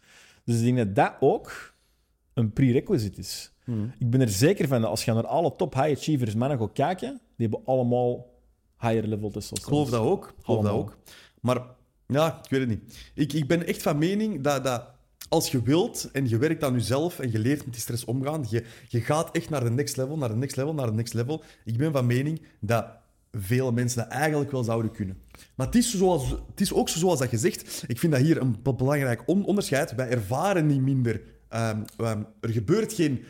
[0.46, 1.74] Dus ik denk dat dat ook
[2.34, 3.52] een prerequisite is.
[4.00, 6.74] Ik ben er zeker van dat als je naar alle top high achievers mannen gaat
[6.74, 8.32] kijken, die hebben allemaal
[8.80, 9.86] higher level Ik testosteron.
[9.88, 10.34] geloof dat ook.
[10.38, 10.98] Ik geloof dat ook.
[11.44, 11.62] Maar
[12.08, 12.98] ja, ik weet het niet.
[13.14, 14.86] Ik, ik ben echt van mening dat, dat
[15.30, 18.46] als je wilt en je werkt aan jezelf en je leert met die stress omgaan,
[18.50, 21.14] je, je gaat echt naar de next level, naar de next level, naar de next
[21.14, 21.44] level.
[21.66, 22.86] Ik ben van mening dat
[23.32, 25.18] vele mensen dat eigenlijk wel zouden kunnen.
[25.56, 27.84] Maar het is, zoals, het is ook zo zoals dat je zegt.
[27.88, 29.96] Ik vind dat hier een be- belangrijk on- onderscheid.
[29.96, 31.22] Wij ervaren niet minder.
[31.50, 33.24] ehm, ehm, er gebeurt geen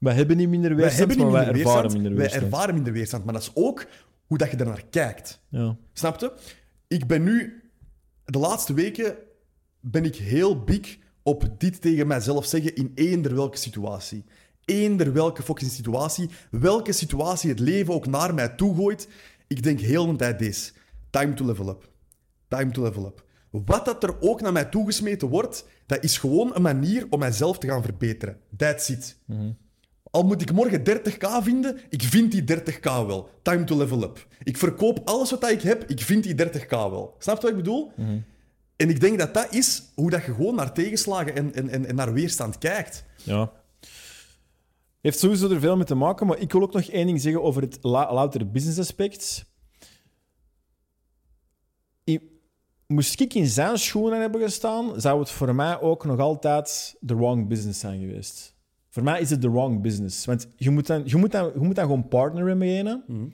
[0.00, 1.92] Wij hebben niet minder weerstand, maar wij ervaren weerstand.
[1.92, 2.42] minder wij weerstand.
[2.52, 3.24] ervaren minder weerstand.
[3.24, 3.86] Maar dat is ook
[4.26, 5.40] hoe dat je ernaar kijkt.
[5.48, 5.76] Ja.
[5.92, 6.32] Snap je?
[6.92, 7.62] Ik ben nu...
[8.24, 9.16] De laatste weken
[9.80, 14.24] ben ik heel big op dit tegen mijzelf zeggen in eender welke situatie.
[14.64, 16.30] Eender welke fucking situatie.
[16.50, 19.08] Welke situatie het leven ook naar mij toe gooit.
[19.46, 20.72] Ik denk heel de tijd deze.
[21.10, 21.90] Time to level up.
[22.48, 23.24] Time to level up.
[23.50, 27.58] Wat dat er ook naar mij toegesmeten wordt, dat is gewoon een manier om mijzelf
[27.58, 28.40] te gaan verbeteren.
[28.56, 29.18] That's it.
[30.12, 33.28] Al moet ik morgen 30k vinden, ik vind die 30k wel.
[33.42, 34.26] Time to level up.
[34.42, 37.14] Ik verkoop alles wat ik heb, ik vind die 30k wel.
[37.18, 37.92] Snap je wat ik bedoel?
[38.76, 41.94] En ik denk dat dat is hoe dat je gewoon naar tegenslagen en, en, en,
[41.94, 43.04] naar weerstand kijkt.
[43.22, 43.52] Ja.
[45.00, 47.42] Heeft sowieso er veel mee te maken, maar ik wil ook nog één ding zeggen
[47.42, 49.50] over het louter business aspect.
[52.86, 57.14] Moest ik in zijn schoenen hebben gestaan, zou het voor mij ook nog altijd de
[57.14, 58.54] wrong business zijn geweest.
[58.92, 60.24] Voor mij is het the wrong business.
[60.24, 63.04] Want je moet dan, je moet dan, je moet dan gewoon partneren met ene.
[63.06, 63.26] Mhm.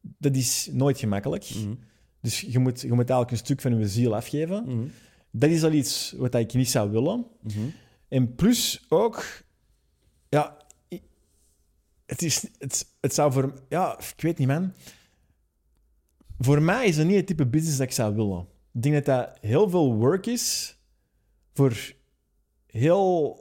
[0.00, 1.50] Dat is nooit gemakkelijk.
[1.54, 1.74] Mhm.
[2.20, 4.64] Dus je moet, je moet eigenlijk een stuk van je ziel afgeven.
[4.64, 4.86] Mhm.
[5.30, 7.26] Dat is al iets wat ik niet zou willen.
[8.08, 9.24] En plus ook,
[10.28, 10.56] ja,
[12.06, 14.72] het, is, het, het zou voor, ja, ik weet niet man.
[16.38, 18.46] Voor mij is het niet het type business dat ik zou willen.
[18.72, 20.76] Ik denk dat dat heel veel work is
[21.52, 21.94] voor
[22.66, 23.38] heel,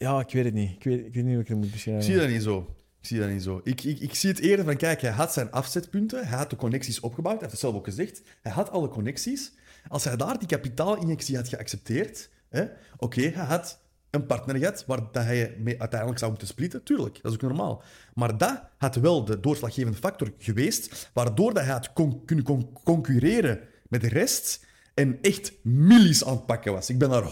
[0.00, 0.70] ja, ik weet het niet.
[0.70, 2.02] Ik weet, ik weet niet hoe ik het moet Ik beschrijven.
[2.04, 2.74] zie dat niet zo.
[3.00, 3.60] Ik zie dat niet zo.
[3.64, 6.56] Ik, ik, ik zie het eerder van, kijk, hij had zijn afzetpunten, hij had de
[6.56, 9.52] connecties opgebouwd, hij heeft het zelf ook gezegd, hij had alle connecties.
[9.88, 12.30] Als hij daar die kapitaalinjectie had geaccepteerd,
[12.96, 17.18] oké, hij had een partner gehad waar dat hij mee uiteindelijk zou moeten splitten, tuurlijk,
[17.22, 17.82] dat is ook normaal.
[18.14, 21.92] Maar dat had wel de doorslaggevende factor geweest, waardoor dat hij had
[22.24, 24.66] kunnen con- concurreren met de rest
[25.00, 26.90] en echt millies aan het pakken was.
[26.90, 27.26] Ik ben daar 100%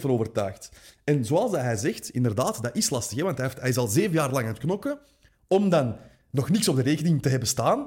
[0.00, 0.70] van overtuigd.
[1.04, 3.18] En zoals hij zegt, inderdaad, dat is lastig.
[3.18, 3.24] Hè?
[3.24, 4.98] Want hij, heeft, hij is al zeven jaar lang aan het knokken
[5.48, 5.96] om dan
[6.30, 7.86] nog niks op de rekening te hebben staan.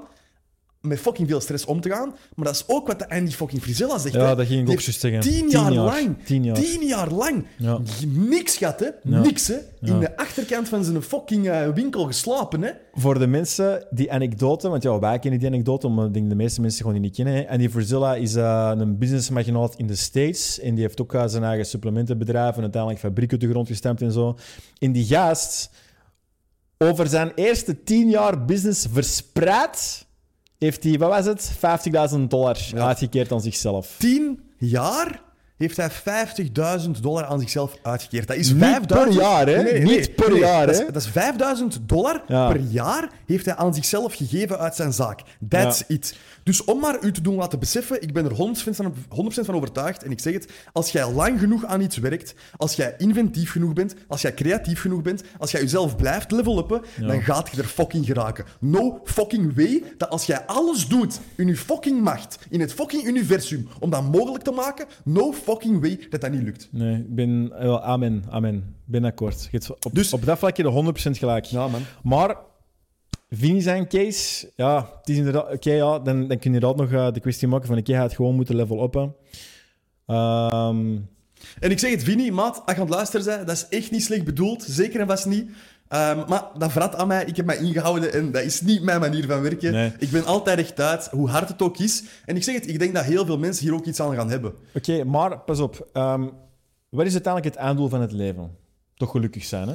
[0.88, 2.14] Met fucking veel stress om te gaan.
[2.34, 4.14] Maar dat is ook wat de Andy fucking Frisella zegt.
[4.14, 4.36] Ja, hè.
[4.36, 5.20] dat ging ik ook juist zeggen.
[5.20, 5.84] Tien, Tien jaar, jaar.
[5.84, 6.16] lang.
[6.24, 6.54] Tien jaar.
[6.54, 7.46] Tien jaar lang.
[7.56, 7.78] Ja.
[8.06, 8.88] Niks gehad, hè.
[9.02, 9.56] Niks, hè.
[9.80, 12.70] In de achterkant van zijn fucking eh, winkel geslapen, hè.
[12.92, 16.34] Voor de mensen die anekdote, want ja, wij kennen die anekdote, maar ik denk de
[16.34, 17.34] meeste mensen gewoon die niet kennen.
[17.34, 17.48] Hè.
[17.48, 21.42] Andy Frisella is eh, een businessmagnaat in de States en die heeft ook eh, zijn
[21.44, 24.38] eigen supplementenbedrijf en uiteindelijk fabrieken de grond gestemd en zo.
[24.78, 25.70] En die gast,
[26.78, 30.06] over zijn eerste tien jaar business verspreid,
[30.58, 31.52] heeft hij, wat was het,
[32.14, 33.94] 50.000 dollar uitgekeerd aan zichzelf.
[33.98, 35.22] Tien jaar
[35.58, 35.90] heeft hij
[36.84, 38.26] 50.000 dollar aan zichzelf uitgekeerd.
[38.28, 39.78] Dat is Niet 5000 per jaar, hè?
[39.78, 40.86] Niet per jaar, dat is, hè?
[40.92, 42.52] Dat is 5000 dollar Ja.
[42.52, 45.20] per jaar heeft hij aan zichzelf gegeven uit zijn zaak.
[45.48, 45.84] That's Ja.
[45.94, 46.16] it.
[46.42, 49.54] Dus om maar u te doen laten beseffen, ik ben er 100% van, 100% van
[49.54, 50.02] overtuigd.
[50.02, 53.72] En ik zeg het, als jij lang genoeg aan iets werkt, als jij inventief genoeg
[53.72, 57.68] bent, als jij creatief genoeg bent, als jij jezelf blijft level-uppen, dan gaat je er
[57.68, 58.44] fucking geraken.
[58.60, 63.04] No fucking way dat als jij alles doet in je fucking macht, in het fucking
[63.04, 65.46] universum, om dat mogelijk te maken, no fucking
[65.80, 66.68] way dat dat niet lukt.
[66.72, 67.52] Nee, ik ben...
[67.60, 68.54] ja, amen, amen.
[68.56, 69.42] Ik ben akkoord.
[69.42, 71.44] Je hebt Op, Dus- op dat vlak heb je 100% gelijk.
[71.44, 71.82] Ja, man.
[72.02, 72.36] Maar
[73.30, 75.52] Vini zijn case, ja, het is inderdaad...
[75.52, 78.00] Oké, ja, dan, dan kun je inderdaad nog eh, de kwestie maken van oké, hij
[78.00, 79.14] had gewoon moeten level uppen.
[80.06, 80.96] Ehm,
[81.60, 83.90] En ik zeg het, Vinnie, maat, als je aan het luisteren bent, dat is echt
[83.90, 84.62] niet slecht bedoeld.
[84.62, 85.50] Zeker en vast niet.
[85.88, 87.24] Ehm, maar dat verrat aan mij.
[87.24, 89.72] Ik heb mij ingehouden en dat is niet mijn manier van werken.
[89.72, 89.92] Nee.
[89.98, 92.04] Ik ben altijd rechtuit, hoe hard het ook is.
[92.24, 94.30] En ik zeg het, ik denk dat heel veel mensen hier ook iets aan gaan
[94.30, 94.54] hebben.
[94.74, 95.88] oké, maar pas op.
[95.92, 96.28] Ehm,
[96.88, 98.56] wat is uiteindelijk het einddoel van het leven?
[98.94, 99.74] Toch gelukkig zijn, hè?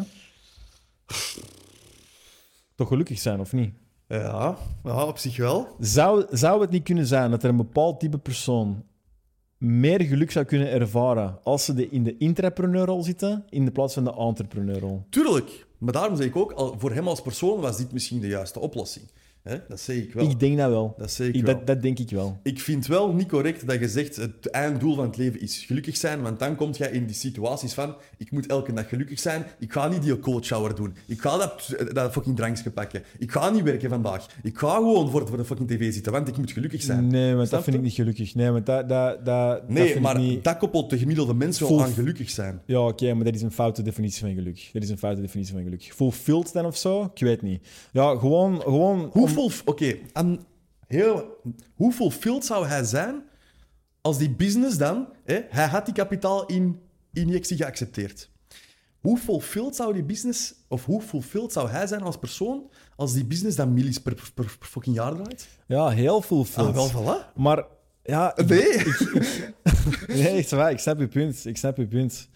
[2.76, 3.74] Toch gelukkig zijn, of niet?
[4.08, 5.68] Ja, ja op zich wel.
[5.80, 8.84] Zou, zou het niet kunnen zijn dat er een bepaald type persoon
[9.58, 13.94] meer geluk zou kunnen ervaren als ze de, in de intrapreneurrol zitten in de plaats
[13.94, 15.06] van de entrepreneurrol?
[15.10, 15.66] Tuurlijk.
[15.84, 19.06] Maar daarom zeg ik ook, voor hem als persoon was dit misschien de juiste oplossing.
[19.44, 19.58] Hè?
[19.68, 20.30] Dat zeg ik wel.
[20.30, 20.94] Ik denk dat wel.
[20.98, 21.56] Dat zeg ik Ik- wel.
[21.56, 22.40] dat, dat denk ik wel.
[22.44, 25.98] Ik vind wel niet correct dat je zegt het einddoel van het leven is gelukkig
[25.98, 29.46] zijn, want dan kom je in die situaties van ik moet elke dag gelukkig zijn,
[29.60, 33.32] ik ga niet die cold shower doen, ik ga dat, dat fucking drankje pakken, ik
[33.32, 36.38] ga niet werken vandaag, ik ga gewoon voor, voor de fucking tv zitten, want ik
[36.38, 37.08] moet gelukkig zijn.
[37.08, 37.82] Nee, want Snap dat vind je?
[37.82, 38.36] ik niet gelukkig.
[38.36, 40.44] Nee, want dat, dat, dat, dat Nee, vind maar ik niet...
[40.44, 42.62] dat koppelt de gemiddelde mens wel aan gelukkig zijn.
[42.66, 44.70] Ja, oké, maar dat is een foute definitie van geluk.
[44.74, 45.92] Dat is een foute definitie van geluk.
[45.96, 47.12] Fulfilled dan of zo?
[47.14, 47.68] Ik weet niet.
[47.92, 48.62] Ja, gewoon...
[48.62, 49.28] gewoon Hoe
[50.14, 50.46] aan
[50.88, 51.38] heel,
[51.76, 53.24] hoe fulfilled zou hij zijn
[54.02, 58.32] als die business dan, hè, hij had die kapitaalinjectie geaccepteerd.
[59.00, 63.26] Hoe fulfilled zou die business, of hoe fulfilled zou hij zijn als persoon als die
[63.26, 65.48] business dan millies per, per, per fucking jaar draait?
[65.68, 66.68] Ja, heel fulfilled.
[66.68, 67.34] Ah, wel, voilà.
[67.36, 67.66] Maar
[68.04, 68.36] ja...
[68.38, 68.84] ik- Nee,
[70.24, 70.72] Nee, echt waar.
[70.72, 71.46] Ik snap je punt.
[71.46, 72.30] Ik snap je punt.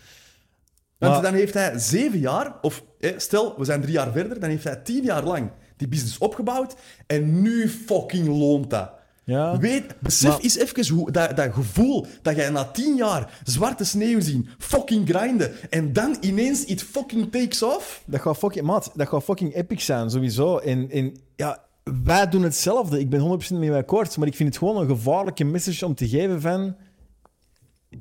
[0.97, 2.83] want Maar- dan heeft hij zeven jaar, of
[3.17, 6.75] stel, we zijn drie jaar verder, dan heeft hij tien jaar lang die business opgebouwd
[7.07, 8.91] en nu fucking loont dat.
[9.23, 9.57] Ja.
[9.57, 13.85] Weet, besef Maar- eens even hoe, dat, dat gevoel dat jij na tien jaar zwarte
[13.85, 18.03] sneeuw zien, fucking grinden, en dan ineens it fucking takes off.
[18.05, 20.57] Dat gaat fucking, maat, dat gaat fucking epic zijn, sowieso.
[20.57, 21.63] En, en ja,
[22.03, 22.99] wij doen hetzelfde.
[22.99, 24.17] Ik ben 100% mee akkoord.
[24.17, 26.75] Maar ik vind het gewoon een gevaarlijke message om te geven van...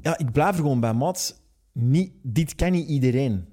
[0.02, 1.40] Ja, ik blijf er gewoon bij, maat.
[1.72, 3.46] Niet, dit kan niet iedereen.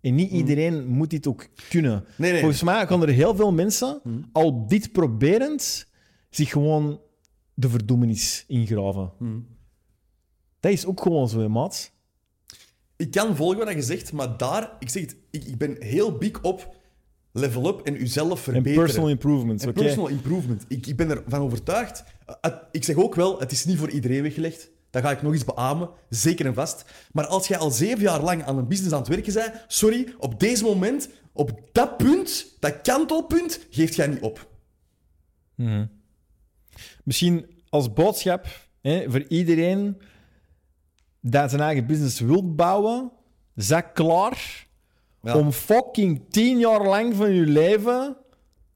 [0.00, 2.04] En niet iedereen moet dit ook kunnen.
[2.16, 2.40] Nee, nee.
[2.40, 4.00] Volgens mij gaan er heel veel mensen,
[4.32, 5.86] al dit proberend,
[6.30, 7.00] zich gewoon
[7.54, 9.12] de verdoemenis ingraven.
[9.18, 9.46] Hmm.
[10.60, 11.92] Dat is ook gewoon zo, hè, maat.
[12.96, 16.12] Ik kan volgen wat je zegt, maar daar, ik zeg het, ik, ik ben heel
[16.18, 16.74] big op
[17.32, 18.84] level up en uzelf En verbeteren.
[18.84, 19.08] personal
[19.62, 19.80] En oké?
[19.80, 20.64] personal improvement.
[20.68, 22.04] Ik, ik ben ervan overtuigd.
[22.40, 24.70] Het- ik zeg ook wel, het is niet voor iedereen weggelegd.
[24.90, 26.84] Dat ga ik nog eens beamen, zeker en vast.
[27.12, 30.14] Maar als jij al zeven jaar lang aan een business aan het werken bent, sorry,
[30.18, 34.48] op deze moment, op dat punt, dat kantelpunt, geeft jij niet op.
[37.04, 38.46] Misschien als boodschap
[38.82, 40.00] hè, voor iedereen
[41.20, 43.12] dat zijn eigen business wil bouwen,
[43.54, 44.66] zak klaar
[45.22, 45.36] Ja.
[45.36, 48.16] om fucking tien jaar lang van je leven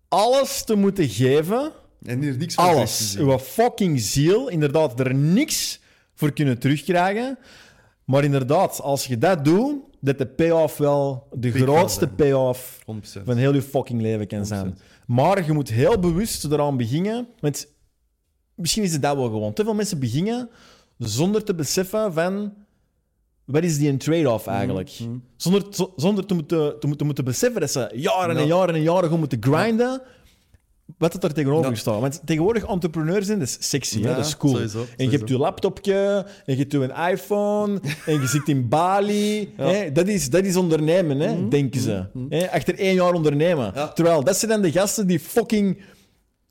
[0.08, 1.72] alles te moeten geven.
[2.02, 3.16] En hier niks van Alles.
[3.18, 4.48] Uw fucking ziel.
[4.48, 5.80] Inderdaad, er niks
[6.24, 7.38] voor kunnen terugkrijgen.
[8.04, 13.22] Maar inderdaad, als je dat doet, dat de payoff wel de grootste wel payoff 100%.
[13.24, 14.78] van heel je fucking leven kan zijn.
[15.06, 17.26] Maar je moet heel bewust eraan beginnen.
[17.40, 17.66] Want
[18.54, 19.52] misschien is het dat wel gewoon.
[19.52, 20.48] Te veel mensen beginnen
[20.98, 22.52] zonder te beseffen van...
[23.44, 24.90] Wat is die een trade-off eigenlijk?
[25.36, 28.48] Zonder, zo- zonder te moeten, te, moeten, moeten beseffen dat ze jaren en Ja.
[28.48, 30.02] jaren en jaren gaan moeten grinden.
[31.04, 31.76] Wat het er tegenover Ja.
[31.76, 32.00] staat.
[32.00, 34.14] Want tegenwoordig entrepreneur zijn, dat is sexy, hè?
[34.14, 34.54] Dat is cool.
[34.54, 38.48] sowieso, En je hebt je laptopje, en je hebt je een iPhone, en je zit
[38.48, 39.52] in Bali.
[39.56, 39.92] Hè?
[39.92, 41.48] Dat, is, dat is ondernemen, hè?
[41.48, 42.04] denken ze.
[42.28, 42.50] Hè?
[42.50, 43.72] Achter één jaar ondernemen.
[43.74, 43.86] Mhm.
[43.94, 45.78] Terwijl dat zijn dan de gasten die fucking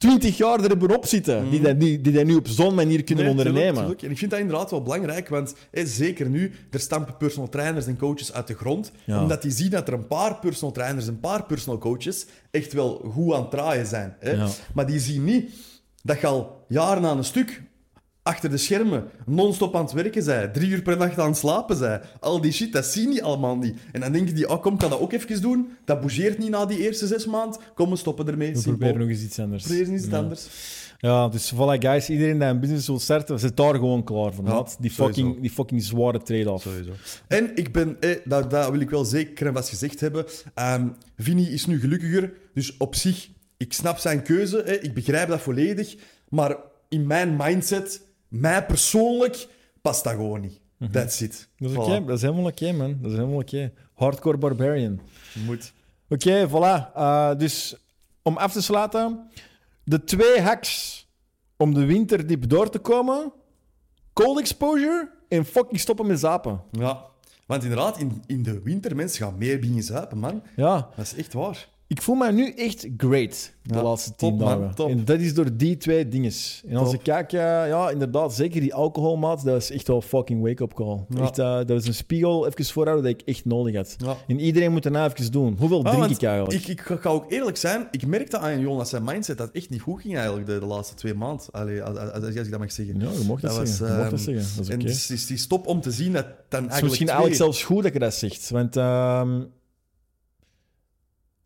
[0.04, 1.50] 20 jaar er bovenop zitten.
[1.50, 3.36] Die, dat, die, die dat nu op zo'n manier kunnen Mhm.
[3.36, 3.80] Nee, ondernemen.
[3.80, 4.02] tuurlijk.
[4.02, 7.86] En ik vind dat inderdaad wel belangrijk, want hé, zeker nu, er stampen personal trainers
[7.86, 9.22] en coaches uit de grond, Ja.
[9.22, 13.10] omdat die zien dat er een paar personal trainers, een paar personal coaches echt wel
[13.14, 14.16] goed aan het draaien zijn.
[14.22, 14.48] Ja.
[14.74, 15.52] Maar die zien niet
[16.02, 17.62] dat je al jaren aan een stuk
[18.24, 21.76] achter de schermen non-stop aan het werken zij, drie uur per nacht aan het slapen
[21.76, 22.02] zij.
[22.20, 23.80] Al die shit, dat zien die allemaal niet.
[23.92, 25.70] En dan denken die, oh kom, kan dat ook even doen.
[25.86, 27.60] Dat bougeert niet na die eerste zes maanden.
[27.76, 28.52] Kom, we stoppen ermee.
[28.54, 28.74] We Simpel.
[28.78, 29.64] proberen nog eens iets anders.
[29.64, 30.18] Proberen iets Ja.
[30.18, 30.48] anders.
[30.98, 32.10] Ja, dus voilà, guys.
[32.10, 34.46] Iedereen die een business wil starten, zit daar gewoon klaar voor.
[34.46, 36.68] Ja, die, fucking, die fucking zware trade-off.
[37.28, 40.26] En ik ben, eh, dat, dat wil ik wel zeker en vast gezegd hebben.
[40.54, 40.88] ehm
[41.18, 45.42] Vini is nu gelukkiger, dus op zich, ik snap zijn keuze, eh, ik begrijp dat
[45.42, 45.96] volledig.
[46.30, 46.56] Maar
[46.90, 48.02] in mijn mindset,
[48.34, 49.48] mij persoonlijk,
[49.82, 50.62] past dat gewoon niet.
[50.92, 51.50] That's it.
[51.58, 52.06] Dat is Voilà.
[52.06, 52.98] dat is helemaal oké, man.
[53.02, 53.72] Dat is helemaal oké.
[53.94, 55.00] Hardcore barbarian.
[55.46, 55.74] Moet.
[56.10, 56.94] Oké, voilà.
[56.96, 57.76] Eh, dus
[58.22, 59.28] om af te sluiten,
[59.84, 61.08] de twee hacks
[61.58, 63.34] om de winter diep door te komen:
[64.14, 66.62] cold exposure en fucking stoppen met zapen.
[66.72, 67.06] Ja.
[67.46, 70.44] Want inderdaad, in, in de winter, mensen gaan meer beginnen zuipen, man.
[70.56, 71.70] Ja, Dat is echt waar.
[71.88, 74.90] Ik voel mij nu echt great de Ja, laatste tien top, man, dagen.
[74.90, 76.32] En dat is door die twee dingen.
[76.68, 76.98] En als Top.
[76.98, 81.06] ik kijk, eh, ja, inderdaad, zeker die alcoholmaat, dat is echt wel fucking wake-up call.
[81.10, 81.22] Ja.
[81.22, 83.96] Echt, eh, dat is een spiegel even voorhouden dat ik echt nodig had.
[83.98, 84.16] Ja.
[84.28, 85.56] En iedereen moet daarna even doen.
[85.60, 86.68] Hoeveel drink ik eigenlijk?
[86.68, 89.70] Ik, ik ga ook eerlijk zijn, ik merkte aan Jonas zijn mindset dat het echt
[89.70, 91.46] niet goed ging eigenlijk de, de laatste twee maanden.
[91.52, 93.00] Allee, als, als, als ik dat mag zeggen.
[93.00, 93.88] Ja, je mocht dat, Dat zeggen.
[93.88, 94.56] was, dat ehm, zeggen.
[94.56, 96.82] Dat is En het is, die stop om te zien dat dan Het is eigenlijk
[96.84, 98.50] misschien twee- eigenlijk zelfs goed dat je dat zegt.
[98.50, 99.42] Want ehm,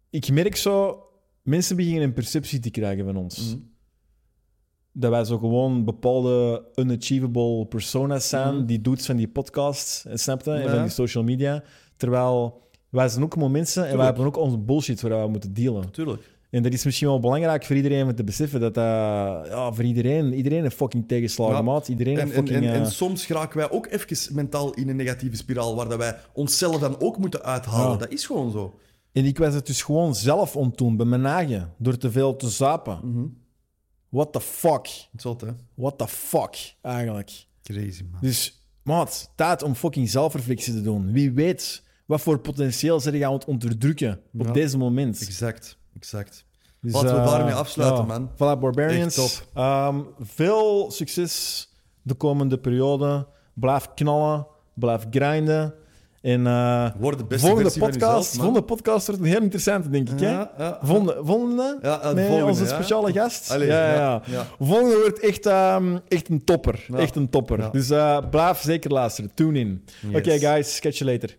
[0.09, 1.01] ik merk zo...
[1.41, 3.37] Mensen beginnen een perceptie te krijgen van ons.
[3.49, 3.57] Mhm.
[4.91, 8.65] Dat wij zo gewoon bepaalde unachievable personas zijn Mhm.
[8.65, 10.51] die doet van die podcasts, eh, snap je?
[10.51, 11.63] En van die social media.
[11.97, 15.53] Terwijl wij zijn ook gewoon mensen en wij hebben ook onze bullshit waar we moeten
[15.53, 15.91] dealen.
[15.91, 16.35] Tuurlijk.
[16.49, 18.83] En dat is misschien wel belangrijk voor iedereen om te beseffen dat dat...
[19.47, 21.61] ja, voor iedereen, iedereen een fucking tegenslagen Ja.
[21.61, 21.87] maat.
[21.87, 22.65] Iedereen een En, en, fucking...
[22.65, 25.97] en, en eh, soms geraken wij ook even mentaal in een negatieve spiraal waar dat
[25.97, 27.91] wij onszelf dan ook moeten uithalen.
[27.91, 27.97] Ja.
[27.97, 28.79] Dat is gewoon zo.
[29.17, 32.49] En ik was het dus gewoon zelf ontdoen bij mijn eigen, door te veel te
[32.49, 32.99] zapen.
[33.03, 33.25] Mhm.
[34.09, 35.07] What the fuck?
[35.15, 35.49] Zot, hè?
[35.73, 37.45] What the fuck, eigenlijk.
[37.63, 38.21] Crazy, man.
[38.21, 41.11] Dus, maat, tijd om fucking zelfreflectie te doen.
[41.11, 44.51] Wie weet wat voor potentieel ze gaan onderdrukken op Ja.
[44.51, 45.21] deze moment.
[45.21, 46.45] Exact, exact.
[46.81, 48.29] Dus, Laten we eh, daarmee afsluiten, man.
[48.33, 49.17] Voilà, Barbarians.
[49.17, 49.47] Echt top.
[49.53, 51.67] Ehm, veel succes
[52.01, 53.27] de komende periode.
[53.53, 55.73] Blijf knallen, blijf grinden.
[56.21, 60.09] En eh, Word de beste volgende podcast, jezelf, volgende podcast wordt een heel interessante, denk
[60.09, 60.19] ik.
[60.19, 60.31] Hè?
[60.31, 60.79] Ja, ja.
[60.81, 62.69] Volgende, volgende Ja, ja, met volgende, onze ja.
[62.69, 63.51] speciale gast.
[63.51, 64.21] Allee, ja, ja, ja, ja.
[64.25, 64.45] ja.
[64.59, 66.85] Volgende wordt echt, ehm, echt een topper.
[66.87, 66.97] Ja.
[66.97, 67.59] Echt een topper.
[67.59, 67.69] Ja.
[67.69, 69.31] Dus eh, blijf zeker luisteren.
[69.33, 69.85] Tune in.
[70.09, 70.17] Yes.
[70.17, 70.79] Oké, guys.
[70.79, 71.37] Catch you later.